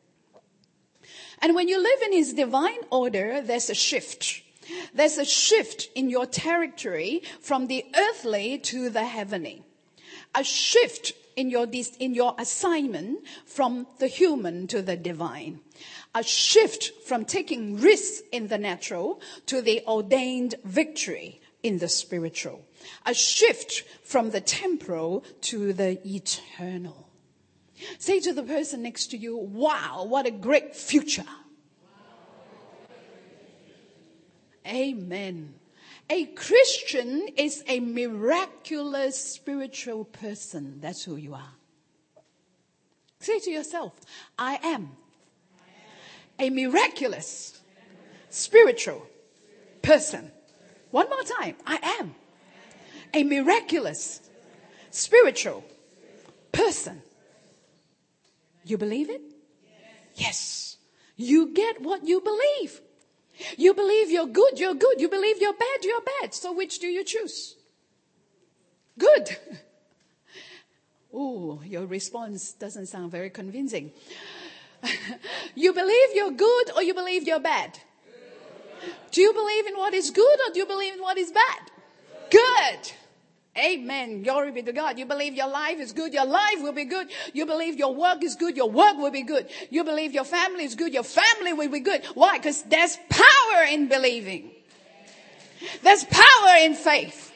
And 1.40 1.54
when 1.54 1.68
you 1.68 1.80
live 1.80 2.02
in 2.02 2.12
His 2.12 2.32
divine 2.32 2.80
order, 2.90 3.40
there's 3.40 3.70
a 3.70 3.74
shift. 3.74 4.42
There's 4.94 5.18
a 5.18 5.24
shift 5.24 5.88
in 5.94 6.10
your 6.10 6.26
territory 6.26 7.22
from 7.40 7.66
the 7.66 7.84
earthly 7.94 8.58
to 8.58 8.90
the 8.90 9.04
heavenly. 9.04 9.62
A 10.34 10.44
shift 10.44 11.12
in 11.36 11.50
your, 11.50 11.66
in 11.98 12.14
your 12.14 12.34
assignment 12.38 13.20
from 13.46 13.86
the 13.98 14.06
human 14.06 14.66
to 14.68 14.82
the 14.82 14.96
divine. 14.96 15.60
A 16.14 16.22
shift 16.22 16.92
from 17.06 17.24
taking 17.24 17.80
risks 17.80 18.22
in 18.32 18.48
the 18.48 18.58
natural 18.58 19.20
to 19.46 19.62
the 19.62 19.82
ordained 19.86 20.56
victory 20.64 21.40
in 21.62 21.78
the 21.78 21.88
spiritual. 21.88 22.64
A 23.06 23.14
shift 23.14 23.84
from 24.04 24.30
the 24.30 24.40
temporal 24.40 25.24
to 25.42 25.72
the 25.72 25.98
eternal. 26.06 27.08
Say 27.98 28.20
to 28.20 28.32
the 28.32 28.42
person 28.42 28.82
next 28.82 29.08
to 29.08 29.16
you, 29.16 29.36
wow, 29.36 30.04
what 30.04 30.26
a 30.26 30.30
great 30.30 30.74
future. 30.76 31.24
Amen. 34.66 35.54
A 36.08 36.24
Christian 36.26 37.28
is 37.36 37.62
a 37.66 37.80
miraculous 37.80 39.16
spiritual 39.16 40.04
person. 40.04 40.80
That's 40.80 41.04
who 41.04 41.16
you 41.16 41.34
are. 41.34 41.54
Say 43.20 43.38
to 43.38 43.50
yourself, 43.50 43.92
I 44.38 44.58
am 44.62 44.96
a 46.38 46.50
miraculous 46.50 47.60
spiritual 48.30 49.06
person. 49.82 50.32
One 50.90 51.08
more 51.08 51.22
time. 51.22 51.56
I 51.66 51.98
am 52.00 52.14
a 53.14 53.22
miraculous 53.22 54.20
spiritual 54.90 55.64
person. 56.50 57.02
You 58.64 58.78
believe 58.78 59.10
it? 59.10 59.22
Yes. 60.14 60.76
You 61.16 61.52
get 61.52 61.82
what 61.82 62.06
you 62.06 62.20
believe. 62.20 62.80
You 63.56 63.74
believe 63.74 64.10
you're 64.10 64.26
good, 64.26 64.58
you're 64.58 64.74
good. 64.74 65.00
You 65.00 65.08
believe 65.08 65.40
you're 65.40 65.54
bad, 65.54 65.84
you're 65.84 66.02
bad. 66.20 66.34
So 66.34 66.52
which 66.52 66.78
do 66.78 66.86
you 66.86 67.04
choose? 67.04 67.56
Good. 68.98 69.36
Oh, 71.12 71.60
your 71.64 71.86
response 71.86 72.52
doesn't 72.52 72.86
sound 72.86 73.10
very 73.10 73.30
convincing. 73.30 73.90
you 75.56 75.72
believe 75.72 76.08
you're 76.14 76.30
good 76.30 76.70
or 76.76 76.84
you 76.84 76.94
believe 76.94 77.26
you're 77.26 77.40
bad? 77.40 77.80
Do 79.10 79.20
you 79.20 79.32
believe 79.32 79.66
in 79.66 79.74
what 79.76 79.92
is 79.92 80.10
good 80.10 80.38
or 80.46 80.52
do 80.52 80.60
you 80.60 80.66
believe 80.66 80.94
in 80.94 81.00
what 81.00 81.18
is 81.18 81.32
bad? 81.32 81.70
Good. 82.30 82.92
Amen. 83.58 84.22
Glory 84.22 84.52
be 84.52 84.62
to 84.62 84.72
God. 84.72 84.98
You 84.98 85.06
believe 85.06 85.34
your 85.34 85.48
life 85.48 85.80
is 85.80 85.92
good, 85.92 86.14
your 86.14 86.24
life 86.24 86.58
will 86.60 86.72
be 86.72 86.84
good. 86.84 87.08
You 87.32 87.46
believe 87.46 87.76
your 87.76 87.94
work 87.94 88.22
is 88.22 88.36
good, 88.36 88.56
your 88.56 88.70
work 88.70 88.96
will 88.96 89.10
be 89.10 89.22
good. 89.22 89.48
You 89.70 89.82
believe 89.82 90.12
your 90.12 90.24
family 90.24 90.64
is 90.64 90.76
good, 90.76 90.92
your 90.92 91.02
family 91.02 91.52
will 91.52 91.68
be 91.68 91.80
good. 91.80 92.04
Why? 92.14 92.38
Because 92.38 92.62
there's 92.62 92.96
power 93.08 93.64
in 93.68 93.88
believing. 93.88 94.52
There's 95.82 96.04
power 96.04 96.56
in 96.60 96.74
faith. 96.74 97.32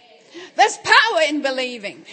There's 0.56 0.78
power 0.78 1.20
in 1.28 1.42
believing. 1.42 2.04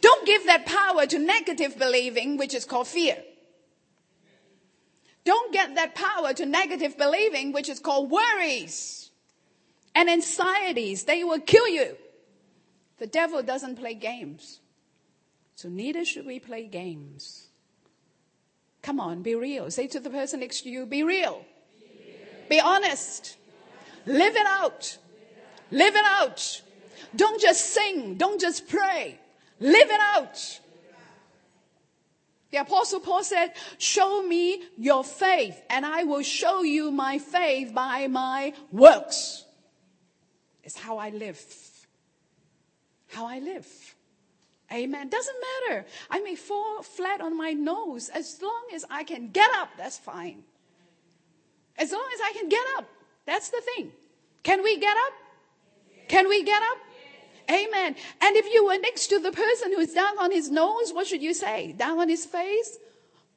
Don't 0.00 0.24
give 0.24 0.46
that 0.46 0.64
power 0.66 1.06
to 1.06 1.18
negative 1.18 1.76
believing, 1.76 2.36
which 2.36 2.54
is 2.54 2.64
called 2.64 2.86
fear. 2.86 3.16
Don't 5.24 5.52
get 5.52 5.74
that 5.74 5.94
power 5.94 6.32
to 6.34 6.46
negative 6.46 6.96
believing, 6.96 7.52
which 7.52 7.68
is 7.68 7.80
called 7.80 8.10
worries 8.10 9.10
and 9.94 10.08
anxieties. 10.08 11.04
They 11.04 11.24
will 11.24 11.40
kill 11.40 11.68
you. 11.68 11.96
The 12.98 13.06
devil 13.06 13.42
doesn't 13.42 13.76
play 13.76 13.94
games. 13.94 14.60
So 15.54 15.68
neither 15.68 16.04
should 16.04 16.26
we 16.26 16.38
play 16.38 16.66
games. 16.66 17.48
Come 18.82 19.00
on, 19.00 19.22
be 19.22 19.34
real. 19.34 19.70
Say 19.70 19.86
to 19.88 20.00
the 20.00 20.10
person 20.10 20.40
next 20.40 20.62
to 20.62 20.70
you, 20.70 20.86
be 20.86 21.02
real. 21.02 21.44
Be, 21.80 21.86
real. 22.06 22.48
be 22.48 22.60
honest. 22.60 23.36
Live 24.06 24.36
it 24.36 24.46
out. 24.46 24.98
Live 25.70 25.94
it 25.94 26.04
out. 26.04 26.62
Don't 27.14 27.40
just 27.40 27.66
sing. 27.74 28.14
Don't 28.16 28.40
just 28.40 28.68
pray. 28.68 29.18
Live 29.60 29.90
it 29.90 30.00
out. 30.00 30.60
The 32.50 32.58
apostle 32.58 33.00
Paul 33.00 33.24
said, 33.24 33.52
show 33.76 34.22
me 34.22 34.62
your 34.78 35.04
faith 35.04 35.60
and 35.68 35.84
I 35.84 36.04
will 36.04 36.22
show 36.22 36.62
you 36.62 36.90
my 36.90 37.18
faith 37.18 37.74
by 37.74 38.06
my 38.06 38.54
works. 38.72 39.44
It's 40.62 40.78
how 40.78 40.96
I 40.96 41.10
live 41.10 41.36
how 43.08 43.26
I 43.26 43.38
live. 43.38 43.66
Amen. 44.72 45.08
Doesn't 45.08 45.36
matter. 45.68 45.86
I 46.10 46.20
may 46.20 46.34
fall 46.34 46.82
flat 46.82 47.20
on 47.20 47.36
my 47.36 47.52
nose. 47.52 48.10
As 48.10 48.40
long 48.42 48.66
as 48.74 48.84
I 48.90 49.02
can 49.04 49.30
get 49.30 49.50
up, 49.56 49.70
that's 49.78 49.96
fine. 49.96 50.42
As 51.78 51.92
long 51.92 52.06
as 52.12 52.20
I 52.22 52.32
can 52.32 52.48
get 52.48 52.64
up, 52.76 52.86
that's 53.24 53.48
the 53.50 53.62
thing. 53.74 53.92
Can 54.42 54.62
we 54.62 54.78
get 54.78 54.96
up? 55.06 55.12
Can 56.08 56.28
we 56.28 56.42
get 56.42 56.62
up? 56.62 56.78
Amen. 57.50 57.96
And 58.20 58.36
if 58.36 58.52
you 58.52 58.66
were 58.66 58.78
next 58.78 59.06
to 59.08 59.18
the 59.18 59.32
person 59.32 59.72
who's 59.72 59.94
down 59.94 60.18
on 60.18 60.30
his 60.30 60.50
nose, 60.50 60.92
what 60.92 61.06
should 61.06 61.22
you 61.22 61.32
say? 61.32 61.72
Down 61.72 61.98
on 61.98 62.08
his 62.08 62.26
face? 62.26 62.78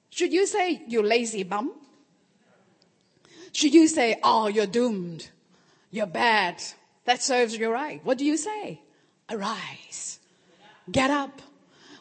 Should 0.10 0.34
you 0.34 0.46
say, 0.46 0.82
you 0.88 1.02
lazy 1.02 1.44
bum? 1.44 1.72
Should 3.54 3.74
you 3.74 3.88
say, 3.88 4.20
oh, 4.22 4.48
you're 4.48 4.66
doomed. 4.66 5.30
You're 5.92 6.08
bad. 6.08 6.62
That 7.06 7.22
serves 7.22 7.56
you 7.56 7.72
right. 7.72 8.04
What 8.04 8.18
do 8.18 8.26
you 8.26 8.36
say? 8.36 8.82
Arise. 9.34 10.20
Get 10.92 11.10
up. 11.10 11.42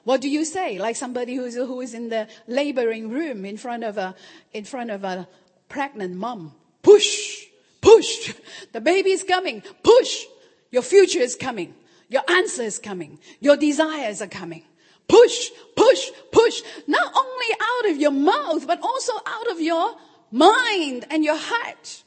What 0.05 0.21
do 0.21 0.29
you 0.29 0.45
say? 0.45 0.79
Like 0.79 0.97
somebody 0.97 1.35
who 1.35 1.45
is, 1.45 1.55
who 1.55 1.81
is 1.81 1.95
in 1.95 2.09
the 2.09 2.29
laboring 2.47 3.11
room 3.11 3.45
in 3.45 3.57
front 3.57 3.85
of 3.85 3.99
a, 3.99 4.15
in 4.53 4.65
front 4.65 4.91
of 4.91 5.05
a 5.05 5.29
pregnant 5.69 6.15
mom. 6.17 6.55
Push, 6.83 7.47
push. 7.81 8.35
The 8.73 8.81
baby 8.81 9.11
is 9.11 9.25
coming. 9.25 9.63
Push. 9.83 10.25
Your 10.71 10.83
future 10.83 11.19
is 11.19 11.35
coming. 11.35 11.75
Your 12.09 12.23
answer 12.29 12.63
is 12.63 12.79
coming. 12.79 13.19
Your 13.41 13.57
desires 13.57 14.23
are 14.23 14.29
coming. 14.29 14.65
Push, 15.09 15.51
push, 15.77 16.11
push. 16.31 16.63
Not 16.87 17.13
only 17.17 17.47
out 17.61 17.91
of 17.91 18.01
your 18.01 18.13
mouth, 18.13 18.67
but 18.67 18.81
also 18.81 19.13
out 19.27 19.51
of 19.51 19.61
your 19.61 19.97
mind 20.31 21.07
and 21.11 21.25
your 21.25 21.37
heart. 21.39 22.05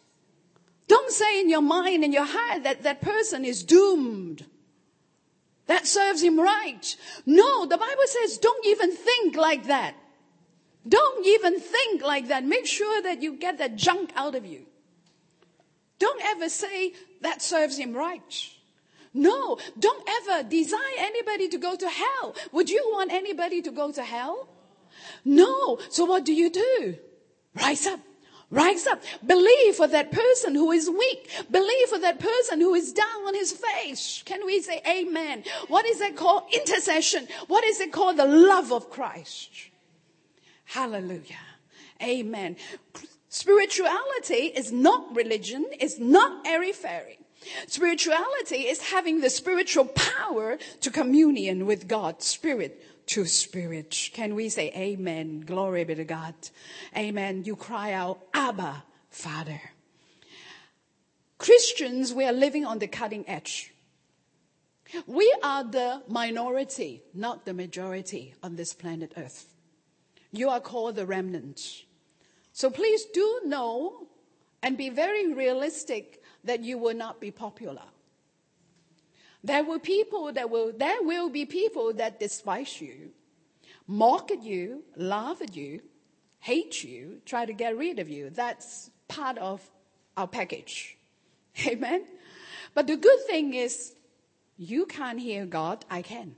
Don't 0.88 1.11
say 1.11 1.41
in 1.41 1.49
your 1.49 1.61
mind 1.61 2.03
and 2.03 2.13
your 2.13 2.26
heart 2.26 2.63
that 2.63 2.84
that 2.84 3.01
person 3.01 3.45
is 3.45 3.63
doomed. 3.63 4.45
That 5.68 5.88
serves 5.88 6.22
him 6.22 6.39
right. 6.39 6.95
No, 7.26 7.66
the 7.66 7.78
Bible 7.78 8.03
says 8.05 8.38
don't 8.38 8.66
even 8.66 8.91
think 8.91 9.36
like 9.36 9.68
that. 9.68 9.95
Don't 10.88 11.26
even 11.26 11.59
think 11.59 12.01
like 12.01 12.28
that. 12.28 12.43
Make 12.43 12.68
sure 12.68 13.01
that 13.01 13.22
you 13.22 13.38
get 13.38 13.57
that 13.59 13.76
junk 13.76 14.11
out 14.16 14.36
of 14.36 14.45
you. 14.45 14.66
Don't 15.99 16.22
ever 16.22 16.49
say 16.49 16.93
that 17.22 17.41
serves 17.41 17.78
him 17.78 17.93
right. 17.93 18.49
No, 19.14 19.57
don't 19.80 20.09
ever 20.09 20.43
desire 20.49 20.97
anybody 20.97 21.47
to 21.49 21.57
go 21.57 21.76
to 21.76 21.88
hell. 21.88 22.36
Would 22.51 22.70
you 22.70 22.89
want 22.91 23.11
anybody 23.14 23.61
to 23.61 23.72
go 23.72 23.91
to 23.91 24.03
hell? 24.03 24.47
No. 25.24 25.80
So 25.89 26.05
what 26.05 26.26
do 26.26 26.34
you 26.34 26.49
do? 26.49 26.97
Rise 27.55 27.86
up. 27.88 27.99
Rise 28.54 28.86
up. 28.86 29.01
Believe 29.26 29.76
for 29.76 29.88
that 29.88 30.12
person 30.12 30.54
who 30.54 30.72
is 30.72 30.88
weak. 30.88 31.28
Believe 31.49 31.89
for 31.89 31.97
that 31.97 32.20
person 32.20 32.62
who 32.62 32.76
is 32.76 32.93
down 32.93 33.28
on 33.28 33.34
his 33.34 33.51
face. 33.51 34.22
Can 34.26 34.45
we 34.45 34.62
say 34.62 34.80
amen? 34.88 35.43
What 35.70 35.88
is 35.88 35.97
that 35.97 36.16
called? 36.16 36.43
Intercession. 36.54 37.28
What 37.47 37.64
is 37.64 37.80
it 37.80 37.91
called? 37.91 38.18
The 38.18 38.28
love 38.28 38.72
of 38.72 38.91
Christ. 38.91 39.49
Hallelujah. 40.66 41.47
Amen. 41.99 42.58
Spirituality 43.28 44.54
is 44.56 44.72
not 44.72 45.16
religion. 45.16 45.66
It's 45.80 45.97
not 45.97 46.45
airy 46.45 46.74
fairy. 46.74 47.18
Spirituality 47.66 48.68
is 48.68 48.84
having 48.84 49.22
the 49.22 49.32
spiritual 49.32 49.86
power 49.86 50.60
to 50.82 50.91
communion 50.91 51.66
with 51.66 51.88
God, 51.88 52.22
spirit 52.22 52.80
to 53.08 53.26
spirit. 53.26 54.10
Can 54.14 54.36
we 54.36 54.49
say 54.49 54.72
amen? 54.76 55.41
Glory 55.41 55.84
be 55.84 55.95
to 55.95 56.04
God. 56.04 56.34
Amen. 56.97 57.43
You 57.45 57.56
cry 57.56 57.93
out, 57.93 58.20
Abba, 58.34 58.84
Father. 59.10 59.62
Christians, 61.38 62.14
we 62.14 62.26
are 62.26 62.34
living 62.34 62.66
on 62.66 62.80
the 62.80 62.88
cutting 62.88 63.28
edge. 63.28 63.74
We 65.08 65.36
are 65.43 65.64
the 65.64 66.04
minority, 66.08 67.04
not 67.14 67.45
the 67.45 67.54
majority 67.54 68.36
on 68.43 68.56
this 68.56 68.74
planet 68.74 69.14
Earth. 69.18 69.54
You 70.32 70.49
are 70.49 70.60
called 70.60 70.95
the 70.95 71.06
remnant. 71.06 71.84
So 72.54 72.70
please 72.70 73.06
do 73.06 73.41
know 73.45 74.08
and 74.62 74.78
be 74.78 74.89
very 74.89 75.34
realistic 75.34 76.22
that 76.43 76.64
you 76.64 76.78
will 76.78 76.95
not 76.95 77.20
be 77.20 77.32
popular. 77.32 77.82
There 79.43 79.63
will 79.63 79.79
people 79.79 80.31
that 80.31 80.49
will, 80.49 80.71
there 80.71 81.01
will 81.01 81.29
be 81.29 81.45
people 81.45 81.93
that 81.93 82.19
despise 82.19 82.79
you, 82.79 83.11
mock 83.87 84.31
at 84.31 84.41
you, 84.43 84.83
laugh 84.95 85.41
at 85.41 85.55
you, 85.55 85.81
hate 86.39 86.83
you, 86.83 87.21
try 87.25 87.45
to 87.45 87.53
get 87.53 87.77
rid 87.77 87.99
of 87.99 88.09
you. 88.09 88.29
That's 88.29 88.89
part 89.07 89.37
of 89.37 89.61
our 90.15 90.27
package. 90.27 90.97
Amen. 91.67 92.05
But 92.73 92.87
the 92.87 92.97
good 92.97 93.19
thing 93.27 93.53
is, 93.53 93.93
you 94.57 94.85
can't 94.85 95.19
hear 95.19 95.45
God, 95.45 95.83
I 95.89 96.01
can. 96.01 96.35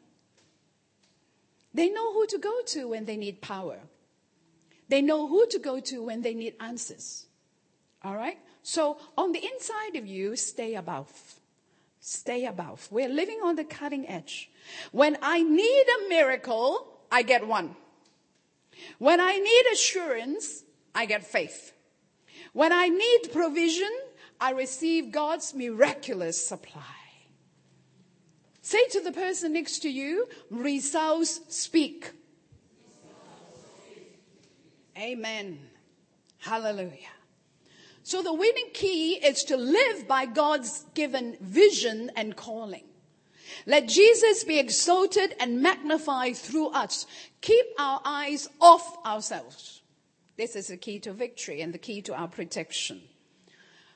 They 1.73 1.89
know 1.89 2.13
who 2.13 2.25
to 2.27 2.37
go 2.37 2.61
to 2.67 2.87
when 2.87 3.05
they 3.05 3.17
need 3.17 3.41
power. 3.41 3.79
They 4.87 5.01
know 5.01 5.27
who 5.27 5.45
to 5.47 5.59
go 5.59 5.79
to 5.79 6.03
when 6.03 6.21
they 6.21 6.33
need 6.33 6.55
answers. 6.59 7.25
All 8.03 8.15
right? 8.15 8.39
So 8.63 8.97
on 9.17 9.31
the 9.31 9.43
inside 9.43 9.95
of 9.95 10.07
you, 10.07 10.35
stay 10.35 10.75
above. 10.75 11.11
Stay 12.07 12.45
above. 12.45 12.87
We're 12.91 13.09
living 13.09 13.39
on 13.43 13.55
the 13.55 13.63
cutting 13.63 14.07
edge. 14.07 14.51
When 14.91 15.17
I 15.23 15.41
need 15.41 15.85
a 15.87 16.07
miracle, 16.07 16.99
I 17.11 17.23
get 17.23 17.47
one. 17.47 17.75
When 18.99 19.19
I 19.19 19.39
need 19.39 19.63
assurance, 19.73 20.63
I 20.93 21.07
get 21.07 21.25
faith. 21.25 21.73
When 22.53 22.71
I 22.71 22.89
need 22.89 23.31
provision, 23.33 23.89
I 24.39 24.51
receive 24.51 25.11
God's 25.11 25.55
miraculous 25.55 26.37
supply. 26.45 26.83
Say 28.61 28.87
to 28.89 29.01
the 29.01 29.11
person 29.11 29.53
next 29.53 29.79
to 29.79 29.89
you, 29.89 30.27
results 30.51 31.41
speak. 31.49 32.11
Amen. 34.95 35.57
Hallelujah. 36.37 37.14
So 38.05 38.21
the 38.21 38.35
winning 38.35 38.69
key 38.71 39.13
is 39.15 39.43
to 39.45 39.57
live 39.57 40.07
by 40.07 40.27
God's 40.27 40.85
given 40.93 41.37
vision 41.41 42.11
and 42.15 42.35
calling. 42.35 42.83
Let 43.65 43.87
Jesus 43.87 44.43
be 44.43 44.59
exalted 44.59 45.33
and 45.39 45.63
magnified 45.63 46.37
through 46.37 46.67
us. 46.67 47.07
Keep 47.41 47.65
our 47.79 48.01
eyes 48.05 48.47
off 48.61 49.03
ourselves. 49.03 49.81
This 50.37 50.55
is 50.55 50.67
the 50.67 50.77
key 50.77 50.99
to 50.99 51.13
victory 51.13 51.61
and 51.61 51.73
the 51.73 51.79
key 51.79 52.03
to 52.03 52.13
our 52.13 52.27
protection. 52.27 53.01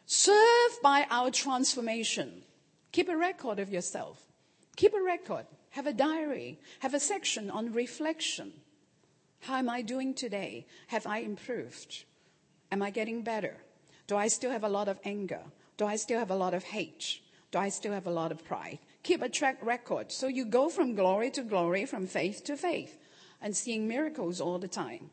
Serve 0.08 0.72
by 0.82 1.06
our 1.12 1.30
transformation. 1.30 2.42
Keep 2.92 3.10
a 3.10 3.16
record 3.16 3.60
of 3.60 3.70
yourself. 3.70 4.20
Keep 4.76 4.96
a 4.96 5.04
record. 5.04 5.46
Have 5.70 5.86
a 5.86 5.94
diary. 5.94 6.60
Have 6.80 6.96
a 6.96 7.00
section 7.00 7.52
on 7.52 7.74
reflection. 7.74 8.54
How 9.42 9.58
am 9.58 9.70
I 9.70 9.84
doing 9.84 10.16
today? 10.16 10.66
Have 10.88 11.06
I 11.06 11.20
improved? 11.20 12.06
Am 12.72 12.82
I 12.82 12.90
getting 12.90 13.22
better? 13.22 13.58
Do 14.10 14.18
I 14.18 14.28
still 14.28 14.50
have 14.50 14.64
a 14.64 14.70
lot 14.70 14.88
of 14.88 15.00
anger? 15.06 15.44
Do 15.78 15.86
I 15.86 15.96
still 15.96 16.18
have 16.18 16.32
a 16.32 16.36
lot 16.36 16.56
of 16.56 16.64
hate? 16.64 17.20
Do 17.52 17.60
I 17.60 17.70
still 17.70 17.94
have 17.94 18.08
a 18.08 18.12
lot 18.12 18.32
of 18.32 18.44
pride? 18.44 18.80
Keep 19.04 19.22
a 19.22 19.30
track 19.30 19.60
record. 19.62 20.12
So 20.12 20.26
you 20.26 20.46
go 20.46 20.68
from 20.68 20.96
glory 20.96 21.30
to 21.30 21.44
glory, 21.44 21.86
from 21.86 22.08
faith 22.08 22.44
to 22.46 22.58
faith, 22.58 22.98
and 23.40 23.56
seeing 23.56 23.88
miracles 23.88 24.42
all 24.42 24.58
the 24.58 24.68
time. 24.68 25.12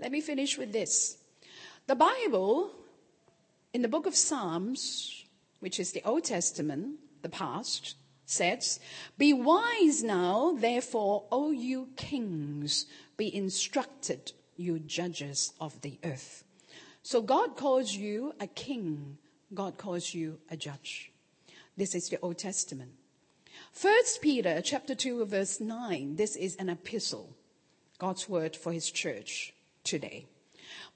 Let 0.00 0.12
me 0.12 0.22
finish 0.22 0.56
with 0.56 0.72
this. 0.72 1.18
The 1.88 1.94
Bible, 1.94 2.70
in 3.74 3.82
the 3.82 3.88
book 3.88 4.06
of 4.06 4.16
Psalms, 4.16 5.26
which 5.60 5.78
is 5.78 5.92
the 5.92 6.02
Old 6.02 6.24
Testament, 6.24 7.00
the 7.20 7.28
past, 7.28 7.96
says, 8.24 8.80
Be 9.18 9.34
wise 9.34 10.02
now, 10.02 10.56
therefore, 10.58 11.24
O 11.30 11.50
you 11.50 11.90
kings, 11.98 12.86
be 13.18 13.34
instructed, 13.34 14.32
you 14.56 14.78
judges 14.78 15.52
of 15.60 15.78
the 15.82 15.98
earth. 16.02 16.44
So 17.02 17.20
God 17.20 17.56
calls 17.56 17.92
you 17.92 18.32
a 18.38 18.46
king. 18.46 19.18
God 19.52 19.76
calls 19.76 20.14
you 20.14 20.38
a 20.50 20.56
judge. 20.56 21.10
This 21.76 21.94
is 21.94 22.08
the 22.08 22.18
Old 22.22 22.38
Testament. 22.38 22.92
First 23.72 24.22
Peter 24.22 24.60
chapter 24.62 24.94
2 24.94 25.24
verse 25.26 25.60
9. 25.60 26.14
This 26.16 26.36
is 26.36 26.54
an 26.56 26.68
epistle. 26.68 27.34
God's 27.98 28.28
word 28.28 28.54
for 28.54 28.72
his 28.72 28.90
church 28.90 29.52
today. 29.82 30.26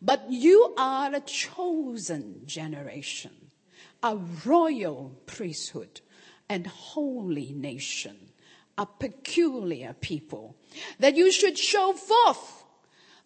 But 0.01 0.31
you 0.31 0.75
are 0.79 1.13
a 1.13 1.21
chosen 1.21 2.43
generation, 2.47 3.51
a 4.03 4.17
royal 4.45 5.13
priesthood 5.27 6.01
and 6.49 6.67
holy 6.67 7.53
nation, 7.53 8.17
a 8.79 8.87
peculiar 8.87 9.95
people, 10.01 10.57
that 11.01 11.17
you 11.17 11.33
should 11.33 11.59
show 11.59 11.93
forth 11.93 12.56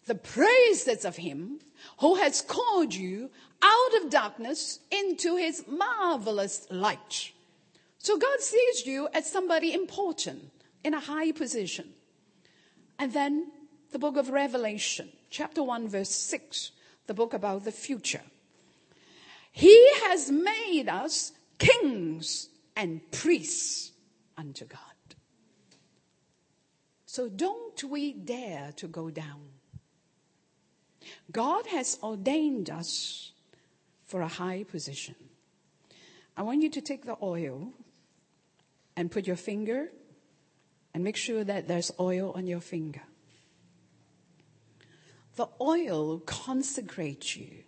the 0.05 0.15
praises 0.15 1.05
of 1.05 1.17
him 1.17 1.59
who 1.99 2.15
has 2.15 2.41
called 2.41 2.93
you 2.93 3.29
out 3.61 4.01
of 4.01 4.09
darkness 4.09 4.79
into 4.89 5.35
his 5.35 5.65
marvelous 5.67 6.67
light. 6.69 7.31
So 7.99 8.17
God 8.17 8.39
sees 8.39 8.85
you 8.85 9.07
as 9.13 9.31
somebody 9.31 9.73
important 9.73 10.51
in 10.83 10.93
a 10.93 10.99
high 10.99 11.31
position. 11.31 11.93
And 12.97 13.13
then 13.13 13.51
the 13.91 13.99
book 13.99 14.17
of 14.17 14.29
Revelation, 14.29 15.09
chapter 15.29 15.61
1, 15.61 15.87
verse 15.87 16.09
6, 16.09 16.71
the 17.07 17.13
book 17.13 17.33
about 17.33 17.63
the 17.63 17.71
future. 17.71 18.23
He 19.51 19.91
has 20.05 20.31
made 20.31 20.87
us 20.87 21.33
kings 21.59 22.49
and 22.75 23.01
priests 23.11 23.91
unto 24.37 24.65
God. 24.65 24.79
So 27.05 27.27
don't 27.27 27.83
we 27.83 28.13
dare 28.13 28.71
to 28.77 28.87
go 28.87 29.09
down. 29.09 29.41
God 31.31 31.67
has 31.67 31.97
ordained 32.03 32.69
us 32.69 33.31
for 34.05 34.21
a 34.21 34.27
high 34.27 34.63
position. 34.63 35.15
I 36.35 36.43
want 36.43 36.61
you 36.61 36.69
to 36.69 36.81
take 36.81 37.05
the 37.05 37.17
oil 37.21 37.73
and 38.95 39.11
put 39.11 39.27
your 39.27 39.35
finger 39.35 39.91
and 40.93 41.03
make 41.03 41.15
sure 41.15 41.43
that 41.43 41.67
there's 41.67 41.91
oil 41.99 42.33
on 42.35 42.47
your 42.47 42.59
finger. 42.59 43.01
The 45.35 45.47
oil 45.59 46.19
consecrates 46.19 47.37
you, 47.37 47.63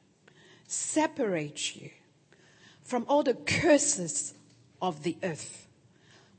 separates 0.68 1.76
you 1.76 1.90
from 2.82 3.06
all 3.08 3.24
the 3.24 3.34
curses 3.34 4.34
of 4.82 5.04
the 5.04 5.18
earth, 5.24 5.68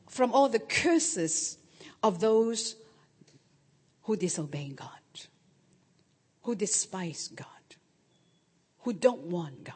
from 0.09 0.32
all 0.32 0.49
the 0.49 0.59
curses 0.59 1.57
of 2.03 2.20
those 2.20 2.76
who 4.03 4.16
disobey 4.16 4.68
God, 4.76 4.90
who 6.45 6.55
despise 6.55 7.28
God, 7.28 7.47
who 8.80 8.92
don't 8.92 9.22
want 9.22 9.64
God. 9.64 9.74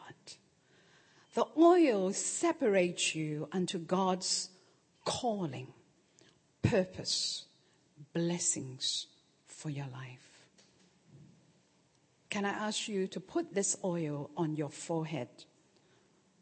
The 1.33 1.45
oil 1.57 2.13
separates 2.13 3.13
you 3.15 3.47
unto 3.51 3.77
God's 3.77 4.49
calling, 5.03 5.67
purpose, 6.61 7.45
blessings 8.13 9.07
for 9.47 9.69
your 9.69 9.87
life. 9.93 10.47
Can 12.29 12.45
I 12.45 12.49
ask 12.49 12.87
you 12.87 13.07
to 13.07 13.19
put 13.19 13.53
this 13.53 13.75
oil 13.83 14.29
on 14.37 14.55
your 14.55 14.69
forehead? 14.69 15.29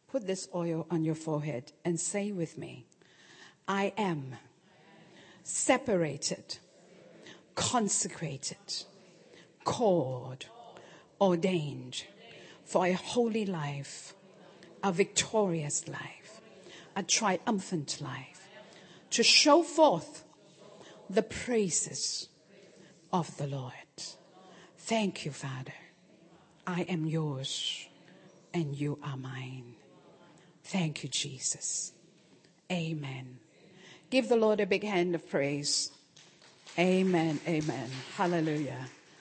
Put 0.08 0.28
this 0.28 0.50
oil 0.54 0.86
on 0.92 1.06
your 1.06 1.16
forehead 1.16 1.72
and 1.86 1.98
say 1.98 2.34
with 2.34 2.58
me, 2.58 2.86
I 3.68 3.94
am 3.98 4.36
separated, 5.44 6.58
consecrated, 7.56 8.58
called, 9.68 10.46
ordained 11.20 12.06
for 12.64 12.88
a 12.88 12.94
holy 12.94 13.46
life, 13.46 14.14
a 14.82 14.92
victorious 14.94 15.88
life, 15.90 16.42
a 16.96 17.04
triumphant 17.04 18.00
life, 18.02 18.48
to 19.10 19.24
show 19.24 19.62
forth 19.62 20.24
the 21.10 21.22
praises 21.22 22.30
of 23.12 23.36
the 23.38 23.48
Lord. 23.48 23.74
Thank 24.78 25.26
you, 25.26 25.32
Father. 25.32 25.80
I 26.66 26.82
am 26.84 27.06
yours 27.06 27.88
and 28.54 28.74
you 28.74 28.98
are 29.04 29.18
mine. 29.18 29.76
Thank 30.64 31.04
you, 31.04 31.10
Jesus. 31.10 31.92
Amen. 32.72 33.40
Give 34.10 34.30
the 34.30 34.38
Lord 34.38 34.62
a 34.62 34.66
big 34.66 34.84
hand 34.84 35.14
of 35.14 35.30
praise. 35.30 35.92
Amen. 36.80 37.40
Amen. 37.48 37.90
Hallelujah. 38.16 38.88